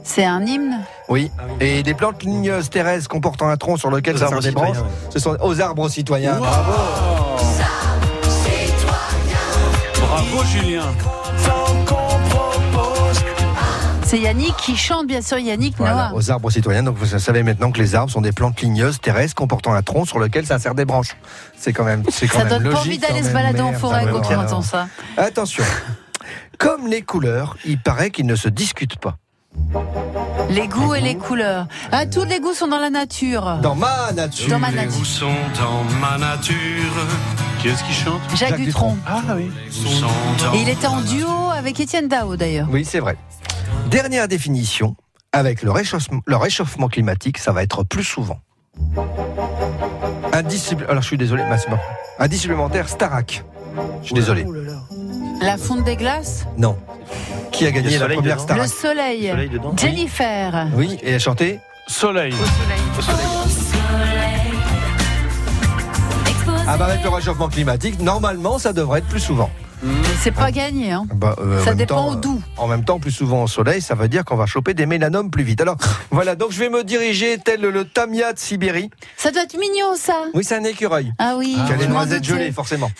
C'est 0.03 0.23
un 0.25 0.45
hymne? 0.45 0.79
Oui. 1.09 1.29
Et 1.59 1.83
des 1.83 1.93
plantes 1.93 2.23
ligneuses 2.23 2.69
terrestres 2.69 3.09
comportant 3.09 3.49
un 3.49 3.57
tronc 3.57 3.75
sur 3.77 3.89
lequel 3.89 4.17
s'insèrent 4.17 4.39
des 4.39 4.51
branches. 4.51 4.77
Ce 5.09 5.19
sont 5.19 5.35
aux 5.41 5.59
arbres 5.59 5.89
citoyens. 5.89 6.37
Bravo. 6.37 6.73
Bravo 9.99 10.43
Julien. 10.45 10.83
C'est 14.07 14.19
Yannick 14.19 14.55
qui 14.55 14.77
chante, 14.77 15.05
bien 15.05 15.21
sûr, 15.21 15.37
Yannick 15.37 15.75
Voilà, 15.77 16.09
Noah. 16.09 16.11
aux 16.15 16.31
arbres 16.31 16.49
citoyens. 16.49 16.81
Donc 16.81 16.95
vous 16.95 17.19
savez 17.19 17.43
maintenant 17.43 17.71
que 17.73 17.79
les 17.79 17.93
arbres 17.93 18.09
sont 18.09 18.21
des 18.21 18.31
plantes 18.31 18.61
ligneuses 18.61 19.01
terrestres 19.01 19.35
comportant 19.35 19.73
un 19.73 19.81
tronc 19.81 20.05
sur 20.05 20.17
lequel 20.17 20.45
s'insèrent 20.45 20.75
des 20.75 20.85
branches. 20.85 21.17
C'est 21.57 21.73
quand 21.73 21.83
même, 21.83 22.03
c'est 22.09 22.25
quand 22.27 22.37
Ça 22.39 22.45
même 22.45 22.63
donne 22.63 22.71
pas 22.73 22.79
envie 22.79 22.97
d'aller 22.99 23.21
se 23.21 23.33
balader 23.33 23.59
en 23.59 23.73
forêt 23.73 24.05
Ah, 24.07 24.09
quand 24.09 24.31
on 24.31 24.39
entend 24.39 24.61
ça. 24.61 24.87
Attention. 25.17 25.65
Comme 26.57 26.87
les 26.87 27.01
couleurs, 27.01 27.57
il 27.65 27.79
paraît 27.81 28.09
qu'ils 28.09 28.25
ne 28.27 28.37
se 28.37 28.47
discutent 28.47 28.97
pas. 28.97 29.17
Les 30.49 30.69
goûts 30.69 30.95
et 30.95 31.01
les 31.01 31.17
couleurs. 31.17 31.67
Ah, 31.91 32.05
tous 32.05 32.23
les 32.23 32.39
goûts 32.39 32.53
sont 32.53 32.67
dans 32.67 32.79
la 32.79 32.89
nature. 32.89 33.57
Dans 33.61 33.75
ma 33.75 34.13
nature. 34.15 34.47
Dans 34.49 34.59
ma 34.59 34.71
nature. 34.71 35.05
sont 35.05 35.25
dans 35.59 35.83
ma 35.99 36.17
nature, 36.17 36.55
Qui 37.59 37.67
est-ce 37.67 37.83
qui 37.83 37.91
chante? 37.93 38.21
Jacques, 38.35 38.51
Jacques 38.51 38.61
Dutronc. 38.61 38.97
Ah 39.05 39.19
oui. 39.35 39.51
sont 39.69 40.45
dans 40.45 40.53
Et 40.53 40.61
il 40.61 40.69
était 40.69 40.87
en 40.87 41.01
duo 41.01 41.49
avec 41.53 41.77
Étienne 41.81 42.07
Dao 42.07 42.37
d'ailleurs. 42.37 42.67
Oui, 42.71 42.85
c'est 42.85 42.99
vrai. 42.99 43.17
Dernière 43.89 44.27
définition. 44.27 44.95
Avec 45.33 45.61
le 45.61 45.71
réchauffement, 45.71 46.21
le 46.25 46.35
réchauffement 46.37 46.87
climatique, 46.87 47.37
ça 47.37 47.51
va 47.51 47.63
être 47.63 47.83
plus 47.83 48.03
souvent. 48.03 48.39
Indice 50.33 50.71
suppl- 50.71 50.85
Alors, 50.89 51.01
je 51.01 51.07
suis 51.07 51.17
désolé, 51.17 51.43
mais 51.49 51.57
c'est 51.57 51.69
bon. 51.69 51.77
Indice 52.19 52.41
supplémentaire, 52.41 52.89
Starak. 52.89 53.43
Je 54.01 54.05
suis 54.07 54.15
désolé. 54.15 54.45
La 55.41 55.57
fonte 55.57 55.83
des 55.83 55.95
glaces, 55.95 56.45
Non. 56.57 56.77
Qui 57.51 57.65
a 57.67 57.71
gagné 57.71 57.91
la 57.91 57.99
Soleil 57.99 58.17
première 58.17 58.35
dedans. 58.37 58.55
le 58.55 58.67
Starak 58.67 58.69
soleil, 58.69 59.29
Soleil 59.29 59.49
dedans. 59.49 59.73
Jennifer. 59.77 60.67
Oui, 60.73 60.97
et 61.01 61.09
elle 61.09 61.15
a 61.15 61.19
chanté 61.19 61.59
Soleil. 61.87 62.33
Ah 66.69 66.77
bah 66.77 66.85
avec 66.85 67.03
le 67.03 67.09
réchauffement 67.09 67.47
climatique, 67.47 67.99
normalement, 67.99 68.57
ça 68.59 68.73
devrait 68.73 68.99
être 68.99 69.07
plus 69.07 69.19
souvent. 69.21 69.49
Mais 69.83 69.93
c'est 70.21 70.31
pas 70.31 70.51
gagné, 70.51 70.91
hein. 70.91 71.05
Bah, 71.13 71.35
euh, 71.39 71.63
Ça 71.63 71.73
dépend 71.75 71.95
temps, 71.95 72.11
au 72.13 72.15
d'où. 72.15 72.37
euh, 72.37 72.61
En 72.61 72.67
même 72.67 72.83
temps, 72.83 72.99
plus 72.99 73.11
souvent 73.11 73.43
au 73.43 73.47
soleil, 73.47 73.81
ça 73.81 73.93
veut 73.95 74.07
dire 74.07 74.25
qu'on 74.25 74.35
va 74.35 74.45
choper 74.47 74.73
des 74.73 74.85
mélanomes 74.85 75.29
plus 75.29 75.43
vite. 75.43 75.61
Alors, 75.61 75.77
voilà, 76.11 76.35
donc 76.35 76.51
je 76.51 76.59
vais 76.59 76.69
me 76.69 76.83
diriger 76.83 77.37
tel 77.37 77.61
le 77.61 77.85
tamia 77.85 78.33
de 78.33 78.39
Sibérie. 78.39 78.89
Ça 79.17 79.31
doit 79.31 79.43
être 79.43 79.57
mignon, 79.57 79.95
ça. 79.95 80.25
Oui, 80.33 80.43
c'est 80.43 80.55
un 80.55 80.63
écureuil. 80.63 81.13
Ah 81.19 81.35
oui. 81.37 81.57
qui 81.67 81.73
a 81.73 81.75
les 81.75 81.87
noisettes 81.87 82.23
gelées, 82.23 82.51
forcément. 82.51 82.91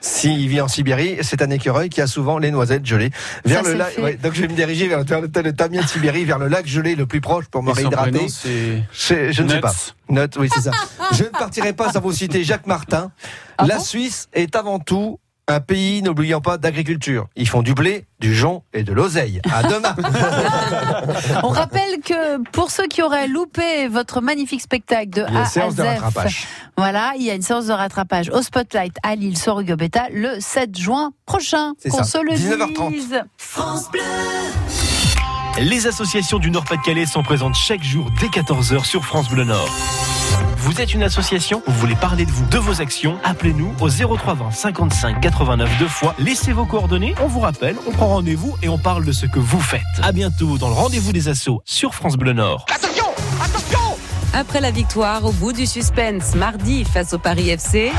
S'il 0.00 0.48
vit 0.48 0.60
en 0.60 0.66
Sibérie, 0.66 1.18
c'est 1.22 1.42
un 1.42 1.50
écureuil 1.50 1.88
qui 1.88 2.00
a 2.00 2.08
souvent 2.08 2.38
les 2.38 2.50
noisettes 2.50 2.84
gelées. 2.84 3.10
Vers 3.44 3.62
Ça, 3.64 3.70
le 3.70 3.76
lac, 3.78 3.98
ouais, 3.98 4.14
donc 4.16 4.32
je 4.34 4.40
vais 4.40 4.48
me 4.48 4.54
diriger 4.54 4.88
vers, 4.88 5.04
vers 5.04 5.20
le, 5.20 5.30
tel 5.30 5.44
le 5.44 5.52
tamia 5.52 5.82
de 5.82 5.86
Sibérie, 5.86 6.24
vers 6.24 6.38
le 6.40 6.48
lac 6.48 6.66
gelé 6.66 6.96
le 6.96 7.06
plus 7.06 7.20
proche 7.20 7.44
pour 7.46 7.62
me 7.62 7.70
Et 7.70 7.74
réhydrater. 7.74 8.10
prénom, 8.10 8.26
c'est 8.28 8.82
Je, 8.92 9.30
je 9.30 9.42
ne 9.42 9.48
sais 9.50 9.60
pas. 9.60 9.72
Note, 10.08 10.36
oui, 10.38 10.48
c'est 10.52 10.62
ça. 10.62 10.72
je 11.12 11.22
ne 11.24 11.28
partirai 11.28 11.72
pas 11.72 11.92
sans 11.92 12.00
vous 12.00 12.10
citer 12.12 12.42
Jacques 12.42 12.66
Martin. 12.66 13.12
Ah 13.58 13.66
La 13.66 13.76
bon? 13.76 13.82
Suisse 13.84 14.28
est 14.32 14.56
avant 14.56 14.80
tout 14.80 15.20
un 15.52 15.60
pays, 15.60 16.02
n'oublions 16.02 16.40
pas, 16.40 16.58
d'agriculture. 16.58 17.26
Ils 17.36 17.48
font 17.48 17.62
du 17.62 17.74
blé, 17.74 18.06
du 18.20 18.34
jonc 18.34 18.64
et 18.72 18.82
de 18.82 18.92
l'oseille. 18.92 19.40
À 19.52 19.62
demain. 19.62 19.94
On 21.44 21.48
rappelle 21.48 22.00
que 22.04 22.42
pour 22.50 22.70
ceux 22.70 22.86
qui 22.86 23.02
auraient 23.02 23.28
loupé 23.28 23.88
votre 23.88 24.20
magnifique 24.20 24.60
spectacle 24.62 25.10
de 25.10 25.24
Il 25.28 25.34
y 25.34 25.36
a 25.36 25.38
A 25.38 25.40
une 25.40 25.46
à 25.46 25.46
séance 25.46 25.74
de 25.76 25.82
Z, 25.82 25.86
rattrapage. 25.86 26.46
voilà, 26.76 27.12
il 27.16 27.22
y 27.24 27.30
a 27.30 27.34
une 27.34 27.42
séance 27.42 27.66
de 27.66 27.72
rattrapage 27.72 28.30
au 28.30 28.42
Spotlight 28.42 28.96
à 29.02 29.14
Lille 29.14 29.38
sur 29.38 29.62
Beta 29.62 30.06
le 30.12 30.40
7 30.40 30.76
juin 30.78 31.12
prochain. 31.26 31.72
C'est 31.78 31.90
Qu'on 31.90 31.98
ça, 31.98 32.04
se 32.04 32.18
le 32.18 32.32
19h30. 32.32 32.90
dise. 32.90 33.22
Les 35.60 35.86
associations 35.86 36.38
du 36.38 36.50
Nord-Pas-de-Calais 36.50 37.06
sont 37.06 37.22
présentes 37.22 37.54
chaque 37.54 37.82
jour 37.82 38.10
dès 38.20 38.28
14h 38.28 38.84
sur 38.84 39.04
France 39.04 39.28
Bleu 39.28 39.44
Nord. 39.44 39.68
Vous 40.56 40.80
êtes 40.80 40.94
une 40.94 41.02
association 41.02 41.62
Vous 41.66 41.74
voulez 41.74 41.94
parler 41.96 42.24
de 42.24 42.30
vous, 42.30 42.46
de 42.46 42.58
vos 42.58 42.80
actions 42.80 43.18
Appelez-nous 43.24 43.74
au 43.80 43.88
0320 43.88 44.50
55 44.50 45.20
89 45.20 45.78
deux 45.78 45.88
fois. 45.88 46.14
Laissez 46.18 46.52
vos 46.52 46.66
coordonnées, 46.66 47.14
on 47.22 47.26
vous 47.26 47.40
rappelle, 47.40 47.76
on 47.86 47.92
prend 47.92 48.08
rendez-vous 48.08 48.56
et 48.62 48.68
on 48.68 48.78
parle 48.78 49.04
de 49.04 49.12
ce 49.12 49.26
que 49.26 49.38
vous 49.38 49.60
faites. 49.60 49.82
À 50.02 50.12
bientôt 50.12 50.58
dans 50.58 50.68
le 50.68 50.74
rendez-vous 50.74 51.12
des 51.12 51.28
assos 51.28 51.62
sur 51.64 51.94
France 51.94 52.16
Bleu 52.16 52.32
Nord. 52.32 52.66
Après 54.34 54.60
la 54.60 54.70
victoire, 54.70 55.24
au 55.26 55.32
bout 55.32 55.52
du 55.52 55.66
suspense, 55.66 56.34
mardi 56.34 56.84
face 56.84 57.12
au 57.12 57.18
Paris 57.18 57.50
FC, 57.50 57.92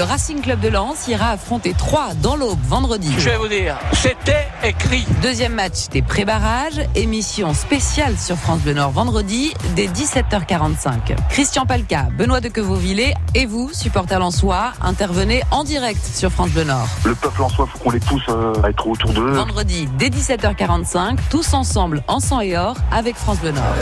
le 0.00 0.04
Racing 0.04 0.40
Club 0.40 0.60
de 0.60 0.68
Lens 0.68 1.08
ira 1.08 1.28
affronter 1.32 1.74
3 1.74 2.14
dans 2.22 2.34
l'aube 2.34 2.58
vendredi. 2.66 3.12
Je 3.18 3.28
vais 3.28 3.36
vous 3.36 3.48
dire, 3.48 3.78
c'était 3.92 4.48
écrit. 4.64 5.04
Deuxième 5.20 5.52
match 5.52 5.90
des 5.90 6.00
pré-barrages, 6.00 6.80
émission 6.94 7.52
spéciale 7.52 8.16
sur 8.16 8.36
France 8.36 8.60
Bleu 8.60 8.72
Nord 8.72 8.92
vendredi 8.92 9.52
dès 9.76 9.88
17h45. 9.88 11.16
Christian 11.28 11.66
Palca, 11.66 12.08
Benoît 12.16 12.40
de 12.40 12.48
Quevauvillé 12.48 13.12
et 13.34 13.44
vous, 13.44 13.68
supporters 13.74 14.18
lensois, 14.18 14.72
intervenez 14.80 15.42
en 15.50 15.64
direct 15.64 16.02
sur 16.02 16.30
France 16.30 16.48
Bleu 16.48 16.64
Nord. 16.64 16.88
Le 17.04 17.14
peuple 17.14 17.42
en 17.42 17.50
soi, 17.50 17.66
faut 17.66 17.78
qu'on 17.80 17.90
les 17.90 18.00
pousse 18.00 18.24
euh, 18.30 18.54
à 18.64 18.70
être 18.70 18.86
autour 18.86 19.12
d'eux. 19.12 19.32
Vendredi 19.32 19.86
dès 19.98 20.08
17h45, 20.08 21.18
tous 21.28 21.52
ensemble 21.52 22.02
en 22.08 22.20
sang 22.20 22.40
et 22.40 22.56
or 22.56 22.74
avec 22.90 23.16
France 23.16 23.40
Bleu 23.40 23.52
Nord. 23.52 23.74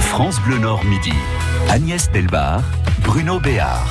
France 0.00 0.38
Bleu 0.42 0.58
Nord 0.58 0.84
midi. 0.84 1.14
Agnès 1.70 2.10
Delbar, 2.12 2.60
Bruno 3.04 3.38
Béard. 3.38 3.86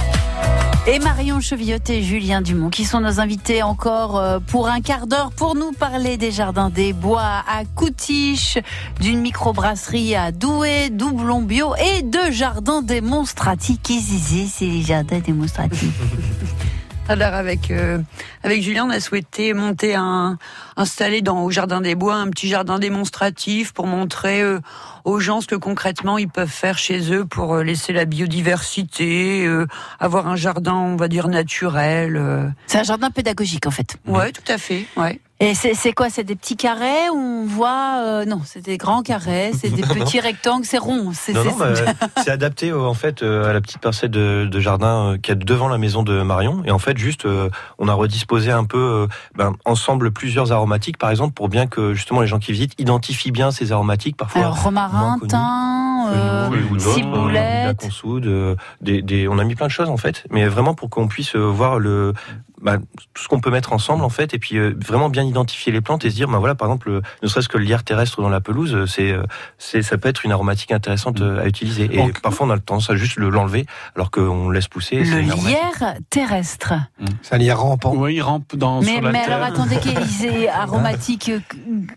Et 0.88 0.99
Marion 0.99 1.39
Chevilloté 1.39 1.99
et 1.99 2.04
Julien 2.04 2.41
Dumont, 2.41 2.69
qui 2.69 2.84
sont 2.84 2.99
nos 2.99 3.19
invités 3.19 3.63
encore 3.63 4.17
euh, 4.17 4.39
pour 4.39 4.67
un 4.67 4.82
quart 4.82 5.08
d'heure 5.08 5.32
pour 5.32 5.56
nous 5.56 5.71
parler 5.71 6.17
des 6.17 6.32
jardins 6.32 6.69
des 6.69 6.91
bois 6.91 7.43
à 7.47 7.63
Coutiche, 7.76 8.58
d'une 8.99 9.21
microbrasserie 9.21 10.15
à 10.15 10.32
Douai, 10.32 10.89
doublon 10.89 11.41
bio 11.41 11.76
et 11.76 12.02
de 12.02 12.32
jardins 12.32 12.82
démonstratifs. 12.82 13.82
Qui 13.82 14.02
c'est 14.02 14.47
c'est 14.47 14.65
les 14.65 14.82
jardins 14.82 15.19
démonstratifs 15.19 15.93
Alors 17.10 17.34
avec 17.34 17.70
euh, 17.70 18.00
avec 18.44 18.62
Julien, 18.63 18.86
on 18.86 18.89
a 18.89 19.00
souhaité 19.02 19.54
monter 19.54 19.94
un 19.94 20.38
installer 20.78 21.22
dans 21.22 21.44
au 21.44 21.52
jardin 21.52 21.82
des 21.82 21.96
bois 21.96 22.16
un 22.16 22.30
petit 22.30 22.48
jardin 22.48 22.80
démonstratif 22.80 23.74
pour 23.74 23.88
montrer 23.88 24.42
euh, 24.42 24.62
aux 25.04 25.20
gens 25.20 25.42
ce 25.42 25.48
que 25.48 25.56
concrètement 25.56 26.18
ils 26.18 26.30
peuvent 26.30 26.48
faire 26.50 26.78
chez 26.78 27.13
eux 27.13 27.26
pour 27.26 27.56
euh, 27.56 27.63
laisser 27.63 27.92
la 27.92 28.06
biodiversité, 28.06 29.46
euh, 29.46 29.68
avoir 30.00 30.28
un 30.28 30.38
jardin 30.38 30.76
on 30.76 30.96
va 30.96 31.10
dire 31.10 31.28
naturel. 31.28 32.16
euh. 32.16 32.48
C'est 32.68 32.80
un 32.80 32.84
jardin 32.84 33.12
pédagogique 33.12 33.68
en 33.68 33.72
fait. 33.72 33.98
Ouais, 34.08 34.32
tout 34.32 34.50
à 34.52 34.58
fait. 34.58 34.86
Ouais. 34.96 35.20
Et 35.44 35.54
c'est 35.56 35.94
quoi 35.94 36.10
C'est 36.10 36.24
des 36.24 36.36
petits 36.36 36.56
carrés 36.56 37.10
où 37.14 37.18
on 37.18 37.46
voit 37.46 37.96
euh, 38.00 38.26
Non, 38.26 38.42
c'est 38.46 38.62
des 38.62 38.78
grands 38.78 39.02
carrés, 39.04 39.52
c'est 39.60 39.70
des 39.70 39.82
Non, 39.88 39.88
non. 39.96 40.06
petits 40.06 40.20
rectangles, 40.20 40.66
c'est 40.66 40.78
rond. 40.78 41.12
C'est 41.14 41.34
bah, 41.34 41.74
adapté 42.28 42.70
euh, 42.70 42.82
en 42.82 42.94
fait 42.94 43.24
euh, 43.24 43.50
à 43.50 43.54
la 43.54 43.60
petite 43.60 43.80
parcelle 43.80 44.12
de, 44.12 44.48
de 44.50 44.60
jardin 44.60 45.18
qu'il 45.22 45.34
y 45.34 45.38
a 45.38 45.44
devant 45.44 45.68
la 45.68 45.78
maison 45.78 46.04
de 46.04 46.22
Marion. 46.22 46.64
Et 46.66 46.72
en 46.72 46.80
fait, 46.80 46.98
juste, 46.98 47.28
on 47.78 47.88
a 47.88 47.94
redisposé 47.94 48.52
un 48.52 48.64
peu 48.64 49.08
ben, 49.36 49.54
ensemble 49.66 50.12
plusieurs 50.12 50.52
aromatiques, 50.52 50.98
par 50.98 51.10
exemple, 51.10 51.34
pour 51.34 51.50
bien 51.50 51.68
que 51.68 51.94
justement 51.94 52.22
les 52.22 52.28
gens 52.28 52.40
qui 52.40 52.52
visitent 52.54 52.80
identifient 52.80 53.32
bien 53.32 53.52
ces 53.52 53.72
aromatiques. 53.72 54.16
Parfois, 54.18 54.42
Alors 54.42 54.64
romarin, 54.64 55.20
thym, 55.28 56.08
euh, 56.10 56.80
ciboulette. 56.80 57.88
euh, 58.06 58.56
des, 58.82 59.02
des- 59.02 59.28
on 59.28 59.40
a 59.40 59.44
mis 59.44 59.56
plein 59.56 59.68
de 59.68 59.72
choses 59.72 59.90
en 59.90 59.98
fait, 59.98 60.24
mais 60.32 60.48
vraiment 60.48 60.74
pour 60.74 60.90
qu'on 60.90 61.08
puisse 61.08 61.36
voir 61.36 61.80
le 61.80 62.14
bah, 62.63 62.78
tout 63.13 63.23
ce 63.23 63.28
qu'on 63.28 63.39
peut 63.39 63.52
mettre 63.52 63.73
ensemble 63.73 64.04
en 64.04 64.10
fait, 64.10 64.34
et 64.34 64.39
puis 64.39 64.58
euh, 64.58 64.73
vraiment 64.84 65.10
bien 65.10 65.23
identifier 65.23 65.71
les 65.71 65.82
plantes 65.82 66.06
et 66.06 66.10
se 66.10 66.15
dire, 66.15 66.28
bah 66.30 66.39
voilà, 66.39 66.56
par 66.56 66.67
exemple, 66.69 66.89
euh, 66.89 67.02
ne 67.21 67.28
serait-ce 67.28 67.49
que 67.49 67.58
le 67.58 67.65
lierre 67.65 67.84
terrestre 67.84 68.21
dans 68.21 68.30
la 68.30 68.41
pelouse, 68.41 68.73
euh, 68.73 68.86
c'est, 68.88 69.12
euh, 69.12 69.23
c'est, 69.58 69.82
ça 69.82 69.97
peut 69.97 70.10
être 70.10 70.23
une 70.26 70.32
aromatique 70.32 70.71
intéressante 70.71 71.21
euh, 71.21 71.41
à 71.43 71.45
utiliser. 71.47 71.89
Et 71.91 71.97
Donc- 71.97 72.21
parfois 72.21 72.47
on 72.47 72.49
a 72.49 72.56
le 72.56 72.62
tendance 72.62 72.89
à 72.89 72.95
juste 72.95 73.17
le- 73.17 73.30
l'enlever, 73.30 73.65
alors 73.95 74.10
qu'on 74.12 74.47
le 74.49 74.56
laisse 74.56 74.67
pousser. 74.67 75.04
c'est 75.06 75.15
Le 75.15 75.21
lierre 75.21 75.95
terrestre. 76.10 76.73
C'est 77.21 77.36
un 77.36 77.38
lierre 77.38 77.60
rampant. 77.60 77.93
Oui, 77.95 78.15
il 78.15 78.21
rampe 78.21 78.56
dans, 78.56 78.82
Mais, 78.82 78.93
sur 78.93 79.02
la 79.02 79.12
mais 79.12 79.23
terre. 79.26 79.36
alors 79.41 79.47
attendez, 79.47 79.78
qu'il 79.80 80.26
est 80.26 80.47
aromatique 80.49 81.32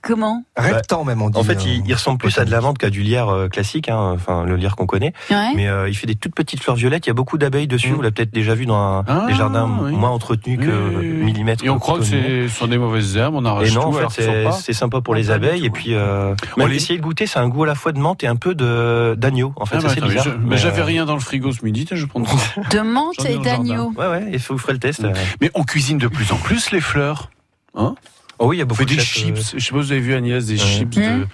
comment 0.03 0.45
Reptant 0.57 1.05
même, 1.05 1.23
on 1.23 1.31
dit. 1.31 1.39
En 1.39 1.43
fait, 1.45 1.59
euh, 1.59 1.65
il, 1.67 1.87
il 1.87 1.95
ressemble 1.95 2.19
plus 2.19 2.37
à 2.39 2.45
de 2.45 2.51
la 2.51 2.61
menthe 2.61 2.79
qu'à 2.79 2.91
du 2.91 3.03
lierre 3.03 3.29
euh, 3.29 3.49
classique, 3.49 3.89
hein, 3.89 4.13
enfin 4.15 4.45
le 4.45 4.57
lierre 4.57 4.77
qu'on 4.77 4.87
connaît. 4.87 5.13
Ouais. 5.31 5.53
Mais 5.55 5.69
euh, 5.69 5.89
il 5.89 5.95
fait 5.97 6.07
des 6.07 6.15
toutes 6.17 6.35
petites 6.35 6.61
fleurs 6.63 6.77
violettes. 6.77 7.07
Il 7.07 7.11
y 7.11 7.13
a 7.13 7.15
beaucoup 7.15 7.39
d'abeilles 7.39 7.67
dessus. 7.69 7.91
Vous 7.91 8.03
l'avez 8.03 8.13
peut-être 8.15 8.33
déjà 8.33 8.55
vu 8.55 8.67
dans 8.67 8.77
un, 8.77 9.05
Ah, 9.07 9.25
des 9.27 9.35
jardins 9.35 9.69
oui. 9.83 9.93
moins 9.93 10.11
entretenus 10.11 10.56
que 10.57 10.99
oui. 10.99 11.07
millimètres. 11.07 11.65
Et 11.65 11.71
on 11.71 11.79
croit 11.79 11.99
que 11.99 12.05
c'est 12.05 12.49
sur 12.49 12.69
des 12.69 12.79
mauvaises 12.79 13.17
herbes, 13.17 13.35
on 13.35 13.45
arrache 13.45 13.71
Et 13.71 13.75
non, 13.75 13.87
en 13.87 13.93
fait, 14.11 14.23
sont 14.23 14.59
c'est 14.61 14.73
sympa 14.73 15.01
pour 15.01 15.15
les 15.15 15.31
abeilles. 15.31 15.65
Et 15.65 15.71
puis, 15.71 15.95
euh, 15.95 16.35
On 16.57 16.61
même 16.61 16.69
les- 16.71 16.77
essayez 16.77 16.99
de 16.99 17.05
goûter, 17.05 17.27
c'est 17.27 17.39
un 17.39 17.49
goût 17.49 17.65
à 17.65 17.67
la 17.67 17.75
fois 17.75 17.93
de 17.93 17.99
menthe 17.99 18.23
et 18.25 18.27
un 18.27 18.37
peu 18.37 18.55
de 18.55 19.15
d'agneau. 19.19 19.53
En 19.57 19.67
fait, 19.67 19.77
Ah, 19.79 19.83
bah, 19.83 19.89
c'est 19.95 20.01
mais 20.01 20.09
bizarre. 20.09 20.25
je- 20.25 20.31
mais 20.47 20.57
j'avais 20.57 20.83
rien 20.83 21.05
dans 21.07 21.15
le 21.15 21.21
frigo 21.21 21.53
ce 21.53 21.65
midi, 21.65 21.87
je 21.91 22.07
prends 22.07 22.25
ça. 22.25 22.61
De 22.71 22.81
menthe 22.81 23.25
et 23.25 23.39
d'agneau. 23.39 23.93
Ouais, 23.97 24.07
ouais. 24.09 24.29
Et 24.33 24.39
vous 24.39 24.59
ferez 24.59 24.73
le 24.75 24.79
test. 24.79 25.05
euh. 25.05 25.13
Mais 25.41 25.51
on 25.55 25.63
cuisine 25.65 25.99
de 25.99 26.09
plus 26.09 26.33
en 26.33 26.37
plus 26.37 26.71
les 26.71 26.81
fleurs. 26.81 27.31
Hein? 27.75 27.95
Oh 28.39 28.49
oui, 28.49 28.57
il 28.57 28.59
y 28.59 28.63
a 28.63 28.65
on 28.65 28.69
beaucoup 28.69 28.81
fait 28.81 28.85
de 28.87 28.91
des 28.95 29.01
euh, 29.01 29.03
chips. 29.03 29.37
Je 29.37 29.43
sais 29.43 29.53
pas 29.57 29.61
si 29.61 29.71
vous 29.73 29.93
avez 29.93 30.01
vu 30.01 30.15
Agnès, 30.15 30.45
des 30.45 30.59
chips 30.59 30.91
de, 30.97 31.27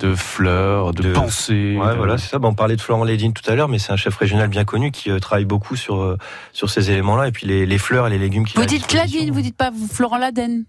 de 0.00 0.14
fleurs, 0.14 0.92
de, 0.92 1.02
De- 1.02 1.12
pensées. 1.12 1.76
Ouais, 1.78 1.92
de- 1.92 1.96
voilà, 1.96 2.18
c'est 2.18 2.28
ça. 2.28 2.38
Bah, 2.38 2.48
on 2.48 2.54
parlait 2.54 2.76
de 2.76 2.80
Florent 2.80 3.04
Lédine 3.04 3.32
tout 3.32 3.48
à 3.50 3.54
l'heure, 3.54 3.68
mais 3.68 3.78
c'est 3.78 3.92
un 3.92 3.96
chef 3.96 4.16
régional 4.16 4.48
bien 4.48 4.64
connu 4.64 4.90
qui 4.90 5.10
euh, 5.10 5.18
travaille 5.18 5.44
beaucoup 5.44 5.76
sur 5.76 6.00
euh, 6.00 6.16
sur 6.52 6.70
ces 6.70 6.90
éléments-là 6.90 7.28
et 7.28 7.32
puis 7.32 7.46
les, 7.46 7.66
les 7.66 7.78
fleurs 7.78 8.06
et 8.06 8.10
les 8.10 8.18
légumes 8.18 8.44
qu'il 8.44 8.58
a 8.58 8.62
Vous 8.62 8.66
dites. 8.66 8.86
Cladine, 8.86 9.30
vous 9.30 9.40
dites 9.42 9.56
pas 9.56 9.70
Florent 9.92 10.18
Laden. 10.18 10.64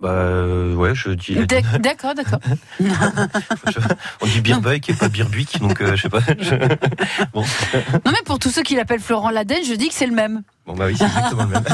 Bah 0.00 0.08
euh, 0.12 0.74
ouais, 0.74 0.94
je 0.94 1.10
dis. 1.10 1.34
D'ac- 1.34 1.78
D'accord, 1.82 2.14
d'accord. 2.14 2.38
On 4.22 4.26
dit 4.26 4.40
Birbeuk 4.40 4.88
et 4.88 4.94
pas 4.94 5.08
Birbuik, 5.10 5.60
donc 5.60 5.80
euh, 5.82 5.94
je 5.94 6.02
sais 6.02 6.08
pas. 6.08 6.20
je- 6.38 6.54
Bon. 7.34 7.42
Non 8.06 8.12
mais 8.12 8.22
pour 8.24 8.38
tous 8.38 8.48
ceux 8.50 8.62
qui 8.62 8.76
l'appellent 8.76 9.00
Florent 9.00 9.28
Laden, 9.30 9.58
je 9.62 9.74
dis 9.74 9.88
que 9.88 9.94
c'est 9.94 10.06
le 10.06 10.14
même. 10.14 10.42
Bon 10.66 10.74
bah 10.74 10.86
oui, 10.86 10.96
c'est 10.96 11.04
exactement 11.04 11.44
le 11.44 11.50
même. 11.50 11.64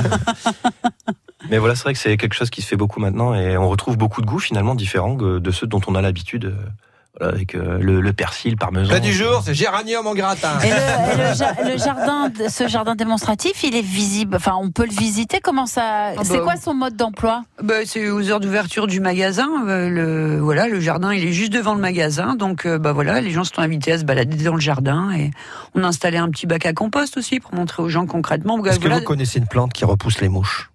Mais 1.51 1.59
voilà, 1.59 1.77
c'est 1.77 1.85
vrai 1.85 1.93
que 1.93 2.01
c'est 2.01 2.17
quelque 2.17 2.35
chose 2.35 2.51
qui 2.51 2.63
se 2.63 2.67
fait 2.67 2.77
beaucoup 2.77 2.99
maintenant 2.99 3.33
et 3.35 3.57
on 3.57 3.69
retrouve 3.69 3.97
beaucoup 3.97 4.21
de 4.23 4.27
goûts 4.27 4.41
finalement 4.41 4.75
différents 4.75 5.15
de 5.15 5.51
ceux 5.53 5.67
dont 5.69 5.81
on 5.87 5.95
a 5.95 6.03
l'habitude. 6.03 6.53
Voilà, 7.19 7.35
avec 7.35 7.55
euh, 7.55 7.79
le, 7.81 8.01
le 8.01 8.13
persil, 8.13 8.51
le 8.53 8.57
parmesan. 8.57 8.89
Plat 8.89 9.01
du 9.01 9.13
jour, 9.13 9.43
c'est 9.45 9.55
géranium 9.55 10.07
en 10.07 10.15
gratin. 10.15 10.59
Et, 10.65 10.69
le, 10.69 10.75
et 10.75 11.29
le 11.29 11.35
ja- 11.35 11.55
le 11.65 11.79
jardin, 11.79 12.31
ce 12.49 12.69
jardin 12.69 12.95
démonstratif, 12.95 13.63
il 13.65 13.75
est 13.75 13.81
visible. 13.83 14.37
Enfin, 14.37 14.55
on 14.61 14.71
peut 14.71 14.85
le 14.85 14.93
visiter. 14.95 15.41
Comment 15.43 15.67
ça 15.67 16.13
C'est 16.23 16.39
bah, 16.39 16.43
quoi 16.45 16.57
son 16.57 16.75
mode 16.75 16.97
d'emploi? 16.97 17.43
Bah, 17.63 17.75
c'est 17.85 18.09
aux 18.11 18.31
heures 18.31 18.41
d'ouverture 18.41 18.87
du 18.87 19.01
magasin. 19.01 19.49
euh, 19.67 19.89
le, 19.89 20.39
voilà, 20.41 20.69
le 20.69 20.81
jardin, 20.81 21.13
il 21.13 21.25
est 21.27 21.33
juste 21.33 21.53
devant 21.53 21.75
le 21.75 21.81
magasin. 21.81 22.35
Donc, 22.35 22.67
euh, 22.67 22.79
bah 22.79 22.93
voilà, 22.93 23.21
les 23.21 23.31
gens 23.31 23.45
sont 23.45 23.59
invités 23.61 23.93
à 23.93 23.99
se 23.99 24.05
balader 24.05 24.45
dans 24.45 24.55
le 24.55 24.61
jardin. 24.61 25.11
Et 25.13 25.31
on 25.75 25.85
a 25.85 25.87
installé 25.87 26.19
un 26.19 26.29
petit 26.31 26.47
bac 26.47 26.67
à 26.67 26.73
compost 26.73 27.17
aussi 27.17 27.41
pour 27.41 27.55
montrer 27.55 27.83
aux 27.83 27.89
gens 27.89 28.07
concrètement. 28.07 28.63
Est-ce 28.65 28.79
que 28.79 28.89
vous 28.89 29.01
connaissez 29.01 29.39
une 29.39 29.47
plante 29.47 29.73
qui 29.73 29.85
repousse 29.85 30.21
les 30.21 30.29
mouches? 30.29 30.71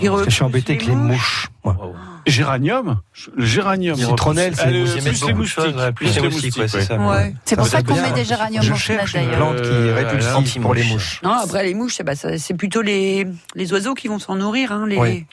Je 0.00 0.30
suis 0.30 0.42
embêté 0.42 0.74
avec 0.74 0.86
les 0.86 0.94
mouches. 0.94 1.48
moi. 1.64 1.76
Géranium 2.24 3.00
Le 3.36 3.44
géranium. 3.44 3.96
Citronnelle, 3.96 4.54
c'est 4.54 4.70
le- 4.70 4.80
moustiques. 4.84 5.02
plus 5.02 5.26
les 5.26 5.32
moustiques. 5.34 5.94
plus 5.96 6.14
les 6.14 6.22
moustiques, 6.22 6.56
ouais, 6.56 6.68
c'est 6.68 6.82
ça. 6.82 6.96
Ouais. 6.96 7.34
C'est 7.44 7.56
pour 7.56 7.66
Ça 7.66 7.82
qu'on 7.82 8.00
met 8.00 8.12
des 8.12 8.24
géraniums 8.24 8.62
Je 8.62 8.72
au 8.72 8.76
cherche 8.76 9.14
une 9.14 9.28
plante 9.30 9.56
qui 9.56 9.68
Euh, 9.68 9.90
est 9.96 10.04
répulsive 10.04 10.36
anti-mouche. 10.36 10.62
pour 10.64 10.74
les 10.74 10.84
mouches. 10.84 11.20
Non, 11.24 11.32
après 11.32 11.64
les 11.64 11.74
mouches, 11.74 11.98
c'est 12.38 12.54
plutôt 12.54 12.80
les, 12.82 13.26
les 13.56 13.72
oiseaux 13.72 13.94
qui 13.94 14.06
vont 14.06 14.20
s'en 14.20 14.36
nourrir. 14.36 14.70
Hein, 14.70 14.86
les... 14.86 14.96
Oui. 14.98 15.26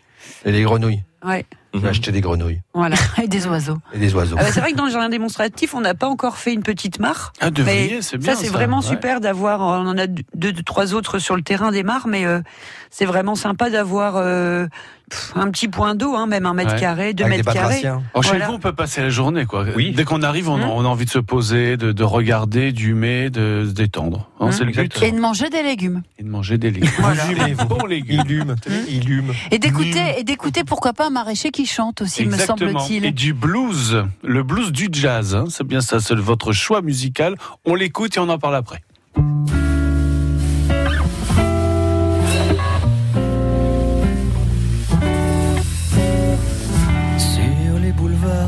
Et 0.45 0.51
les 0.51 0.63
grenouilles. 0.63 1.03
Ouais, 1.23 1.45
J'ai 1.73 1.87
acheté 1.87 2.11
des 2.11 2.21
grenouilles 2.21 2.61
voilà. 2.73 2.95
Et 3.21 3.27
des 3.27 3.45
oiseaux. 3.47 3.77
et 3.93 3.99
des 3.99 4.13
oiseaux. 4.15 4.35
Ah 4.39 4.43
bah, 4.43 4.49
c'est 4.51 4.59
vrai 4.59 4.71
que 4.71 4.77
dans 4.77 4.85
le 4.85 4.91
jardin 4.91 5.09
démonstratif, 5.09 5.73
on 5.75 5.81
n'a 5.81 5.93
pas 5.93 6.07
encore 6.07 6.37
fait 6.37 6.53
une 6.53 6.63
petite 6.63 6.99
mare. 6.99 7.31
Ah, 7.41 7.51
devriez, 7.51 8.01
c'est 8.01 8.17
bien. 8.17 8.33
ça, 8.35 8.41
c'est 8.41 8.49
vraiment 8.49 8.77
Ouais. 8.79 8.85
super 8.87 9.19
d'avoir. 9.21 9.61
On 9.61 9.87
en 9.87 9.97
a 9.97 10.07
deux, 10.07 10.23
deux, 10.33 10.63
trois 10.63 10.93
autres 10.95 11.19
sur 11.19 11.35
le 11.35 11.41
terrain 11.43 11.71
des 11.71 11.83
mares, 11.83 12.07
mais 12.07 12.25
euh, 12.25 12.41
c'est 12.89 13.05
vraiment 13.05 13.35
sympa 13.35 13.69
d'avoir 13.69 14.15
euh, 14.17 14.65
pff, 15.09 15.33
un 15.35 15.49
petit 15.51 15.67
point 15.67 15.95
d'eau, 15.95 16.15
hein, 16.15 16.27
même 16.27 16.45
un 16.45 16.53
mètre 16.53 16.73
Ouais. 16.73 16.79
carré, 16.79 17.13
deux 17.13 17.23
Avec 17.25 17.37
mètres 17.39 17.53
carrés. 17.53 17.83
Alors, 17.85 18.01
chez 18.21 18.29
Voilà. 18.29 18.47
vous, 18.47 18.53
on 18.53 18.59
peut 18.59 18.73
passer 18.73 19.01
la 19.01 19.09
journée, 19.09 19.45
quoi. 19.45 19.65
Oui. 19.75 19.91
Dès 19.95 20.03
qu'on 20.05 20.21
arrive, 20.21 20.49
on, 20.49 20.55
a- 20.61 20.65
Hum. 20.65 20.69
on 20.71 20.85
a 20.85 20.87
envie 20.87 21.05
de 21.05 21.09
se 21.09 21.19
poser, 21.19 21.75
de, 21.77 21.91
de 21.91 22.03
regarder, 22.03 22.71
d'humer, 22.71 23.29
de 23.29 23.65
se 23.67 23.73
détendre. 23.73 24.29
Hein, 24.39 24.45
Hum. 24.47 24.51
c'est 24.51 24.63
le 24.63 24.71
but. 24.71 25.01
Et 25.03 25.11
de 25.11 25.19
manger 25.19 25.49
des 25.49 25.63
légumes. 25.63 26.03
Et 26.17 26.23
de 26.23 26.29
manger 26.29 26.57
des 26.57 26.71
légumes. 26.71 26.89
Voilà. 26.99 27.23
Des 27.27 27.55
bons 27.65 27.85
légumes. 27.85 28.23
Il 28.27 28.31
hume. 28.31 28.55
Il 28.89 29.09
hume. 29.09 29.33
Et 29.51 29.59
d'écouter, 29.59 30.01
et 30.19 30.23
d'écouter 30.23 30.63
pourquoi 30.63 30.93
pas 30.93 31.07
un 31.07 31.11
maraîcher 31.11 31.51
qui 31.51 31.65
chante 31.65 32.01
aussi, 32.01 32.25
me 32.25 32.33
Exactement. 32.33 32.69
Et 32.69 32.73
semble-t-il. 32.73 33.13
du 33.13 33.33
blues, 33.33 34.03
le 34.23 34.43
blues 34.43 34.71
du 34.71 34.89
jazz, 34.91 35.35
hein, 35.35 35.45
c'est 35.49 35.65
bien 35.65 35.81
ça, 35.81 35.99
c'est 35.99 36.15
votre 36.15 36.51
choix 36.53 36.81
musical. 36.81 37.35
On 37.65 37.75
l'écoute 37.75 38.17
et 38.17 38.19
on 38.19 38.29
en 38.29 38.37
parle 38.39 38.55
après. 38.55 38.81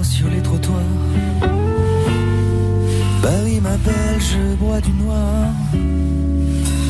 Sur 0.04 0.30
les 0.30 0.42
trottoirs. 0.42 0.78
Paris 3.22 3.60
m'appelle, 3.62 4.20
je 4.20 4.56
bois 4.56 4.82
du 4.82 4.92
noir. 4.94 5.48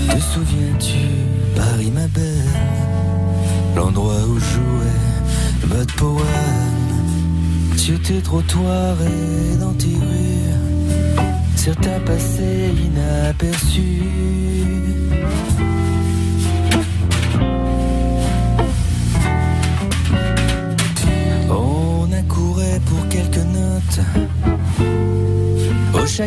Te 0.09 0.19
souviens-tu, 0.19 1.07
Paris 1.55 1.91
ma 1.93 2.07
belle, 2.07 2.59
l'endroit 3.75 4.21
où 4.27 4.39
jouait 4.39 5.67
Bud 5.67 5.91
Powell 5.93 6.25
Sur 7.77 8.01
tes 8.01 8.21
trottoirs 8.21 8.97
et 9.01 9.57
dans 9.57 9.73
tes 9.73 9.95
rues, 9.95 11.25
certains 11.55 11.99
passaient 12.05 12.69
inaperçus. 12.69 14.03
On 14.17 14.20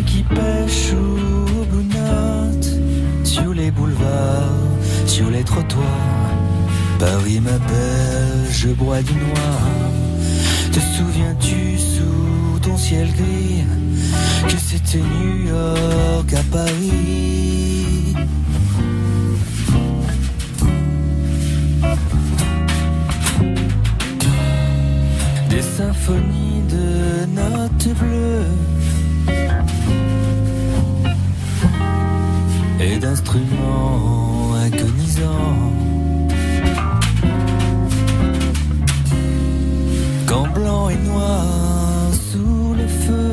qui 0.03 0.23
pêche 0.23 0.93
ou 0.93 1.77
note 1.77 2.69
Sur 3.25 3.55
les 3.55 3.71
boulevards, 3.71 4.51
sur 5.07 5.31
les 5.31 5.45
trottoirs. 5.45 5.85
Paris 6.99 7.41
m'appelle, 7.41 8.47
je 8.51 8.69
bois 8.69 9.03
du 9.03 9.15
noir. 9.15 9.61
Te 10.73 10.81
souviens-tu 10.81 11.79
sous 11.79 12.59
ton 12.61 12.77
ciel 12.77 13.09
gris 13.13 13.65
Que 14.49 14.57
c'était 14.59 14.99
New 14.99 15.47
York 15.49 16.33
à 16.33 16.43
Paris? 16.51 18.15
Des 25.51 25.63
symphonies 25.63 26.63
de 26.69 27.27
notes 27.27 27.97
bleues 27.99 28.74
d'instruments 33.05 34.55
agonisants. 34.67 35.73
Quand 40.27 40.47
blanc 40.55 40.89
et 40.89 40.97
noir 41.11 41.45
sous 42.31 42.75
le 42.81 42.87
feu, 43.05 43.33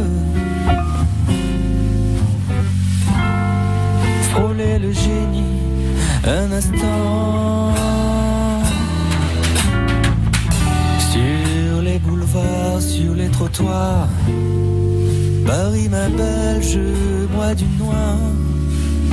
frôler 4.31 4.77
le 4.79 4.91
génie 4.91 5.59
un 6.37 6.51
instant. 6.51 7.73
Sur 11.11 11.81
les 11.81 11.99
boulevards, 11.99 12.81
sur 12.81 13.13
les 13.15 13.29
trottoirs, 13.29 14.09
Paris 15.47 15.87
ma 15.89 16.09
belle, 16.09 16.61
je 16.61 17.25
bois 17.33 17.55
du 17.55 17.67
noir. 17.79 18.17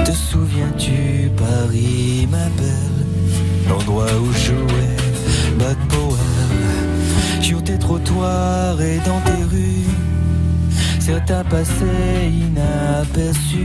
Te 0.05 0.13
souviens-tu, 0.13 1.31
Paris 1.37 2.27
ma 2.31 2.49
belle, 2.57 3.07
l'endroit 3.69 4.07
où 4.21 4.33
jouait 4.33 4.97
Bad 5.59 5.77
Powell? 5.89 6.19
Sur 7.43 7.63
tes 7.63 7.79
trottoirs 7.79 8.81
et 8.81 8.99
dans 9.07 9.21
tes 9.21 9.45
rues, 9.51 9.87
certains 11.01 11.45
passaient 11.45 12.31
inaperçus. 12.31 13.59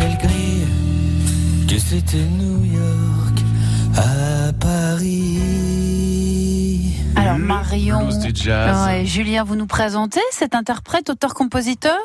Ciel 0.00 0.16
gris, 0.18 0.64
que 1.68 1.78
c'était 1.78 2.16
New 2.38 2.64
York 2.64 3.38
à 3.96 4.52
Paris 4.54 5.38
Alors 7.16 7.36
Marion, 7.38 8.08
jazz. 8.34 8.86
Ouais, 8.86 9.04
Julien, 9.04 9.44
vous 9.44 9.56
nous 9.56 9.66
présentez 9.66 10.20
cet 10.32 10.54
interprète, 10.54 11.10
auteur-compositeur 11.10 11.98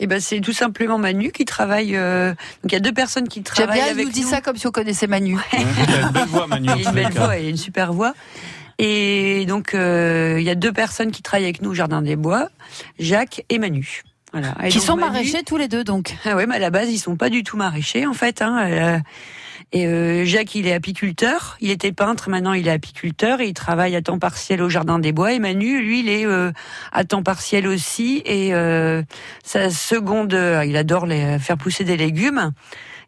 Eh 0.00 0.06
ben, 0.06 0.18
c'est 0.20 0.40
tout 0.40 0.52
simplement 0.54 0.96
Manu 0.98 1.30
qui 1.30 1.44
travaille. 1.44 1.94
euh, 1.96 2.30
Donc, 2.62 2.72
il 2.72 2.72
y 2.72 2.76
a 2.76 2.80
deux 2.80 2.92
personnes 2.94 3.28
qui 3.28 3.42
travaillent 3.42 3.82
bien, 3.82 3.90
avec 3.90 4.06
nous 4.06 4.12
dit 4.12 4.22
nous. 4.22 4.28
ça 4.28 4.40
comme 4.40 4.56
si 4.56 4.66
on 4.66 4.70
connaissait 4.72 5.06
Manu. 5.06 5.36
Il 5.52 5.58
a 5.58 6.00
une 6.06 6.12
belle 6.12 6.26
voix, 6.28 6.46
Manu. 6.46 6.68
Il 6.78 6.86
a 6.86 6.90
une 6.90 6.94
belle 6.94 7.12
voix, 7.12 7.36
il 7.36 7.46
a 7.46 7.50
une 7.50 7.56
super 7.58 7.92
voix. 7.92 8.14
Et 8.78 9.44
donc, 9.46 9.74
euh, 9.74 10.36
il 10.38 10.44
y 10.44 10.50
a 10.50 10.54
deux 10.54 10.72
personnes 10.72 11.10
qui 11.10 11.22
travaillent 11.22 11.44
avec 11.44 11.60
nous 11.62 11.70
au 11.70 11.74
Jardin 11.74 12.00
des 12.02 12.16
Bois, 12.16 12.48
Jacques 12.98 13.44
et 13.50 13.58
Manu. 13.58 14.02
Voilà. 14.38 14.54
Et 14.62 14.68
Qui 14.68 14.78
donc, 14.78 14.86
sont 14.86 14.96
maraîchers 14.96 15.42
tous 15.44 15.56
les 15.56 15.66
deux, 15.66 15.82
donc. 15.82 16.14
Ah 16.26 16.36
ouais, 16.36 16.46
mais 16.46 16.56
à 16.56 16.58
la 16.58 16.68
base, 16.68 16.90
ils 16.90 16.98
sont 16.98 17.16
pas 17.16 17.30
du 17.30 17.42
tout 17.42 17.56
maraîchers, 17.56 18.06
en 18.06 18.12
fait. 18.12 18.42
Hein. 18.42 18.68
Euh, 18.68 18.98
Et 19.72 19.86
euh, 19.86 20.26
Jacques, 20.26 20.54
il 20.54 20.66
est 20.66 20.74
apiculteur. 20.74 21.56
Il 21.60 21.70
était 21.70 21.92
peintre, 21.92 22.28
maintenant 22.28 22.52
il 22.52 22.68
est 22.68 22.70
apiculteur 22.70 23.40
et 23.40 23.48
il 23.48 23.54
travaille 23.54 23.96
à 23.96 24.02
temps 24.02 24.18
partiel 24.18 24.60
au 24.62 24.68
Jardin 24.68 24.98
des 24.98 25.12
Bois. 25.12 25.32
Et 25.32 25.38
Manu, 25.38 25.82
lui, 25.82 26.00
il 26.00 26.08
est 26.10 26.26
euh, 26.26 26.52
à 26.92 27.04
temps 27.04 27.22
partiel 27.22 27.66
aussi. 27.66 28.22
Et 28.26 28.54
euh, 28.54 29.02
sa 29.42 29.70
seconde, 29.70 30.34
euh, 30.34 30.64
il 30.66 30.76
adore 30.76 31.06
les, 31.06 31.38
faire 31.38 31.56
pousser 31.56 31.84
des 31.84 31.96
légumes. 31.96 32.52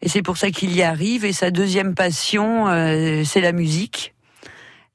Et 0.01 0.09
c'est 0.09 0.23
pour 0.23 0.37
ça 0.37 0.49
qu'il 0.49 0.75
y 0.75 0.81
arrive. 0.81 1.25
Et 1.25 1.33
sa 1.33 1.51
deuxième 1.51 1.93
passion, 1.93 2.67
euh, 2.67 3.23
c'est 3.23 3.41
la 3.41 3.51
musique. 3.51 4.13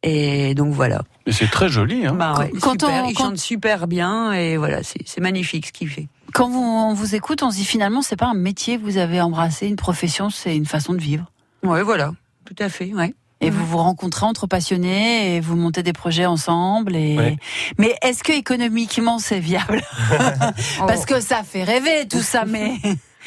Et 0.06 0.54
donc 0.54 0.72
voilà. 0.74 1.02
Et 1.26 1.32
c'est 1.32 1.50
très 1.50 1.68
joli. 1.70 2.04
Hein. 2.06 2.12
Bah 2.14 2.34
ouais, 2.38 2.50
Quand 2.60 2.72
super, 2.72 3.04
on- 3.04 3.08
il 3.08 3.14
quand- 3.14 3.24
chante 3.24 3.38
super 3.38 3.86
bien. 3.86 4.32
Et 4.32 4.58
voilà, 4.58 4.80
c'est 4.82 5.20
magnifique 5.20 5.66
ce 5.68 5.72
qu'il 5.72 5.88
fait. 5.88 6.08
Quand 6.34 6.48
vous, 6.50 6.60
on 6.60 6.92
vous 6.92 7.14
écoute, 7.14 7.42
on 7.42 7.50
se 7.50 7.56
dit 7.56 7.64
finalement, 7.64 8.02
c'est 8.02 8.16
pas 8.16 8.26
un 8.26 8.34
métier 8.34 8.76
que 8.78 8.82
vous 8.82 8.98
avez 8.98 9.20
embrassé, 9.22 9.66
une 9.66 9.76
profession, 9.76 10.28
c'est 10.30 10.54
une 10.56 10.66
façon 10.66 10.92
de 10.92 10.98
vivre. 11.00 11.24
Ouais, 11.62 11.82
voilà, 11.82 12.12
tout 12.44 12.56
à 12.58 12.68
fait. 12.68 12.92
Ouais. 12.92 13.14
Et 13.40 13.50
vous 13.50 13.64
vous 13.66 13.78
rencontrez 13.78 14.24
entre 14.26 14.46
passionnés 14.46 15.36
et 15.36 15.40
vous 15.40 15.56
montez 15.56 15.82
des 15.82 15.92
projets 15.92 16.24
ensemble. 16.26 16.96
Et... 16.96 17.16
Ouais. 17.16 17.36
Mais 17.78 17.94
est-ce 18.02 18.22
que 18.24 18.32
économiquement 18.32 19.18
c'est 19.18 19.40
viable? 19.40 19.82
Parce 20.78 21.04
que 21.06 21.20
ça 21.20 21.42
fait 21.42 21.62
rêver 21.64 22.06
tout 22.08 22.20
ça, 22.22 22.44
mais 22.46 22.74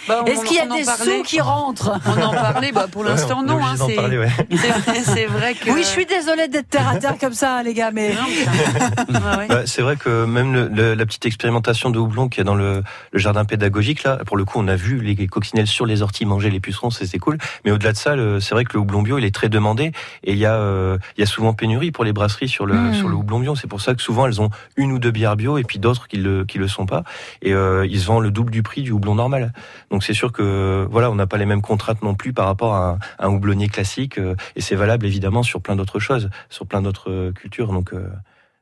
Bah, 0.08 0.22
on- 0.24 0.26
est-ce 0.26 0.46
qu'il 0.46 0.58
y 0.58 0.60
a 0.60 0.66
des 0.68 0.84
parlait. 0.86 1.18
sous 1.18 1.24
qui 1.24 1.42
rentrent 1.42 1.92
On 2.06 2.22
en 2.22 2.32
parlait, 2.32 2.72
bah 2.72 2.88
pour 2.92 3.04
l'instant 3.04 3.44
non. 3.44 3.60
hein, 3.62 3.76
c'est 3.78 3.98
ouais. 4.18 4.30
c'est 5.04 5.26
vrai, 5.26 5.54
que. 5.54 5.70
Oui, 5.72 5.82
je 5.84 5.88
suis 5.88 6.06
désolée 6.06 6.48
d'être 6.48 6.70
terre 6.70 6.88
à 6.90 6.96
terre 6.98 7.18
comme 7.20 7.34
ça, 7.34 7.62
les 7.64 7.74
gars, 7.74 7.92
mais. 7.92 8.14
Bah, 9.50 9.66
c'est 9.66 9.82
vrai 9.82 9.96
que 9.96 10.26
même 10.26 10.54
le- 10.54 10.68
le- 10.68 10.94
la 10.94 11.06
petite 11.06 11.26
expérimentation 11.26 11.90
de 11.90 12.00
houblon 12.00 12.30
qu'il 12.30 12.40
y 12.40 12.42
a 12.42 12.44
dans 12.46 12.56
le, 12.56 12.84
le 13.12 13.20
jardin 13.20 13.46
pédagogique, 13.46 14.04
là, 14.04 14.18
pour 14.26 14.38
le 14.38 14.46
coup, 14.46 14.60
on 14.60 14.68
a 14.68 14.76
vu 14.76 15.02
les 15.02 15.28
coccinelles 15.28 15.68
sur 15.68 15.86
les 15.86 16.02
orties 16.02 16.26
manger 16.26 16.50
les 16.50 16.60
pucerons, 16.60 16.90
c'était 16.90 17.20
cool. 17.20 17.38
Mais 17.66 17.72
au-delà 17.72 17.92
de 17.92 17.98
ça, 17.98 18.16
le- 18.16 18.40
c'est 18.40 18.54
vrai 18.56 18.64
que 18.66 18.74
le 18.74 18.80
houblon 18.80 19.02
bio, 19.02 19.18
il 19.18 19.26
est 19.26 19.34
très 19.34 19.50
demandé 19.50 19.92
et 20.24 20.32
il 20.34 20.38
y 20.38 20.46
a, 20.46 20.56
euh, 20.56 20.98
il 21.18 21.22
y 21.22 21.24
a 21.24 21.28
souvent 21.28 21.54
pénurie 21.54 21.92
pour 21.92 22.04
les 22.04 22.14
brasseries 22.14 22.48
sur 22.50 22.66
le, 22.66 22.76
Mm. 22.76 22.94
sur 22.94 23.10
le 23.10 23.16
houblon 23.16 23.40
bio. 23.40 23.56
C'est 23.56 23.68
pour 23.68 23.82
ça 23.82 23.94
que 23.96 24.02
souvent 24.02 24.26
elles 24.28 24.42
ont 24.42 24.50
une 24.76 24.92
ou 24.92 25.00
deux 25.00 25.12
bières 25.12 25.36
bio 25.36 25.58
et 25.58 25.64
puis 25.64 25.80
d'autres 25.80 26.08
qui 26.08 26.18
le, 26.18 26.46
qui 26.46 26.58
le 26.58 26.68
sont 26.68 26.86
pas. 26.86 27.04
Et 27.42 27.54
euh, 27.54 27.86
ils 27.90 28.00
se 28.00 28.06
vendent 28.06 28.24
le 28.24 28.32
double 28.32 28.52
du 28.52 28.64
prix 28.64 28.82
du 28.84 28.92
houblon 28.92 29.16
normal. 29.16 29.54
Donc 29.92 30.04
c'est 30.04 30.14
sûr 30.14 30.32
que 30.32 30.88
voilà, 30.90 31.10
on 31.10 31.16
n'a 31.16 31.28
pas 31.28 31.38
les 31.38 31.46
mêmes 31.46 31.62
contraintes 31.62 32.02
non 32.04 32.16
plus 32.16 32.34
par 32.34 32.46
rapport 32.46 32.74
à 32.76 32.90
un, 32.92 33.00
un 33.20 33.30
houblonnier 33.30 33.70
classique. 33.70 34.18
euh, 34.18 34.36
et 34.56 34.62
c'est 34.62 34.76
valable 34.76 35.06
évidemment 35.06 35.44
sur 35.44 35.62
plein 35.62 35.76
d'autres 35.76 36.00
choses, 36.00 36.30
sur 36.50 36.66
plein 36.66 36.82
d'autres 36.82 37.10
euh, 37.10 37.32
cultures. 37.32 37.72
Donc 37.72 37.94
euh, 37.94 38.10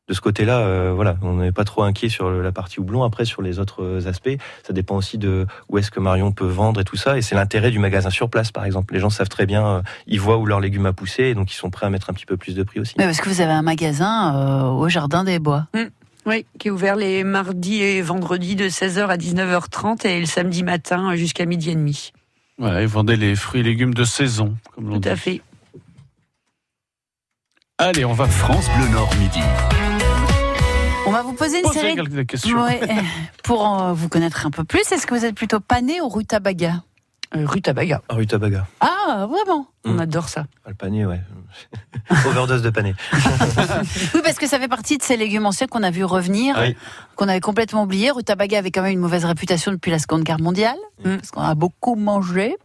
de 0.07 0.13
ce 0.13 0.21
côté-là, 0.21 0.59
euh, 0.59 0.93
voilà, 0.95 1.17
on 1.23 1.37
n'est 1.37 1.51
pas 1.51 1.63
trop 1.63 1.81
inquiet 1.81 2.09
sur 2.09 2.29
la 2.29 2.51
partie 2.51 2.79
houblon. 2.79 3.03
Après, 3.03 3.25
sur 3.25 3.41
les 3.41 3.57
autres 3.57 4.07
aspects, 4.07 4.37
ça 4.61 4.71
dépend 4.71 4.95
aussi 4.97 5.17
de 5.17 5.47
où 5.67 5.79
est-ce 5.79 5.89
que 5.89 5.99
Marion 5.99 6.31
peut 6.31 6.45
vendre 6.45 6.79
et 6.79 6.83
tout 6.83 6.95
ça. 6.95 7.17
Et 7.17 7.23
c'est 7.23 7.33
l'intérêt 7.33 7.71
du 7.71 7.79
magasin 7.79 8.11
sur 8.11 8.29
place, 8.29 8.51
par 8.51 8.65
exemple. 8.65 8.93
Les 8.93 8.99
gens 8.99 9.09
savent 9.09 9.29
très 9.29 9.47
bien, 9.47 9.65
euh, 9.65 9.81
ils 10.05 10.21
voient 10.21 10.37
où 10.37 10.45
leurs 10.45 10.59
légumes 10.59 10.85
a 10.85 10.93
poussé, 10.93 11.23
et 11.23 11.33
donc 11.33 11.51
ils 11.51 11.55
sont 11.55 11.71
prêts 11.71 11.87
à 11.87 11.89
mettre 11.89 12.11
un 12.11 12.13
petit 12.13 12.27
peu 12.27 12.37
plus 12.37 12.53
de 12.53 12.61
prix 12.61 12.79
aussi. 12.79 12.93
Mais 12.99 13.05
parce 13.05 13.19
que 13.19 13.29
vous 13.29 13.41
avez 13.41 13.53
un 13.53 13.63
magasin 13.63 14.35
euh, 14.35 14.69
au 14.69 14.87
Jardin 14.89 15.23
des 15.23 15.39
Bois. 15.39 15.65
Oui, 16.25 16.45
qui 16.57 16.69
est 16.69 16.71
ouvert 16.71 16.95
les 16.95 17.23
mardis 17.23 17.81
et 17.81 18.01
vendredis 18.01 18.55
de 18.55 18.67
16h 18.67 19.07
à 19.07 19.17
19h30 19.17 20.07
et 20.07 20.19
le 20.19 20.25
samedi 20.25 20.63
matin 20.63 21.15
jusqu'à 21.15 21.45
midi 21.45 21.69
et 21.71 21.75
demi. 21.75 22.11
Voilà, 22.57 22.81
ils 22.81 22.87
vendaient 22.87 23.17
les 23.17 23.35
fruits 23.35 23.61
et 23.61 23.63
légumes 23.63 23.93
de 23.93 24.03
saison, 24.05 24.55
comme 24.73 24.87
l'on 24.87 24.95
Tout 24.95 25.01
dit. 25.01 25.09
à 25.09 25.15
fait. 25.15 25.41
Allez, 27.77 28.05
on 28.05 28.13
va 28.13 28.27
France 28.27 28.67
Bleu 28.77 28.87
Nord 28.89 29.13
midi. 29.15 29.41
va 31.11 31.21
vous 31.21 31.33
poser 31.33 31.57
une 31.59 31.63
Posez 31.63 31.79
série 31.79 31.95
quelques 31.95 32.25
questions. 32.27 32.61
Ouais, 32.63 32.79
pour 33.43 33.67
vous 33.93 34.09
connaître 34.09 34.45
un 34.45 34.51
peu 34.51 34.63
plus. 34.63 34.91
Est-ce 34.91 35.05
que 35.05 35.13
vous 35.15 35.25
êtes 35.25 35.35
plutôt 35.35 35.59
pané 35.59 36.01
ou 36.01 36.09
rutabaga? 36.09 36.83
Euh, 37.35 37.45
rutabaga. 37.45 38.01
Ah, 38.07 38.13
rutabaga. 38.15 38.67
Ah, 38.81 39.25
vraiment 39.29 39.67
On 39.83 39.97
adore 39.99 40.29
ça. 40.29 40.45
Ah, 40.63 40.69
Le 40.69 40.75
panier, 40.75 41.05
ouais. 41.05 41.21
Overdose 42.27 42.61
de 42.61 42.69
panier. 42.69 42.93
Oui, 44.13 44.21
parce 44.23 44.37
que 44.37 44.47
ça 44.47 44.59
fait 44.59 44.67
partie 44.67 44.97
de 44.97 45.03
ces 45.03 45.17
légumes 45.17 45.45
anciens 45.45 45.67
qu'on 45.67 45.83
a 45.83 45.91
vu 45.91 46.03
revenir, 46.03 46.55
Oui. 46.59 46.75
qu'on 47.15 47.27
avait 47.27 47.39
complètement 47.41 47.83
oublié. 47.83 48.11
Rutabaga 48.11 48.59
avait 48.59 48.71
quand 48.71 48.83
même 48.83 48.93
une 48.93 48.99
mauvaise 48.99 49.25
réputation 49.25 49.71
depuis 49.71 49.89
la 49.91 49.99
Seconde 49.99 50.23
Guerre 50.23 50.39
mondiale, 50.39 50.77
Mm. 51.03 51.15
parce 51.17 51.31
qu'on 51.31 51.41
a 51.41 51.55
beaucoup 51.55 51.95
mangé 51.95 52.55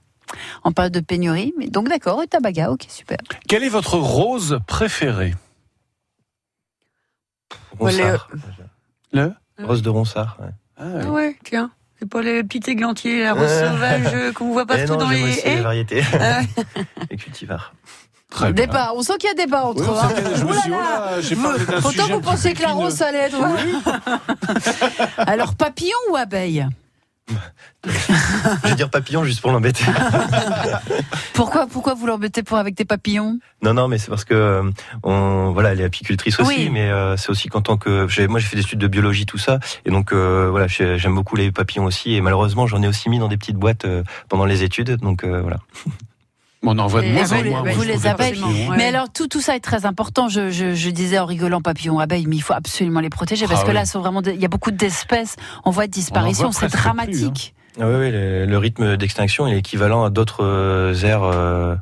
en 0.62 0.72
période 0.72 0.92
de 0.92 1.00
pénurie. 1.00 1.52
Mais 1.58 1.68
donc 1.68 1.88
d'accord, 1.88 2.18
rutabaga, 2.20 2.70
ok, 2.70 2.84
super. 2.88 3.18
Quelle 3.48 3.64
est 3.64 3.68
votre 3.70 3.96
rose 3.96 4.60
préférée? 4.66 5.34
Ronsard. 7.78 8.28
Le 9.12 9.32
Rose 9.58 9.82
de 9.82 9.88
Ronsard. 9.88 10.36
ouais. 10.40 10.50
Ah, 10.76 10.84
Ah 11.02 11.10
ouais, 11.10 11.36
tiens. 11.44 11.70
C'est 12.00 12.08
pas 12.08 12.22
les 12.22 12.42
petits 12.42 12.70
églantiers, 12.70 13.24
la 13.24 13.34
rose 13.34 13.42
Euh. 13.48 13.70
sauvage 13.72 14.14
euh, 14.14 14.32
qu'on 14.32 14.52
voit 14.52 14.62
Eh 14.64 14.66
partout 14.66 14.92
non, 14.92 14.98
dans 14.98 15.08
les 15.10 15.22
aussi 15.22 15.42
les 15.44 15.50
haies. 15.52 15.60
variétés. 15.60 16.02
Ah 16.20 16.40
les 17.10 17.16
cultivars. 17.16 17.74
Très 18.30 18.52
bien. 18.52 18.66
On 18.94 19.02
sent 19.02 19.14
qu'il 19.18 19.28
y 19.28 19.32
a 19.32 19.34
débat 19.34 19.64
entre 19.66 19.82
Oui, 19.82 19.98
hein. 20.00 20.08
je 20.36 20.44
me 20.44 20.52
suis 20.54 20.70
oh 20.72 20.78
là. 20.80 21.78
Autant 21.84 22.06
vous 22.14 22.20
pensez 22.20 22.54
que 22.54 22.62
la 22.62 22.70
rose, 22.72 23.02
allait 23.02 23.18
être. 23.28 23.36
Alors, 25.18 25.54
papillon 25.54 25.96
ou 26.10 26.16
abeille? 26.16 26.66
Je 27.84 28.68
vais 28.68 28.74
dire 28.74 28.90
papillon 28.90 29.24
juste 29.24 29.40
pour 29.40 29.50
l'embêter. 29.52 29.84
pourquoi, 31.34 31.66
pourquoi 31.66 31.94
vous 31.94 32.06
l'embêtez 32.06 32.42
pour 32.42 32.58
avec 32.58 32.74
tes 32.74 32.84
papillons? 32.84 33.38
Non, 33.62 33.74
non, 33.74 33.88
mais 33.88 33.98
c'est 33.98 34.08
parce 34.10 34.24
que 34.24 34.34
euh, 34.34 34.70
on, 35.02 35.50
voilà, 35.52 35.72
elle 35.72 35.80
est 35.80 35.84
apicultrice 35.84 36.38
aussi, 36.40 36.48
Oui. 36.64 36.70
mais 36.70 36.90
euh, 36.90 37.16
c'est 37.16 37.30
aussi 37.30 37.48
qu'en 37.48 37.62
tant 37.62 37.76
que, 37.76 38.06
moi 38.26 38.38
j'ai 38.40 38.46
fait 38.46 38.56
des 38.56 38.62
études 38.62 38.78
de 38.80 38.86
biologie 38.88 39.26
tout 39.26 39.38
ça, 39.38 39.58
et 39.84 39.90
donc 39.90 40.12
euh, 40.12 40.48
voilà, 40.50 40.66
j'ai- 40.66 40.98
j'aime 40.98 41.14
beaucoup 41.14 41.36
les 41.36 41.50
papillons 41.52 41.84
aussi, 41.84 42.14
et 42.14 42.20
malheureusement 42.20 42.66
j'en 42.66 42.82
ai 42.82 42.88
aussi 42.88 43.08
mis 43.08 43.18
dans 43.18 43.28
des 43.28 43.36
petites 43.36 43.56
boîtes 43.56 43.86
pendant 44.28 44.44
les 44.44 44.62
études, 44.62 44.96
donc 44.96 45.24
voilà. 45.24 45.58
On 46.62 46.78
en 46.78 46.86
voit 46.88 47.00
de 47.00 47.08
moins 47.08 47.22
vous 47.24 47.32
en 47.32 47.42
les- 47.42 47.50
moins. 47.50 47.62
vous 47.62 47.82
les. 47.82 48.06
Ouais. 48.68 48.76
Mais 48.76 48.84
alors, 48.84 49.10
tout, 49.10 49.28
tout 49.28 49.40
ça 49.40 49.56
est 49.56 49.60
très 49.60 49.86
important. 49.86 50.28
Je, 50.28 50.50
je, 50.50 50.74
je 50.74 50.90
disais 50.90 51.18
en 51.18 51.24
rigolant 51.24 51.62
papillons, 51.62 51.98
abeilles, 51.98 52.26
mais 52.26 52.36
il 52.36 52.42
faut 52.42 52.52
absolument 52.52 53.00
les 53.00 53.08
protéger 53.08 53.46
parce 53.46 53.62
Ah 53.62 53.66
que 53.66 53.72
là, 53.72 53.86
sont 53.86 54.00
vraiment 54.00 54.20
des- 54.20 54.34
il 54.34 54.40
y 54.40 54.44
a 54.44 54.48
beaucoup 54.48 54.70
d'espèces 54.70 55.36
en 55.64 55.70
voie 55.70 55.86
de 55.86 55.92
disparition. 55.92 56.52
C'est 56.52 56.68
plus, 56.68 56.76
dramatique. 56.78 57.54
Ah 57.80 57.84
oui, 57.86 57.94
oui, 57.98 58.10
le, 58.10 58.44
le 58.46 58.58
rythme 58.58 58.96
d'extinction 58.98 59.46
est 59.46 59.56
équivalent 59.56 60.04
à 60.04 60.10
d'autres 60.10 60.44
euh, 60.44 60.92
aires 61.02 61.22
euh, 61.22 61.76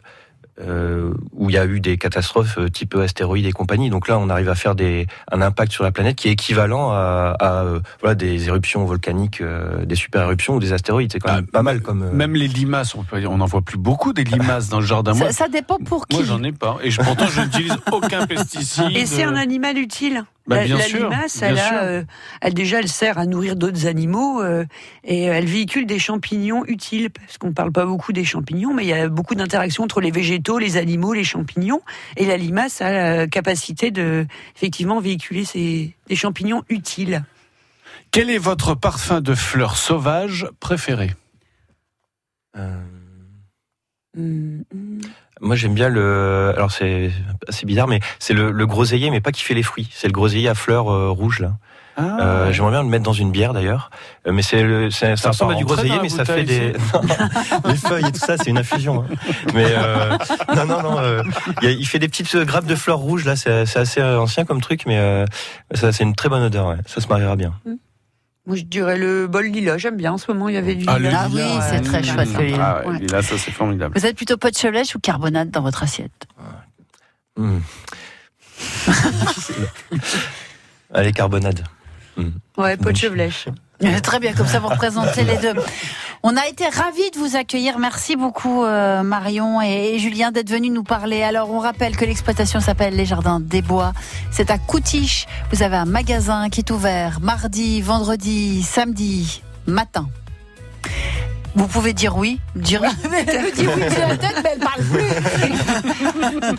euh, 0.61 1.13
où 1.33 1.51
il 1.51 1.55
y 1.55 1.59
a 1.59 1.65
eu 1.67 1.81
des 1.81 1.99
catastrophes 1.99 2.59
euh, 2.59 2.69
type 2.69 2.95
astéroïdes 2.97 3.47
et 3.47 3.53
compagnie. 3.53 3.91
Donc 3.91 4.09
là, 4.09 4.19
on 4.19 4.29
arrive 4.29 4.49
à 4.49 4.55
faire 4.55 4.75
des, 4.75 5.07
un 5.31 5.41
impact 5.41 5.73
sur 5.73 5.85
la 5.85 5.93
planète 5.93 6.17
qui 6.17 6.29
est 6.29 6.33
équivalent 6.33 6.91
à, 6.91 7.37
à, 7.39 7.63
euh, 7.65 7.81
voilà, 8.01 8.15
des 8.15 8.49
éruptions 8.49 8.85
volcaniques, 8.85 9.41
euh, 9.41 9.85
des 9.85 9.95
super 9.95 10.23
éruptions 10.23 10.55
ou 10.57 10.61
des 10.61 10.73
astéroïdes. 10.73 11.13
C'est 11.13 11.21
quand 11.21 11.35
même 11.35 11.47
Ah, 11.49 11.53
pas 11.53 11.63
mal 11.63 11.81
comme. 11.81 12.03
euh, 12.03 12.11
Même 12.13 12.35
les 12.35 12.49
limaces, 12.49 12.95
on 12.95 13.05
peut- 13.05 13.25
on 13.27 13.39
n'en 13.39 13.47
voit 13.47 13.63
plus 13.63 13.79
beaucoup 13.79 14.13
des 14.13 14.25
limaces 14.25 14.69
dans 14.69 14.81
le 14.81 14.87
jardin. 14.87 15.15
Moi, 15.15 15.29
Ça, 15.33 15.45
ça 15.45 15.49
dépend 15.49 15.79
pour 15.79 16.07
qui. 16.07 16.17
moi 16.17 16.25
j'en 16.27 16.43
ai 16.43 16.53
pas. 16.53 16.77
Et 16.83 16.91
je- 16.91 17.01
pourtant, 17.01 17.27
je 17.29 17.41
n'utilise 17.41 17.77
aucun 17.93 18.27
pesticide. 18.27 18.91
Et 18.97 19.07
c'est 19.07 19.23
un 19.25 19.37
animal 19.37 19.79
utile. 19.79 20.25
Bah, 20.49 20.57
la, 20.57 20.65
bien 20.65 20.79
la 20.79 20.85
sûr, 20.85 21.11
limace, 21.11 21.37
bien 21.37 21.49
elle, 21.49 21.59
sûr. 21.59 21.67
a, 21.67 21.83
euh, 21.83 22.05
elle 22.41 22.55
déjà, 22.55 22.79
elle 22.79 22.89
sert 22.89 23.19
à 23.19 23.27
nourrir 23.27 23.55
d'autres 23.55 23.87
animaux 23.87 24.41
euh, 24.41 24.65
et 25.05 25.25
elle 25.25 25.45
véhicule 25.45 25.85
des 25.85 25.99
champignons 25.99 26.65
utiles. 26.65 27.11
Parce 27.11 27.37
qu'on 27.37 27.53
parle 27.53 27.71
pas 27.71 27.85
beaucoup 27.85 28.15
des 28.15 28.25
champignons, 28.25 28.73
mais 28.73 28.85
il 28.85 28.89
y 28.89 28.95
a 28.95 29.09
beaucoup 29.09 29.35
d'interactions 29.35 29.85
entre 29.85 30.01
les 30.01 30.11
végétaux, 30.11 30.59
les 30.59 30.79
animaux, 30.79 31.13
les 31.13 31.23
champignons. 31.23 31.83
Et 32.17 32.25
la 32.25 32.39
limace 32.39 32.81
a 32.81 32.91
la 32.91 33.27
capacité 33.27 33.91
de, 33.91 34.27
effectivement, 34.57 35.01
véhiculer 35.01 35.45
ces, 35.45 35.95
des 36.09 36.17
champignons 36.17 36.65
utiles. 36.71 37.23
Quel 38.11 38.31
est 38.31 38.39
votre 38.39 38.75
parfum 38.75 39.21
de 39.21 39.35
fleurs 39.35 39.77
sauvages 39.77 40.49
préféré? 40.61 41.11
Euh, 42.57 42.81
Hum, 44.17 44.65
hum. 44.73 45.01
Moi, 45.41 45.57
j'aime 45.57 45.75
bien 45.75 45.89
le. 45.89 46.53
Alors, 46.57 46.71
c'est 46.73 47.11
assez 47.49 47.65
bizarre, 47.67 47.87
mais 47.89 48.01
c'est 48.19 48.35
le, 48.35 48.51
le 48.51 48.67
groseillier, 48.67 49.11
mais 49.11 49.21
pas 49.21 49.33
qui 49.33 49.43
fait 49.43 49.55
les 49.55 49.63
fruits. 49.63 49.89
C'est 49.93 50.07
le 50.09 50.13
groseillier 50.13 50.49
à 50.49 50.55
fleurs 50.55 50.91
euh, 50.93 51.11
rouges 51.11 51.41
là. 51.41 51.53
Ah, 52.01 52.17
Euh, 52.21 52.53
J'aimerais 52.53 52.71
bien 52.71 52.83
le 52.85 52.89
mettre 52.89 53.03
dans 53.03 53.13
une 53.13 53.33
bière 53.33 53.53
d'ailleurs, 53.53 53.91
Euh, 54.27 54.33
mais 54.33 54.43
c'est 54.43 54.63
le, 54.63 54.89
c'est- 54.91 55.17
ça 55.17 55.25
va 55.25 55.31
ressemble 55.31 55.55
à 55.55 55.57
du 55.57 55.65
groseillier, 55.65 55.99
mais 56.01 56.09
ça 56.09 56.25
fait 56.25 56.45
des 56.45 56.73
les 57.69 57.75
feuilles 57.77 58.07
et 58.07 58.13
tout 58.13 58.21
ça, 58.21 58.37
c'est 58.37 58.51
une 58.51 58.59
infusion. 58.59 59.03
hein. 59.03 59.15
Mais 59.53 59.67
euh, 59.69 60.17
non, 60.55 60.65
non, 60.67 60.83
non, 60.83 60.99
euh, 61.01 61.23
il, 61.61 61.69
y 61.69 61.73
a- 61.73 61.75
il 61.75 61.87
fait 61.87 61.99
des 61.99 62.07
petites 62.09 62.33
euh, 62.37 62.45
grappes 62.45 62.67
de 62.67 62.77
fleurs 62.77 62.99
rouges 62.99 63.25
là, 63.25 63.35
c'est 63.35 63.67
c'est 63.67 63.81
assez 63.81 64.01
ancien 64.03 64.45
comme 64.45 64.61
truc, 64.61 64.83
mais 64.87 64.97
euh, 64.99 65.25
ça 65.75 65.91
c'est 65.91 66.05
une 66.05 66.15
très 66.15 66.29
bonne 66.29 66.43
odeur. 66.45 66.69
Ouais. 66.69 66.77
Ça 66.87 67.01
se 67.01 67.09
mariera 67.09 67.35
bien. 67.35 67.53
Moi, 68.49 68.57
je 68.57 68.65
dirais 68.65 68.97
le 68.99 69.29
bol 69.29 69.45
lilas. 69.47 69.79
J'aime 69.79 69.97
bien. 69.97 70.13
En 70.15 70.19
ce 70.19 70.33
moment, 70.33 70.49
il 70.49 70.55
y 70.55 70.59
avait 70.59 70.75
du 70.75 70.85
Ah, 70.89 70.99
le 70.99 71.07
lilas. 71.09 71.25
Ah 71.27 71.29
oui, 71.33 71.43
c'est 71.69 71.73
ouais. 71.77 71.81
très 71.83 72.03
chouette, 72.03 72.29
le 72.37 72.45
lilas. 72.47 72.83
Ah, 72.85 72.89
ouais, 72.89 73.23
ça 73.23 73.37
c'est 73.39 73.51
formidable. 73.53 73.97
Vous 73.97 74.07
êtes 74.07 74.17
plutôt 74.17 74.37
pot 74.39 74.51
de 74.51 74.57
chevlèche 74.57 74.95
ou 74.97 74.99
carbonate 74.99 75.51
dans 75.51 75.63
votre 75.63 75.83
assiette 75.85 76.27
Hmm. 77.37 77.61
Allez, 80.93 81.13
carbonade. 81.13 81.63
Ouais, 82.57 82.77
pot 82.77 82.91
de 82.91 82.97
chevelèche. 82.97 83.47
Euh, 83.85 84.01
Très 84.01 84.19
bien, 84.19 84.33
comme 84.35 84.49
ça 84.49 84.59
vous 84.59 84.67
représentez 84.67 85.23
les 85.23 85.37
deux. 85.37 85.53
On 86.25 86.37
a 86.37 86.49
été 86.49 86.67
ravis 86.67 87.11
de 87.13 87.19
vous 87.19 87.37
accueillir. 87.37 87.79
Merci 87.79 88.17
beaucoup 88.17 88.65
euh, 88.65 89.05
Marion 89.05 89.63
et, 89.63 89.99
Julien 89.99 90.33
d'être 90.33 90.51
venus 90.51 90.73
nous 90.73 90.83
parler. 90.83 91.23
Alors 91.23 91.51
on 91.51 91.61
rappelle 91.61 91.97
que 91.97 92.05
l'exploitation 92.05 92.59
s'appelle 92.61 92.97
Les 92.97 93.07
Jardins 93.07 93.39
des 93.41 93.63
Bois. 93.63 93.93
C'est 94.33 94.51
à 94.51 94.59
Coutiche. 94.59 95.27
Vous 95.53 95.63
avez 95.63 95.77
un 95.77 95.85
magasin 95.85 96.49
qui 96.49 96.61
est 96.61 96.71
ouvert 96.73 97.21
mardi, 97.21 97.81
vendredi, 97.81 98.65
samedi 98.65 99.43
matin. 99.67 100.09
Vous 101.55 101.69
pouvez 101.69 101.93
dire 101.93 102.17
oui, 102.17 102.41
dire 102.57 102.83
elle 102.85 103.43
me 103.43 103.53
dit 103.53 103.67
oui 103.67 103.81
de 103.81 104.01
la 104.01 104.17
tête, 104.17 104.41
mais 104.43 104.51
elle 104.55 104.61
parle 104.61 104.83
plus. 106.43 106.57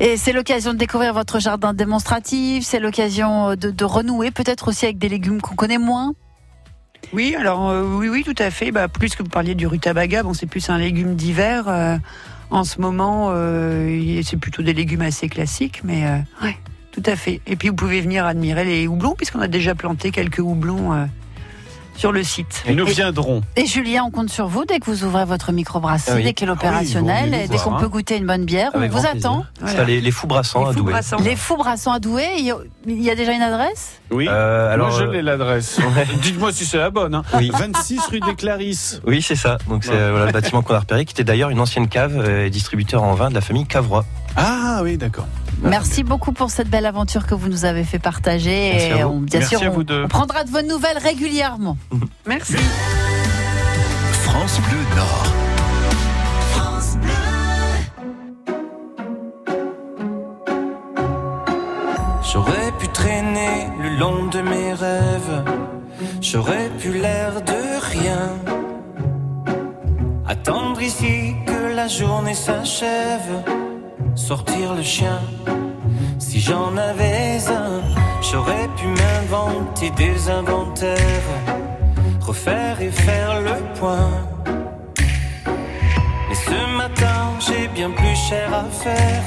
Et 0.00 0.16
c'est 0.16 0.32
l'occasion 0.32 0.72
de 0.72 0.78
découvrir 0.78 1.12
votre 1.14 1.40
jardin 1.40 1.72
démonstratif. 1.72 2.64
C'est 2.64 2.80
l'occasion 2.80 3.50
de, 3.50 3.70
de 3.70 3.84
renouer, 3.84 4.30
peut-être 4.30 4.68
aussi 4.68 4.86
avec 4.86 4.98
des 4.98 5.08
légumes 5.08 5.40
qu'on 5.40 5.54
connaît 5.54 5.78
moins. 5.78 6.14
Oui, 7.12 7.34
alors 7.38 7.70
euh, 7.70 7.84
oui, 7.84 8.08
oui, 8.08 8.24
tout 8.24 8.34
à 8.38 8.50
fait. 8.50 8.70
Bah, 8.70 8.88
plus 8.88 9.14
que 9.14 9.22
vous 9.22 9.28
parliez 9.28 9.54
du 9.54 9.66
rutabaga, 9.66 10.22
bon, 10.22 10.34
c'est 10.34 10.46
plus 10.46 10.68
un 10.70 10.78
légume 10.78 11.14
d'hiver. 11.14 11.68
euh, 11.68 11.96
en 12.50 12.64
ce 12.64 12.80
moment, 12.80 13.30
euh, 13.32 14.20
c'est 14.22 14.36
plutôt 14.36 14.62
des 14.62 14.74
légumes 14.74 15.02
assez 15.02 15.28
classiques, 15.28 15.80
mais 15.82 16.06
euh, 16.06 16.18
ouais, 16.42 16.56
tout 16.92 17.02
à 17.06 17.16
fait. 17.16 17.40
Et 17.46 17.56
puis 17.56 17.68
vous 17.68 17.74
pouvez 17.74 18.00
venir 18.00 18.26
admirer 18.26 18.64
les 18.64 18.86
houblons, 18.86 19.14
puisqu'on 19.14 19.40
a 19.40 19.48
déjà 19.48 19.74
planté 19.74 20.10
quelques 20.10 20.38
houblons 20.38 20.92
euh, 20.92 21.06
sur 21.96 22.12
le 22.12 22.22
site. 22.22 22.62
Et 22.66 22.74
nous 22.74 22.84
viendrons. 22.86 23.42
Et 23.56 23.66
Julien, 23.66 24.04
on 24.06 24.10
compte 24.10 24.28
sur 24.30 24.46
vous 24.48 24.64
dès 24.64 24.78
que 24.80 24.86
vous 24.86 25.04
ouvrez 25.04 25.24
votre 25.24 25.52
microbrasserie, 25.52 26.12
Ah 26.12 26.16
oui. 26.18 26.24
dès 26.24 26.32
qu'elle 26.34 26.48
est 26.48 26.52
Ah 26.52 26.54
oui, 26.54 26.58
opérationnelle, 26.66 27.30
nous 27.30 27.48
dès 27.48 27.56
qu'on 27.62 27.74
hein. 27.74 27.80
peut 27.80 27.88
goûter 27.88 28.16
une 28.16 28.26
bonne 28.26 28.44
bière, 28.44 28.70
Avec 28.74 28.92
on 28.92 28.98
vous 28.98 29.06
attend. 29.06 29.44
Voilà. 29.60 29.76
C'est 29.78 29.84
les, 29.86 30.00
les 30.00 30.10
fous 30.10 30.26
brassants 30.26 30.64
Les 30.64 30.70
à 30.70 30.72
fous 30.72 30.78
Douai. 30.80 30.92
brassants. 30.92 31.16
Les 31.20 31.36
fous 31.36 31.56
brassants 31.56 31.92
à 31.92 31.98
Douai, 32.00 32.28
il 32.38 32.44
y 32.46 32.50
a- 32.50 32.56
il 32.86 33.02
y 33.02 33.10
a 33.10 33.14
déjà 33.14 33.32
une 33.32 33.42
adresse? 33.42 34.00
Oui. 34.10 34.26
Euh, 34.28 34.72
alors, 34.72 34.90
Moi, 34.90 34.98
je 34.98 35.04
euh, 35.04 35.12
l'ai 35.12 35.22
l'adresse. 35.22 35.78
Ouais. 35.96 36.06
Dites-moi 36.20 36.52
si 36.52 36.64
c'est 36.66 36.78
la 36.78 36.90
bonne. 36.90 37.14
hein. 37.14 37.22
Oui. 37.34 37.50
26 37.52 38.00
rue 38.10 38.20
des 38.20 38.34
Clarisses. 38.34 39.00
Oui, 39.06 39.22
c'est 39.22 39.36
ça. 39.36 39.58
Donc 39.68 39.84
c'est 39.84 39.90
Ouais. 39.90 39.96
euh, 39.96 40.10
voilà, 40.10 40.26
le 40.26 40.32
bâtiment 40.32 40.62
qu'on 40.62 40.74
a 40.74 40.80
repéré, 40.80 41.04
qui 41.04 41.12
était 41.12 41.24
d'ailleurs 41.24 41.50
une 41.50 41.60
ancienne 41.60 41.88
cave 41.88 42.28
et 42.28 42.50
distributeur 42.50 43.02
en 43.02 43.14
vin 43.14 43.28
de 43.30 43.34
la 43.34 43.40
famille 43.40 43.66
Cavrois. 43.66 44.04
Ah 44.36 44.80
oui, 44.82 44.96
d'accord. 44.96 45.26
Merci 45.62 46.02
beaucoup 46.02 46.32
pour 46.32 46.50
cette 46.50 46.68
belle 46.68 46.86
aventure 46.86 47.26
que 47.26 47.34
vous 47.34 47.48
nous 47.48 47.64
avez 47.64 47.84
fait 47.84 47.98
partager. 47.98 48.70
Merci 48.72 48.92
à 48.92 48.98
et 48.98 49.02
vous. 49.04 49.08
on, 49.10 49.20
bien 49.20 49.38
Merci 49.40 49.56
sûr, 49.56 49.66
à 49.66 49.70
vous 49.70 49.80
on, 49.80 49.84
deux. 49.84 50.04
on 50.04 50.08
prendra 50.08 50.44
de 50.44 50.50
vos 50.50 50.62
nouvelles 50.62 50.98
régulièrement. 50.98 51.76
Merci. 52.26 52.56
France 54.24 54.60
Bleu 54.68 54.78
Nord. 54.96 55.26
J'aurais 62.32 62.72
pu 62.78 62.88
traîner 62.88 63.68
le 63.80 63.96
long 63.98 64.26
de 64.26 64.40
mes 64.40 64.72
rêves. 64.74 65.44
J'aurais 66.20 66.68
pu 66.80 66.92
l'air 66.92 67.40
de 67.42 67.80
rien. 67.92 68.30
Attendre 70.26 70.80
ici 70.82 71.34
que 71.46 71.74
la 71.76 71.86
journée 71.86 72.34
s'achève. 72.34 73.44
Sortir 74.16 74.74
le 74.74 74.82
chien. 74.82 75.20
Si 76.18 76.40
j'en 76.40 76.76
avais 76.76 77.38
un, 77.48 77.82
j'aurais 78.22 78.68
pu 78.76 78.86
m'inventer 78.86 79.90
des 79.90 80.30
inventaires. 80.30 81.30
Refaire 82.20 82.80
et 82.80 82.90
faire 82.90 83.40
le 83.40 83.56
point. 83.78 84.10
Mais 86.28 86.34
ce 86.34 86.76
matin, 86.78 87.32
j'ai 87.40 87.68
bien 87.68 87.90
plus 87.90 88.16
cher 88.16 88.48
à 88.54 88.64
faire. 88.70 89.24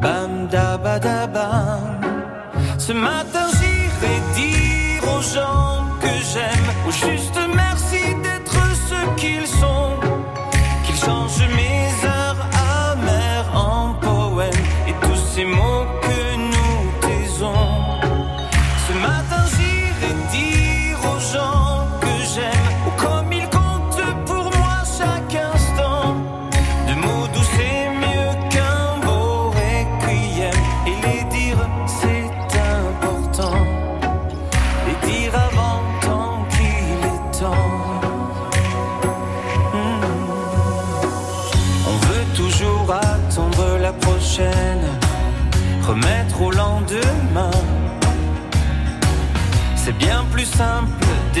Bam 0.00 0.48
da 0.48 0.76
ba 0.76 0.98
da 0.98 1.26
bam. 1.26 2.00
Ce 2.78 2.92
matin 2.92 3.46
j'irai 3.58 4.16
dire 4.34 5.02
aux 5.14 5.22
gens 5.22 5.84
que 6.00 6.12
j'aime, 6.32 6.68
ou 6.86 6.90
juste 6.90 7.38
merci 7.54 8.14
d'être 8.22 8.60
ce 8.88 9.20
qu'ils 9.20 9.46
sont. 9.46 9.92
Qu'ils 10.84 10.96
changent 10.96 11.48
mes 11.56 12.09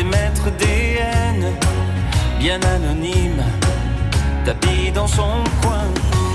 simple 0.00 0.10
d'émettre 0.10 0.50
des 0.56 0.98
haines, 0.98 1.52
bien 2.38 2.60
anonymes, 2.62 3.44
tapis 4.44 4.90
dans 4.92 5.06
son 5.06 5.44
coin. 5.62 5.86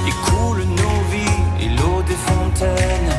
Et 0.08 0.30
coule 0.30 0.64
nos 0.64 1.02
vies 1.12 1.44
et 1.62 1.70
l'eau 1.70 2.02
des 2.04 2.16
fontaines, 2.16 3.14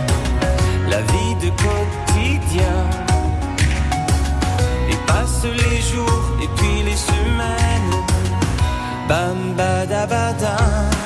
la 0.88 0.99
vie 0.99 1.34
de 1.42 1.51
quotidien. 1.51 2.78
Et 4.90 4.97
passent 5.07 5.44
les 5.44 5.80
jours 5.80 6.24
et 6.42 6.49
puis 6.57 6.82
les 6.84 6.97
semaines. 6.97 8.05
Bam 9.09 9.55
badabada. 9.57 11.05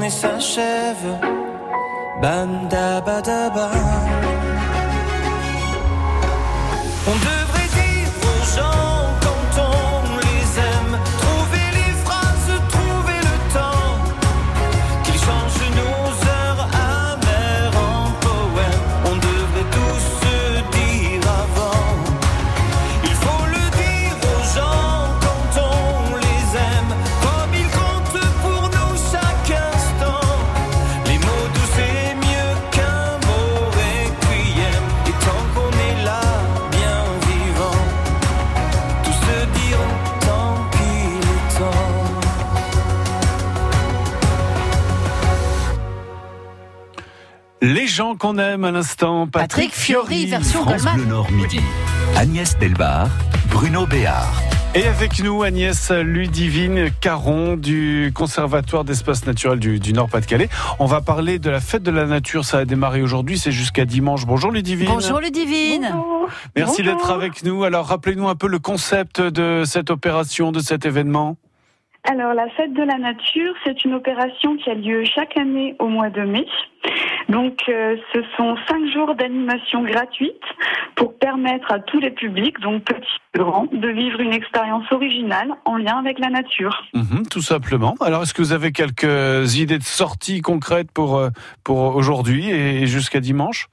Journée 0.00 0.10
s'achève. 0.10 1.18
Bam 2.22 2.68
da 2.68 3.00
ba. 3.00 4.39
Qu'on 48.20 48.36
aime 48.36 48.64
à 48.64 48.70
l'instant, 48.70 49.26
Patrick, 49.26 49.70
Patrick 49.70 49.74
Fiori, 49.74 50.26
version 50.26 50.60
France 50.60 50.84
Goldman. 50.84 50.96
Bleu 50.96 51.06
Nord 51.06 51.30
midi. 51.32 51.60
Agnès 52.16 52.56
Delbar, 52.58 53.08
Bruno 53.48 53.86
Béard. 53.86 54.42
Et 54.74 54.86
avec 54.86 55.20
nous, 55.24 55.42
Agnès 55.42 55.90
Ludivine 55.90 56.90
Caron 57.00 57.56
du 57.56 58.12
Conservatoire 58.14 58.84
d'espaces 58.84 59.24
naturels 59.24 59.58
du, 59.58 59.80
du 59.80 59.94
Nord-Pas-de-Calais. 59.94 60.50
On 60.78 60.84
va 60.84 61.00
parler 61.00 61.38
de 61.38 61.48
la 61.48 61.60
fête 61.60 61.82
de 61.82 61.90
la 61.90 62.04
nature. 62.04 62.44
Ça 62.44 62.58
a 62.58 62.64
démarré 62.66 63.00
aujourd'hui, 63.00 63.38
c'est 63.38 63.52
jusqu'à 63.52 63.86
dimanche. 63.86 64.26
Bonjour 64.26 64.50
Ludivine. 64.50 64.88
Bonjour 64.88 65.18
Ludivine. 65.18 65.90
Merci 66.54 66.82
d'être 66.82 67.10
avec 67.10 67.42
nous. 67.42 67.64
Alors 67.64 67.86
rappelez-nous 67.86 68.28
un 68.28 68.36
peu 68.36 68.48
le 68.48 68.58
concept 68.58 69.22
de 69.22 69.62
cette 69.64 69.88
opération, 69.88 70.52
de 70.52 70.60
cet 70.60 70.84
événement. 70.84 71.38
Alors, 72.04 72.32
la 72.32 72.48
fête 72.50 72.72
de 72.72 72.82
la 72.82 72.98
nature, 72.98 73.54
c'est 73.64 73.84
une 73.84 73.94
opération 73.94 74.56
qui 74.56 74.70
a 74.70 74.74
lieu 74.74 75.04
chaque 75.04 75.36
année 75.36 75.76
au 75.78 75.88
mois 75.88 76.08
de 76.08 76.22
mai. 76.22 76.46
Donc, 77.28 77.60
euh, 77.68 77.96
ce 78.12 78.20
sont 78.36 78.56
cinq 78.66 78.86
jours 78.92 79.14
d'animation 79.14 79.82
gratuite 79.84 80.42
pour 80.96 81.16
permettre 81.18 81.70
à 81.70 81.78
tous 81.78 82.00
les 82.00 82.10
publics, 82.10 82.58
donc 82.60 82.84
petits 82.84 83.06
et 83.34 83.38
grands, 83.38 83.66
de 83.70 83.88
vivre 83.88 84.20
une 84.20 84.32
expérience 84.32 84.90
originale 84.90 85.54
en 85.64 85.76
lien 85.76 85.98
avec 85.98 86.18
la 86.18 86.30
nature. 86.30 86.82
Mhm, 86.94 87.26
tout 87.30 87.42
simplement. 87.42 87.94
Alors 88.00 88.22
est-ce 88.22 88.34
que 88.34 88.42
vous 88.42 88.52
avez 88.52 88.72
quelques 88.72 89.56
idées 89.56 89.78
de 89.78 89.84
sorties 89.84 90.40
concrètes 90.40 90.90
pour, 90.90 91.18
euh, 91.18 91.28
pour 91.62 91.94
aujourd'hui 91.96 92.50
et 92.50 92.86
jusqu'à 92.86 93.20
dimanche? 93.20 93.68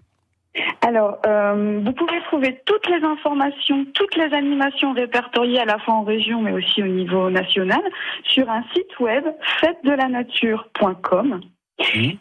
Alors, 0.82 1.18
euh, 1.26 1.80
vous 1.84 1.92
pouvez 1.94 2.22
trouver 2.22 2.62
toutes 2.66 2.88
les 2.88 3.04
informations, 3.04 3.86
toutes 3.94 4.16
les 4.16 4.34
animations 4.34 4.94
répertoriées 4.94 5.60
à 5.60 5.66
la 5.66 5.80
fois 5.80 5.96
en 5.96 6.04
région 6.04 6.42
mais 6.42 6.52
aussi 6.52 6.82
au 6.82 6.88
niveau 6.88 7.30
national 7.30 7.82
sur 8.24 8.50
un 8.50 8.64
site 8.74 9.00
web 9.00 9.24
fêtedelanature.com. 9.60 11.42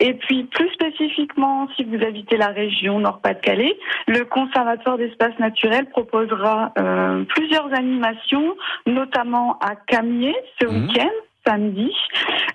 Et 0.01 0.15
puis 0.15 0.45
plus 0.45 0.69
spécifiquement, 0.71 1.69
si 1.77 1.85
vous 1.85 2.03
habitez 2.03 2.37
la 2.37 2.49
région 2.49 3.01
Nord-Pas-de-Calais, 3.01 3.79
le 4.07 4.25
Conservatoire 4.25 4.99
d'espaces 4.99 5.39
naturels 5.39 5.87
proposera 5.87 6.73
euh, 6.79 7.25
plusieurs 7.25 7.73
animations, 7.73 8.55
notamment 8.87 9.59
à 9.61 9.75
Camier 9.75 10.35
ce 10.61 10.67
week-end 10.67 11.09
samedi. 11.47 11.91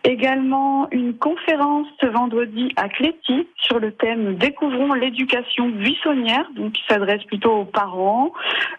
Également 0.03 0.87
une 0.91 1.13
conférence 1.15 1.85
ce 2.01 2.07
vendredi 2.07 2.73
à 2.75 2.89
Cléty 2.89 3.47
sur 3.57 3.79
le 3.79 3.91
thème 3.91 4.35
Découvrons 4.35 4.93
l'éducation 4.93 5.69
buissonnière, 5.69 6.45
donc 6.55 6.71
qui 6.73 6.81
s'adresse 6.89 7.23
plutôt 7.25 7.51
aux 7.51 7.65
parents. 7.65 8.31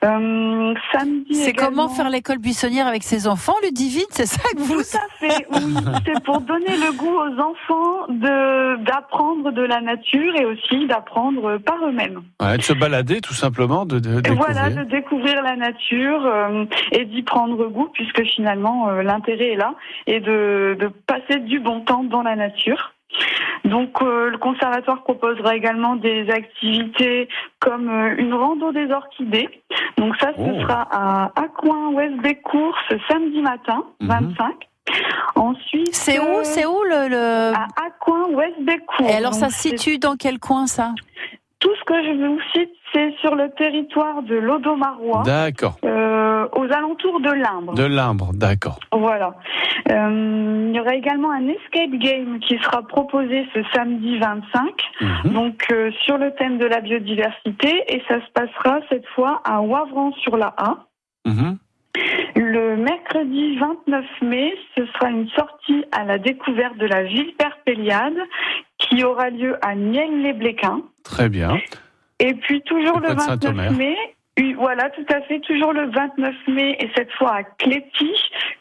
Euh, 0.04 0.74
samedi 0.92 1.34
C'est 1.34 1.50
également- 1.50 1.84
comment 1.84 1.88
faire 1.88 2.10
l'école 2.10 2.38
buissonnière 2.38 2.86
avec 2.88 3.04
ses 3.04 3.28
enfants, 3.28 3.54
Ludivine? 3.62 4.02
C'est 4.10 4.26
ça 4.26 4.42
que 4.52 4.58
vous... 4.62 4.82
Tout 4.82 4.96
à 4.96 5.08
fait, 5.18 5.46
oui. 5.52 5.74
C'est 6.06 6.22
pour 6.24 6.40
donner 6.40 6.76
le 6.76 6.92
goût 6.96 7.14
aux 7.14 7.40
enfants 7.40 8.06
de 8.08 8.82
d'apprendre 8.82 9.52
de 9.52 9.62
la 9.62 9.80
nature 9.80 10.34
et 10.36 10.44
aussi 10.44 10.86
d'apprendre 10.86 11.58
par 11.58 11.76
eux-mêmes. 11.86 12.22
Ouais, 12.40 12.56
De 12.56 12.62
se 12.62 12.72
balader 12.72 13.20
tout 13.20 13.34
simplement, 13.34 13.84
de, 13.86 13.98
de 14.00 14.18
Et 14.18 14.22
découvrir. 14.22 14.44
voilà, 14.52 14.70
de 14.70 14.82
découvrir 14.90 15.42
la 15.42 15.54
nature 15.56 16.26
euh, 16.26 16.64
et 16.90 17.04
d'y 17.04 17.22
prendre 17.22 17.66
goût, 17.68 17.88
puisque 17.92 18.24
finalement 18.24 18.88
euh, 18.88 19.02
l'intérêt 19.02 19.50
est 19.52 19.56
là, 19.56 19.74
et 20.06 20.20
de, 20.20 20.76
de 20.78 20.88
passer 21.06 21.38
du 21.40 21.60
bon 21.60 21.80
temps 21.80 22.04
dans 22.04 22.22
la 22.22 22.36
nature. 22.36 22.92
Donc 23.64 24.00
euh, 24.02 24.30
le 24.30 24.38
conservatoire 24.38 25.02
proposera 25.04 25.54
également 25.54 25.96
des 25.96 26.28
activités 26.30 27.28
comme 27.60 27.88
euh, 27.88 28.14
une 28.16 28.32
rando 28.34 28.72
des 28.72 28.90
orchidées. 28.90 29.48
Donc 29.98 30.16
ça, 30.16 30.32
ce 30.36 30.40
Oh. 30.40 30.60
sera 30.62 30.88
à 30.90 31.32
Aquin 31.36 31.90
West 31.92 32.16
Bécourt 32.22 32.76
ce 32.88 32.96
samedi 33.08 33.40
matin, 33.42 33.84
25. 34.00 34.54
Ensuite, 35.36 35.88
Mhm. 35.88 35.92
C'est 35.92 36.18
où 36.18 36.38
euh, 36.38 36.44
C'est 36.44 36.66
où 36.66 36.82
le, 36.82 37.08
le... 37.08 37.54
À 37.54 37.66
Aquin 37.86 38.34
West 38.34 38.60
Bécourt. 38.62 39.08
Et 39.08 39.14
alors 39.14 39.34
ça 39.34 39.48
se 39.48 39.68
situe 39.68 39.98
dans 39.98 40.16
quel 40.16 40.38
coin 40.40 40.66
ça? 40.66 40.92
Ce 41.82 41.92
que 41.92 42.02
je 42.04 42.26
vous 42.26 42.40
cite, 42.54 42.70
c'est 42.92 43.14
sur 43.20 43.34
le 43.34 43.50
territoire 43.50 44.22
de 44.22 44.36
l'Odomarois. 44.36 45.22
D'accord. 45.24 45.76
Euh, 45.84 46.46
aux 46.54 46.72
alentours 46.72 47.20
de 47.20 47.32
l'Imbre. 47.32 47.74
De 47.74 47.84
l'Imbre, 47.84 48.30
d'accord. 48.34 48.78
Voilà. 48.92 49.34
Euh, 49.90 50.68
il 50.68 50.76
y 50.76 50.80
aura 50.80 50.94
également 50.94 51.30
un 51.32 51.48
escape 51.48 51.98
game 51.98 52.38
qui 52.40 52.58
sera 52.58 52.82
proposé 52.82 53.46
ce 53.54 53.60
samedi 53.74 54.18
25, 54.18 55.32
donc 55.32 55.64
euh, 55.72 55.90
sur 56.04 56.18
le 56.18 56.32
thème 56.34 56.58
de 56.58 56.66
la 56.66 56.80
biodiversité, 56.80 57.84
et 57.88 58.02
ça 58.08 58.20
se 58.20 58.30
passera 58.32 58.80
cette 58.88 59.06
fois 59.08 59.40
à 59.44 59.60
Wavran-sur-la-A. 59.60 60.86
Mhm. 61.26 61.58
Le 62.34 62.76
mercredi 62.76 63.58
29 63.58 64.04
mai, 64.22 64.54
ce 64.76 64.86
sera 64.86 65.10
une 65.10 65.28
sortie 65.30 65.84
à 65.92 66.04
la 66.04 66.18
découverte 66.18 66.78
de 66.78 66.86
la 66.86 67.02
ville 67.04 67.34
Perpéliade 67.36 68.18
qui 68.78 69.04
aura 69.04 69.30
lieu 69.30 69.56
à 69.64 69.74
Niel-les-Bléquins. 69.74 70.82
Très 71.04 71.28
bien. 71.28 71.58
Et 72.18 72.34
puis 72.34 72.62
toujours 72.62 73.00
le 73.00 73.10
de 73.10 73.14
29 73.14 73.26
Saint-Omer. 73.26 73.72
mai, 73.72 73.96
voilà, 74.56 74.90
tout 74.90 75.04
à 75.12 75.20
fait, 75.22 75.40
toujours 75.40 75.72
le 75.72 75.90
29 75.90 76.34
mai, 76.48 76.76
et 76.80 76.88
cette 76.96 77.10
fois 77.12 77.34
à 77.34 77.42
Cléty, 77.42 78.10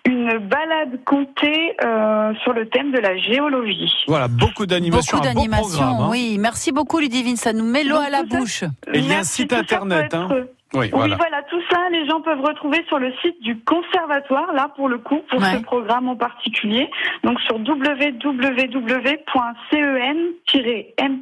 une 0.05 0.37
balade 0.39 1.03
comptée 1.05 1.75
euh, 1.83 2.33
sur 2.43 2.53
le 2.53 2.67
thème 2.67 2.91
de 2.91 2.97
la 2.97 3.15
géologie. 3.17 3.93
Voilà, 4.07 4.27
beaucoup 4.27 4.65
d'animations, 4.65 5.17
Beaucoup 5.17 5.33
d'animations, 5.33 5.83
hein. 5.83 6.07
oui. 6.09 6.37
Merci 6.39 6.71
beaucoup 6.71 6.99
Ludivine, 6.99 7.37
ça 7.37 7.53
nous 7.53 7.65
met 7.65 7.83
l'eau 7.83 7.97
à 7.97 8.09
la 8.09 8.23
bouche. 8.23 8.63
Et 8.93 8.97
il 8.99 9.07
y 9.07 9.13
a 9.13 9.19
un 9.19 9.23
site 9.23 9.53
internet. 9.53 10.13
Hein. 10.13 10.29
Oui, 10.73 10.79
Oui, 10.85 10.89
voilà. 10.93 11.15
voilà. 11.17 11.41
tout 11.49 11.61
ça, 11.69 11.79
les 11.91 12.05
gens 12.07 12.21
peuvent 12.21 12.39
retrouver 12.41 12.83
sur 12.87 12.97
le 12.99 13.11
site 13.21 13.41
du 13.41 13.59
conservatoire, 13.63 14.53
là 14.53 14.69
pour 14.75 14.87
le 14.89 14.97
coup, 14.99 15.19
pour 15.29 15.39
Ouais. 15.41 15.53
ce 15.57 15.61
programme 15.63 16.07
en 16.07 16.15
particulier. 16.15 16.89
Donc 17.23 17.39
sur 17.41 17.57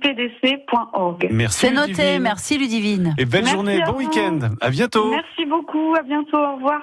www.cen-mpdc.org. 0.09 1.27
Merci. 1.31 1.59
C'est 1.59 1.71
noté, 1.71 2.19
merci 2.19 2.57
Ludivine. 2.57 3.15
Et 3.17 3.25
belle 3.25 3.41
Merci 3.41 3.53
journée, 3.55 3.81
bon 3.85 3.91
vous. 3.93 3.97
week-end. 3.99 4.39
À 4.61 4.69
bientôt. 4.69 5.09
Merci 5.09 5.45
beaucoup, 5.45 5.95
à 5.97 6.03
bientôt, 6.03 6.37
au 6.37 6.55
revoir. 6.55 6.81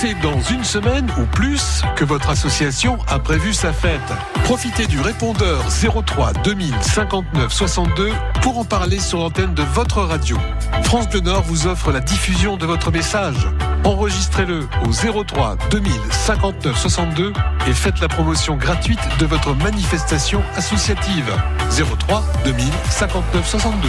C'est 0.00 0.14
dans 0.20 0.40
une 0.40 0.64
semaine 0.64 1.08
ou 1.18 1.24
plus 1.24 1.82
que 1.94 2.04
votre 2.04 2.28
association 2.28 2.98
a 3.06 3.20
prévu 3.20 3.54
sa 3.54 3.72
fête. 3.72 4.00
Profitez 4.42 4.86
du 4.86 5.00
répondeur 5.00 5.62
03 6.04 6.32
2000 6.42 6.74
59 6.82 7.52
62 7.52 8.10
pour 8.42 8.58
en 8.58 8.64
parler 8.64 8.98
sur 8.98 9.20
l'antenne 9.20 9.54
de 9.54 9.62
votre 9.62 10.02
radio. 10.02 10.36
France 10.82 11.08
Bleu 11.08 11.20
Nord 11.20 11.44
vous 11.44 11.68
offre 11.68 11.92
la 11.92 12.00
diffusion 12.00 12.56
de 12.56 12.66
votre 12.66 12.90
message. 12.90 13.48
Enregistrez-le 13.84 14.66
au 14.84 15.24
03 15.24 15.56
2000 15.70 15.92
59 16.10 16.76
62 16.76 17.32
et 17.68 17.72
faites 17.72 18.00
la 18.00 18.08
promotion 18.08 18.56
gratuite 18.56 19.00
de 19.20 19.26
votre 19.26 19.54
manifestation 19.54 20.42
associative. 20.56 21.32
03 21.70 22.24
2000 22.44 22.66
59 22.90 23.48
62. 23.48 23.88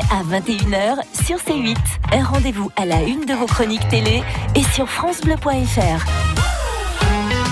à 0.11 0.23
21h 0.23 0.97
sur 1.25 1.37
C8. 1.37 1.75
Un 2.13 2.23
rendez-vous 2.23 2.71
à 2.75 2.85
la 2.85 3.03
une 3.03 3.25
de 3.25 3.33
vos 3.33 3.45
chroniques 3.45 3.87
télé 3.89 4.23
et 4.55 4.63
sur 4.63 4.89
francebleu.fr. 4.89 6.05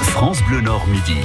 France 0.04 0.42
Bleu 0.48 0.62
Nord 0.62 0.86
Midi. 0.88 1.18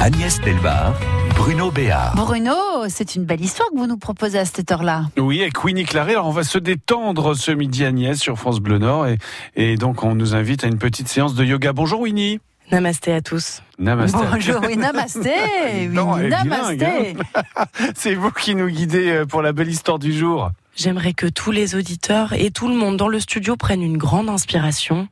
Agnès 0.00 0.40
Delbar, 0.40 0.94
Bruno 1.36 1.70
Béard. 1.72 2.14
Bruno, 2.14 2.54
c'est 2.88 3.16
une 3.16 3.24
belle 3.24 3.40
histoire 3.40 3.68
que 3.70 3.76
vous 3.76 3.86
nous 3.88 3.96
proposez 3.96 4.38
à 4.38 4.44
cette 4.44 4.70
heure-là. 4.70 5.06
Oui, 5.16 5.42
avec 5.42 5.64
Winnie 5.64 5.84
Claret. 5.84 6.12
Alors, 6.12 6.28
on 6.28 6.32
va 6.32 6.44
se 6.44 6.58
détendre 6.58 7.34
ce 7.34 7.50
midi, 7.50 7.84
Agnès, 7.84 8.16
sur 8.18 8.38
France 8.38 8.60
Bleu 8.60 8.78
Nord. 8.78 9.08
Et, 9.08 9.18
et 9.56 9.76
donc, 9.76 10.04
on 10.04 10.14
nous 10.14 10.34
invite 10.36 10.62
à 10.62 10.68
une 10.68 10.78
petite 10.78 11.08
séance 11.08 11.34
de 11.34 11.44
yoga. 11.44 11.72
Bonjour, 11.72 12.00
Winnie. 12.00 12.38
Namasté 12.70 13.12
à 13.14 13.22
tous. 13.22 13.62
Namasté. 13.78 14.18
Bonjour, 14.30 14.60
oui, 14.66 14.76
namasté. 14.76 15.32
Oui, 15.74 15.88
Non, 15.88 16.16
namasté. 16.16 17.16
hein. 17.34 17.64
C'est 17.96 18.14
vous 18.14 18.30
qui 18.30 18.54
nous 18.54 18.68
guidez 18.68 19.10
euh, 19.10 19.24
pour 19.26 19.40
la 19.42 19.52
belle 19.52 19.68
histoire 19.70 19.98
du 19.98 20.12
jour. 20.12 20.50
J'aimerais 20.78 21.12
que 21.12 21.26
tous 21.26 21.50
les 21.50 21.74
auditeurs 21.74 22.34
et 22.34 22.52
tout 22.52 22.68
le 22.68 22.74
monde 22.76 22.96
dans 22.96 23.08
le 23.08 23.18
studio 23.18 23.56
prennent 23.56 23.82
une 23.82 23.96
grande 23.96 24.28
inspiration. 24.28 25.08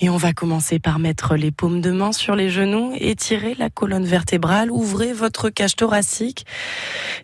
Et 0.00 0.08
on 0.08 0.16
va 0.16 0.32
commencer 0.32 0.78
par 0.78 0.98
mettre 0.98 1.36
les 1.36 1.50
paumes 1.50 1.82
de 1.82 1.90
main 1.90 2.10
sur 2.10 2.34
les 2.34 2.48
genoux, 2.48 2.94
étirer 2.98 3.54
la 3.58 3.68
colonne 3.68 4.06
vertébrale, 4.06 4.70
ouvrez 4.70 5.12
votre 5.12 5.50
cage 5.50 5.76
thoracique 5.76 6.46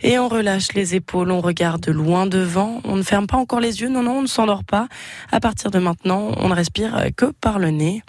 et 0.02 0.18
on 0.18 0.28
relâche 0.28 0.74
les 0.74 0.94
épaules, 0.94 1.30
on 1.30 1.40
regarde 1.40 1.88
loin 1.88 2.26
devant, 2.26 2.82
on 2.84 2.96
ne 2.96 3.02
ferme 3.02 3.26
pas 3.26 3.38
encore 3.38 3.60
les 3.60 3.80
yeux, 3.80 3.88
non, 3.88 4.02
non, 4.02 4.18
on 4.18 4.22
ne 4.22 4.26
s'endort 4.26 4.64
pas. 4.64 4.88
À 5.30 5.40
partir 5.40 5.70
de 5.70 5.78
maintenant, 5.78 6.32
on 6.36 6.50
ne 6.50 6.54
respire 6.54 7.06
que 7.16 7.32
par 7.40 7.58
le 7.58 7.70
nez. 7.70 8.02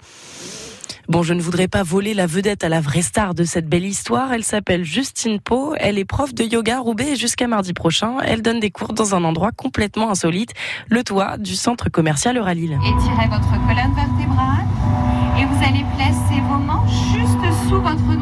Bon, 1.08 1.22
je 1.22 1.34
ne 1.34 1.42
voudrais 1.42 1.68
pas 1.68 1.82
voler 1.82 2.14
la 2.14 2.26
vedette 2.26 2.64
à 2.64 2.70
la 2.70 2.80
vraie 2.80 3.02
star 3.02 3.34
de 3.34 3.44
cette 3.44 3.68
belle 3.68 3.84
histoire. 3.84 4.32
Elle 4.32 4.42
s'appelle 4.42 4.84
Justine 4.84 5.38
Pau. 5.38 5.74
Elle 5.78 5.98
est 5.98 6.06
prof 6.06 6.34
de 6.34 6.44
yoga 6.44 6.78
à 6.78 6.80
Roubaix 6.80 7.12
et 7.12 7.16
jusqu'à 7.16 7.46
mardi 7.46 7.74
prochain, 7.74 8.16
elle 8.24 8.40
donne 8.40 8.58
des 8.58 8.70
cours 8.70 8.94
dans 8.94 9.14
un 9.14 9.22
endroit 9.24 9.52
complètement 9.52 10.10
insolite, 10.10 10.54
le 10.88 11.04
toit 11.04 11.36
du 11.36 11.56
centre 11.56 11.90
commercial 11.90 12.38
Euralil. 12.38 12.72
Étirez 12.72 13.28
votre 13.28 13.50
colonne 13.66 13.94
vertébrale 13.94 14.64
et 15.38 15.44
vous 15.44 15.62
allez 15.62 15.84
placer 15.96 16.40
vos 16.48 16.58
mains 16.58 16.84
juste 17.12 17.68
sous 17.68 17.80
votre 17.80 18.13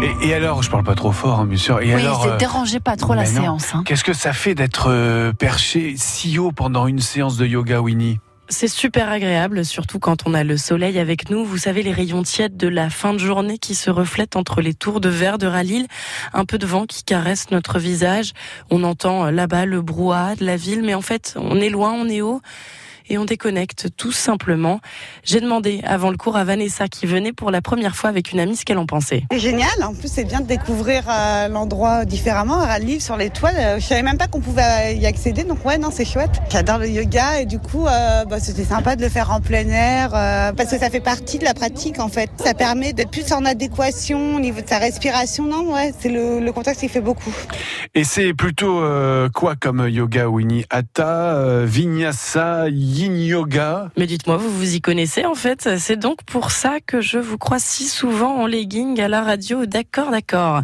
Et, 0.00 0.28
et 0.28 0.34
alors, 0.34 0.62
je 0.62 0.70
parle 0.70 0.84
pas 0.84 0.94
trop 0.94 1.10
fort, 1.12 1.40
hein, 1.40 1.46
bien 1.46 1.58
sûr. 1.58 1.80
Et 1.80 1.94
oui, 1.94 2.00
alors, 2.00 2.22
c'est 2.22 2.30
euh, 2.30 2.36
dérangez 2.36 2.78
pas 2.80 2.96
trop 2.96 3.14
la 3.14 3.24
non. 3.24 3.40
séance. 3.42 3.74
hein. 3.74 3.82
Qu'est-ce 3.84 4.04
que 4.04 4.12
ça 4.12 4.32
fait 4.32 4.54
d'être 4.54 4.88
euh, 4.90 5.32
perché 5.32 5.94
si 5.96 6.38
haut 6.38 6.52
pendant 6.52 6.86
une 6.86 7.00
séance 7.00 7.36
de 7.36 7.46
yoga, 7.46 7.80
Winnie? 7.80 8.20
C'est 8.50 8.68
super 8.68 9.10
agréable, 9.10 9.64
surtout 9.64 9.98
quand 9.98 10.22
on 10.24 10.32
a 10.32 10.42
le 10.44 10.56
soleil 10.56 10.98
avec 10.98 11.28
nous. 11.30 11.44
Vous 11.44 11.58
savez, 11.58 11.82
les 11.82 11.92
rayons 11.92 12.22
tièdes 12.22 12.56
de 12.56 12.68
la 12.68 12.88
fin 12.88 13.12
de 13.12 13.18
journée 13.18 13.58
qui 13.58 13.74
se 13.74 13.90
reflètent 13.90 14.36
entre 14.36 14.62
les 14.62 14.72
tours 14.72 15.00
de 15.00 15.08
verre 15.10 15.36
de 15.36 15.46
Ralil. 15.46 15.86
Un 16.32 16.44
peu 16.44 16.56
de 16.58 16.64
vent 16.66 16.86
qui 16.86 17.02
caresse 17.02 17.50
notre 17.50 17.78
visage. 17.78 18.32
On 18.70 18.84
entend 18.84 19.26
euh, 19.26 19.30
là-bas 19.32 19.66
le 19.66 19.82
brouhaha 19.82 20.36
de 20.36 20.46
la 20.46 20.56
ville, 20.56 20.82
mais 20.82 20.94
en 20.94 21.02
fait, 21.02 21.34
on 21.36 21.56
est 21.60 21.70
loin, 21.70 21.92
on 21.92 22.08
est 22.08 22.22
haut. 22.22 22.40
Et 23.08 23.18
on 23.18 23.24
déconnecte 23.24 23.88
tout 23.96 24.12
simplement. 24.12 24.80
J'ai 25.24 25.40
demandé 25.40 25.80
avant 25.84 26.10
le 26.10 26.16
cours 26.16 26.36
à 26.36 26.44
Vanessa 26.44 26.88
qui 26.88 27.06
venait 27.06 27.32
pour 27.32 27.50
la 27.50 27.62
première 27.62 27.96
fois 27.96 28.10
avec 28.10 28.32
une 28.32 28.40
amie 28.40 28.56
ce 28.56 28.64
qu'elle 28.64 28.78
en 28.78 28.86
pensait. 28.86 29.22
C'est 29.30 29.38
génial, 29.38 29.70
en 29.82 29.94
plus 29.94 30.10
c'est 30.12 30.24
bien 30.24 30.40
de 30.40 30.46
découvrir 30.46 31.04
euh, 31.08 31.48
l'endroit 31.48 32.04
différemment, 32.04 32.60
à 32.60 32.78
livre 32.78 33.02
sur 33.02 33.16
les 33.16 33.30
toiles. 33.30 33.54
Euh, 33.58 33.78
Je 33.80 33.84
savais 33.84 34.02
même 34.02 34.18
pas 34.18 34.26
qu'on 34.26 34.40
pouvait 34.40 34.96
y 34.96 35.06
accéder, 35.06 35.44
donc 35.44 35.64
ouais 35.64 35.78
non 35.78 35.88
c'est 35.92 36.04
chouette. 36.04 36.30
J'adore 36.50 36.78
le 36.78 36.88
yoga 36.88 37.40
et 37.40 37.46
du 37.46 37.58
coup 37.58 37.86
euh, 37.86 38.24
bah, 38.24 38.40
c'était 38.40 38.64
sympa 38.64 38.96
de 38.96 39.02
le 39.02 39.08
faire 39.08 39.30
en 39.30 39.40
plein 39.40 39.68
air 39.68 40.10
euh, 40.14 40.52
parce 40.52 40.70
que 40.70 40.78
ça 40.78 40.90
fait 40.90 41.00
partie 41.00 41.38
de 41.38 41.44
la 41.44 41.54
pratique 41.54 41.98
en 42.00 42.08
fait. 42.08 42.30
Ça 42.44 42.54
permet 42.54 42.92
d'être 42.92 43.10
plus 43.10 43.32
en 43.32 43.44
adéquation 43.44 44.36
au 44.36 44.40
niveau 44.40 44.60
de 44.60 44.68
sa 44.68 44.78
respiration, 44.78 45.44
non 45.44 45.72
ouais 45.72 45.94
c'est 45.98 46.10
le, 46.10 46.40
le 46.40 46.52
contexte 46.52 46.80
qui 46.82 46.88
fait 46.88 47.00
beaucoup. 47.00 47.34
Et 47.94 48.04
c'est 48.04 48.34
plutôt 48.34 48.80
euh, 48.82 49.28
quoi 49.30 49.56
comme 49.56 49.88
yoga, 49.88 50.28
Winnie? 50.28 50.64
Hatha, 50.70 51.34
euh, 51.36 51.64
Vinyasa, 51.66 52.68
Mais 53.96 54.06
dites-moi, 54.06 54.36
vous 54.36 54.50
vous 54.50 54.74
y 54.74 54.80
connaissez 54.80 55.24
en 55.24 55.34
fait 55.34 55.78
C'est 55.78 55.96
donc 55.96 56.22
pour 56.24 56.50
ça 56.50 56.78
que 56.84 57.00
je 57.00 57.18
vous 57.18 57.38
crois 57.38 57.58
si 57.58 57.84
souvent 57.86 58.36
en 58.36 58.46
legging 58.46 59.00
à 59.00 59.08
la 59.08 59.22
radio. 59.22 59.66
D'accord, 59.66 60.10
d'accord. 60.10 60.62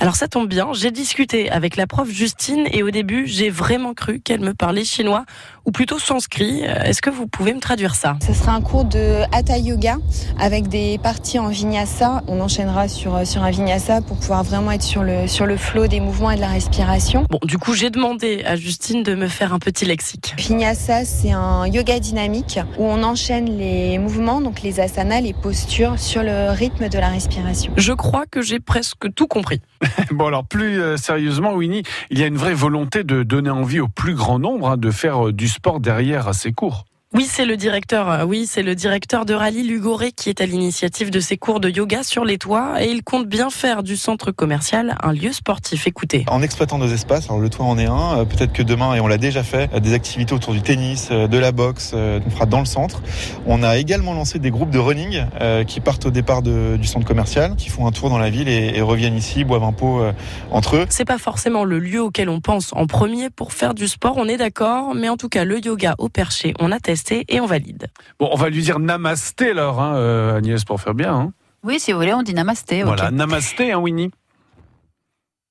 Alors 0.00 0.16
ça 0.16 0.28
tombe 0.28 0.48
bien, 0.48 0.72
j'ai 0.72 0.90
discuté 0.90 1.50
avec 1.50 1.76
la 1.76 1.86
prof 1.86 2.08
Justine 2.08 2.66
et 2.72 2.82
au 2.82 2.90
début, 2.90 3.26
j'ai 3.26 3.50
vraiment 3.50 3.94
cru 3.94 4.20
qu'elle 4.20 4.40
me 4.40 4.54
parlait 4.54 4.84
chinois 4.84 5.24
ou 5.66 5.72
plutôt 5.72 5.98
sanskrit. 5.98 6.62
Euh, 6.64 6.84
Est-ce 6.84 7.02
que 7.02 7.10
vous 7.10 7.26
pouvez 7.26 7.52
me 7.52 7.60
traduire 7.60 7.94
ça? 7.94 8.16
Ce 8.26 8.32
sera 8.32 8.52
un 8.52 8.60
cours 8.60 8.84
de 8.84 9.22
Hatha 9.32 9.58
Yoga 9.58 9.98
avec 10.38 10.68
des 10.68 10.98
parties 10.98 11.38
en 11.38 11.48
Vinyasa. 11.48 12.22
On 12.28 12.40
enchaînera 12.40 12.88
sur, 12.88 13.26
sur 13.26 13.42
un 13.42 13.50
Vinyasa 13.50 14.00
pour 14.00 14.16
pouvoir 14.16 14.44
vraiment 14.44 14.70
être 14.70 14.82
sur 14.82 15.02
le, 15.02 15.26
sur 15.26 15.46
le 15.46 15.56
flow 15.56 15.88
des 15.88 16.00
mouvements 16.00 16.30
et 16.30 16.36
de 16.36 16.40
la 16.40 16.48
respiration. 16.48 17.26
Bon, 17.28 17.40
du 17.42 17.58
coup, 17.58 17.74
j'ai 17.74 17.90
demandé 17.90 18.42
à 18.46 18.56
Justine 18.56 19.02
de 19.02 19.14
me 19.14 19.28
faire 19.28 19.52
un 19.52 19.58
petit 19.58 19.84
lexique. 19.84 20.34
Vinyasa, 20.38 21.04
c'est 21.04 21.32
un 21.32 21.66
yoga 21.66 21.98
dynamique 21.98 22.60
où 22.78 22.84
on 22.84 23.02
enchaîne 23.02 23.58
les 23.58 23.98
mouvements, 23.98 24.40
donc 24.40 24.62
les 24.62 24.78
asanas, 24.80 25.20
les 25.20 25.32
postures, 25.34 25.98
sur 25.98 26.22
le 26.22 26.50
rythme 26.50 26.88
de 26.88 26.98
la 26.98 27.08
respiration. 27.08 27.72
Je 27.76 27.92
crois 27.92 28.24
que 28.30 28.40
j'ai 28.40 28.60
presque 28.60 29.12
tout 29.14 29.26
compris. 29.26 29.60
Bon 30.10 30.26
alors 30.26 30.46
plus 30.46 30.80
euh, 30.80 30.96
sérieusement, 30.96 31.54
Winnie, 31.54 31.82
il 32.10 32.18
y 32.18 32.22
a 32.22 32.26
une 32.26 32.36
vraie 32.36 32.54
volonté 32.54 33.04
de 33.04 33.22
donner 33.22 33.50
envie 33.50 33.80
au 33.80 33.88
plus 33.88 34.14
grand 34.14 34.38
nombre 34.38 34.70
hein, 34.70 34.76
de 34.76 34.90
faire 34.90 35.28
euh, 35.28 35.32
du 35.32 35.48
sport 35.48 35.80
derrière 35.80 36.34
ces 36.34 36.52
cours. 36.52 36.85
Oui, 37.16 37.24
c'est 37.26 37.46
le 37.46 37.56
directeur. 37.56 38.10
euh, 38.10 38.24
Oui, 38.24 38.46
c'est 38.46 38.62
le 38.62 38.74
directeur 38.74 39.24
de 39.24 39.32
Rallye 39.32 39.62
Lugoré 39.62 40.12
qui 40.12 40.28
est 40.28 40.42
à 40.42 40.44
l'initiative 40.44 41.08
de 41.10 41.18
ces 41.18 41.38
cours 41.38 41.60
de 41.60 41.70
yoga 41.70 42.02
sur 42.02 42.26
les 42.26 42.36
toits 42.36 42.74
et 42.82 42.90
il 42.90 43.02
compte 43.02 43.26
bien 43.26 43.48
faire 43.48 43.82
du 43.82 43.96
centre 43.96 44.32
commercial 44.32 44.98
un 45.02 45.14
lieu 45.14 45.32
sportif. 45.32 45.86
Écoutez. 45.86 46.26
En 46.28 46.42
exploitant 46.42 46.76
nos 46.76 46.88
espaces, 46.88 47.24
alors 47.24 47.38
le 47.40 47.48
toit 47.48 47.64
en 47.64 47.78
est 47.78 47.86
un, 47.86 48.18
euh, 48.18 48.24
peut-être 48.26 48.52
que 48.52 48.62
demain, 48.62 48.92
et 48.94 49.00
on 49.00 49.06
l'a 49.06 49.16
déjà 49.16 49.42
fait, 49.42 49.70
euh, 49.72 49.80
des 49.80 49.94
activités 49.94 50.34
autour 50.34 50.52
du 50.52 50.60
tennis, 50.60 51.08
de 51.10 51.38
la 51.38 51.52
boxe, 51.52 51.94
on 51.94 52.30
fera 52.30 52.44
dans 52.44 52.58
le 52.58 52.66
centre. 52.66 53.00
On 53.46 53.62
a 53.62 53.78
également 53.78 54.12
lancé 54.12 54.38
des 54.38 54.50
groupes 54.50 54.70
de 54.70 54.78
running 54.78 55.24
qui 55.66 55.80
partent 55.80 56.04
au 56.04 56.10
départ 56.10 56.42
de- 56.42 56.76
du 56.76 56.86
centre 56.86 57.06
commercial, 57.06 57.56
qui 57.56 57.70
font 57.70 57.86
un 57.86 57.92
tour 57.92 58.10
dans 58.10 58.18
la 58.18 58.28
ville 58.28 58.48
et, 58.48 58.72
et 58.76 58.82
reviennent 58.82 59.16
ici, 59.16 59.44
boivent 59.44 59.64
un 59.64 59.72
pot 59.72 60.02
entre 60.50 60.76
eux. 60.76 60.86
C'est 60.90 61.06
pas 61.06 61.16
forcément 61.18 61.64
le 61.64 61.78
lieu 61.78 62.02
auquel 62.02 62.28
on 62.28 62.40
pense 62.40 62.72
en 62.74 62.86
premier 62.86 63.30
pour 63.30 63.54
faire 63.54 63.72
du 63.74 63.88
sport, 63.88 64.14
on 64.18 64.26
est 64.28 64.36
d'accord, 64.36 64.94
mais 64.94 65.08
en 65.08 65.16
tout 65.16 65.28
cas 65.30 65.44
le 65.44 65.64
yoga 65.64 65.94
au 65.98 66.08
perché, 66.08 66.52
on 66.58 66.72
a 66.72 66.80
testé 67.06 67.24
et 67.34 67.40
on 67.40 67.46
valide. 67.46 67.88
Bon, 68.18 68.28
on 68.32 68.36
va 68.36 68.48
lui 68.50 68.62
dire 68.62 68.78
namasté 68.78 69.50
alors, 69.50 69.80
hein, 69.80 69.96
euh, 69.96 70.36
Agnès, 70.38 70.64
pour 70.64 70.80
faire 70.80 70.94
bien. 70.94 71.14
hein. 71.14 71.32
Oui, 71.62 71.80
si 71.80 71.92
vous 71.92 71.98
voulez, 71.98 72.14
on 72.14 72.22
dit 72.22 72.34
namasté. 72.34 72.82
Voilà, 72.82 73.10
namasté, 73.10 73.72
hein, 73.72 73.78
Winnie. 73.78 74.10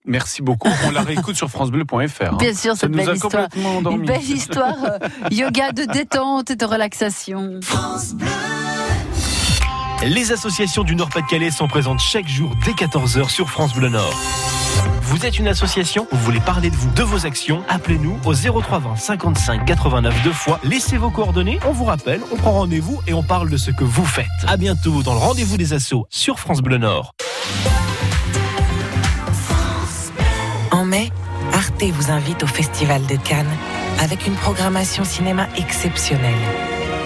Merci 0.07 0.41
beaucoup. 0.43 0.69
On 0.85 0.91
la 0.91 1.01
réécoute 1.01 1.35
sur 1.35 1.49
francebleu.fr. 1.49 2.21
hein. 2.33 2.37
Bien 2.39 2.53
sûr, 2.53 2.75
cette 2.77 2.91
nous 2.91 2.97
belle 2.97 3.15
histoire. 3.15 3.47
Une 3.91 4.05
belle 4.05 4.21
histoire 4.23 4.75
yoga 5.31 5.71
de 5.71 5.83
détente 5.85 6.51
et 6.51 6.55
de 6.55 6.65
relaxation. 6.65 7.59
Les 10.05 10.31
associations 10.31 10.83
du 10.83 10.95
Nord-Pas-de-Calais 10.95 11.49
sont 11.51 11.67
présentes 11.67 11.99
chaque 11.99 12.27
jour 12.27 12.51
dès 12.63 12.73
14h 12.73 13.29
sur 13.29 13.49
France 13.49 13.73
Bleu 13.73 13.89
Nord. 13.89 14.13
Vous 15.01 15.25
êtes 15.25 15.39
une 15.39 15.47
association, 15.47 16.07
vous 16.11 16.17
voulez 16.19 16.39
parler 16.39 16.69
de 16.69 16.75
vous, 16.75 16.91
de 16.91 17.03
vos 17.03 17.25
actions, 17.25 17.63
appelez-nous 17.69 18.19
au 18.25 18.33
0320 18.33 18.95
55 18.95 19.65
89 19.65 20.23
deux 20.23 20.33
fois, 20.33 20.59
laissez 20.63 20.97
vos 20.97 21.09
coordonnées, 21.09 21.59
on 21.67 21.71
vous 21.71 21.85
rappelle, 21.85 22.21
on 22.31 22.35
prend 22.35 22.51
rendez-vous 22.51 23.01
et 23.07 23.13
on 23.13 23.23
parle 23.23 23.49
de 23.49 23.57
ce 23.57 23.71
que 23.71 23.83
vous 23.83 24.05
faites. 24.05 24.27
À 24.47 24.57
bientôt 24.57 25.03
dans 25.03 25.13
le 25.13 25.19
rendez-vous 25.19 25.57
des 25.57 25.73
assos 25.73 26.05
sur 26.09 26.39
France 26.39 26.61
Bleu 26.61 26.77
Nord. 26.77 27.13
En 30.71 30.85
mai, 30.85 31.11
Arte 31.53 31.83
vous 31.83 32.11
invite 32.11 32.43
au 32.43 32.47
Festival 32.47 33.05
de 33.05 33.15
Cannes 33.15 33.55
avec 33.99 34.27
une 34.27 34.35
programmation 34.35 35.03
cinéma 35.03 35.47
exceptionnelle. 35.57 36.33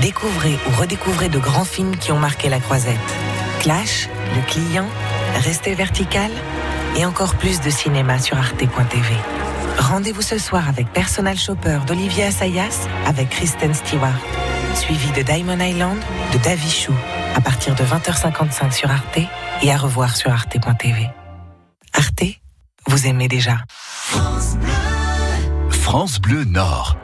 Découvrez 0.01 0.57
ou 0.67 0.79
redécouvrez 0.79 1.29
de 1.29 1.39
grands 1.39 1.65
films 1.65 1.97
qui 1.97 2.11
ont 2.11 2.19
marqué 2.19 2.49
la 2.49 2.59
croisette. 2.59 2.97
Clash, 3.59 4.09
Le 4.35 4.41
Client, 4.49 4.87
Restez 5.35 5.73
vertical 5.73 6.31
et 6.97 7.05
encore 7.05 7.35
plus 7.35 7.61
de 7.61 7.69
cinéma 7.69 8.19
sur 8.19 8.37
arte.tv. 8.37 9.15
Rendez-vous 9.79 10.21
ce 10.21 10.37
soir 10.37 10.67
avec 10.67 10.91
Personal 10.91 11.37
Shopper 11.37 11.79
d'Olivier 11.87 12.25
Assayas 12.25 12.87
avec 13.05 13.29
Kristen 13.29 13.73
Stewart, 13.73 14.19
suivi 14.75 15.11
de 15.11 15.21
Diamond 15.21 15.59
Island 15.59 15.99
de 16.33 16.37
Davy 16.39 16.69
Chou 16.69 16.93
à 17.35 17.41
partir 17.41 17.75
de 17.75 17.83
20h55 17.83 18.71
sur 18.71 18.91
Arte 18.91 19.19
et 19.61 19.71
à 19.71 19.77
revoir 19.77 20.15
sur 20.15 20.31
arte.tv. 20.31 21.09
Arte, 21.93 22.23
vous 22.87 23.07
aimez 23.07 23.27
déjà. 23.27 23.57
France 25.69 26.19
Bleu 26.19 26.43
Nord. 26.43 26.97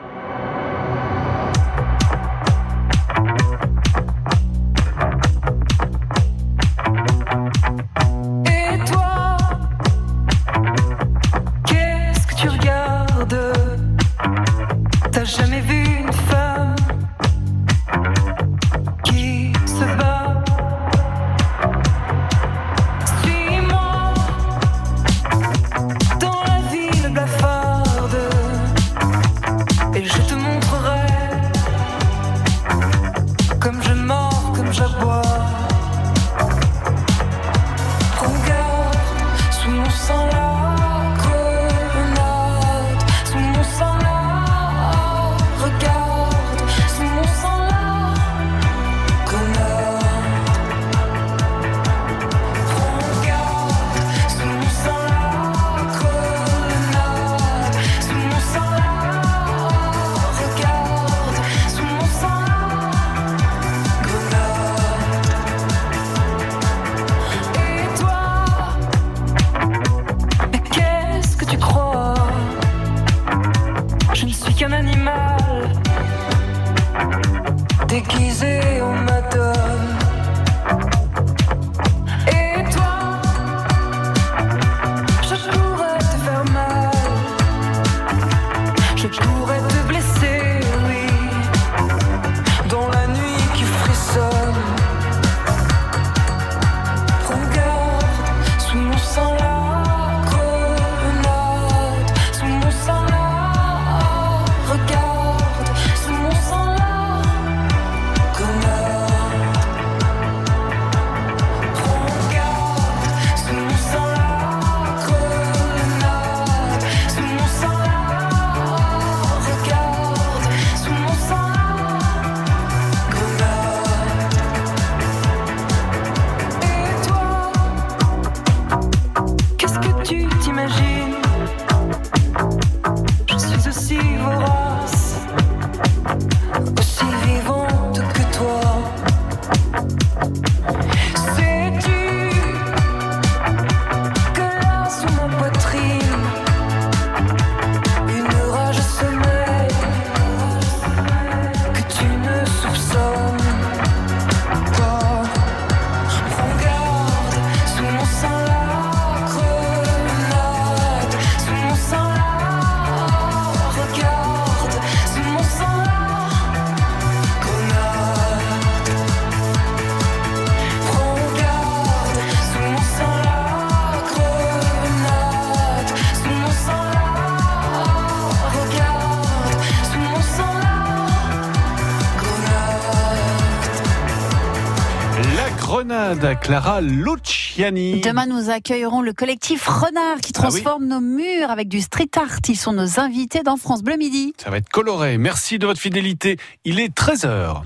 Clara 186.34 186.80
Luciani. 186.80 188.00
Demain, 188.00 188.26
nous 188.26 188.50
accueillerons 188.50 189.00
le 189.02 189.12
collectif 189.12 189.66
Renard 189.66 190.16
qui 190.20 190.32
Ah 190.36 190.48
oui. 190.50 190.62
transforme 190.62 190.86
nos 190.86 191.00
murs 191.00 191.50
avec 191.50 191.68
du 191.68 191.80
street 191.80 192.10
art. 192.16 192.38
Ils 192.48 192.56
sont 192.56 192.72
nos 192.72 192.98
invités 192.98 193.42
dans 193.42 193.56
France 193.56 193.82
Bleu 193.82 193.96
Midi. 193.96 194.34
Ça 194.42 194.50
va 194.50 194.56
être 194.58 194.68
coloré. 194.68 195.18
Merci 195.18 195.58
de 195.58 195.66
votre 195.66 195.80
fidélité. 195.80 196.38
Il 196.64 196.80
est 196.80 196.94
13h. 196.96 197.62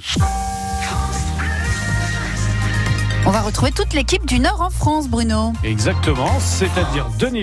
On 3.27 3.31
va 3.33 3.43
retrouver 3.43 3.71
toute 3.71 3.93
l'équipe 3.93 4.27
du 4.27 4.41
Nord 4.41 4.61
en 4.61 4.71
France, 4.71 5.09
Bruno. 5.09 5.53
Exactement, 5.63 6.41
c'est-à-dire 6.41 7.07
Denis 7.19 7.39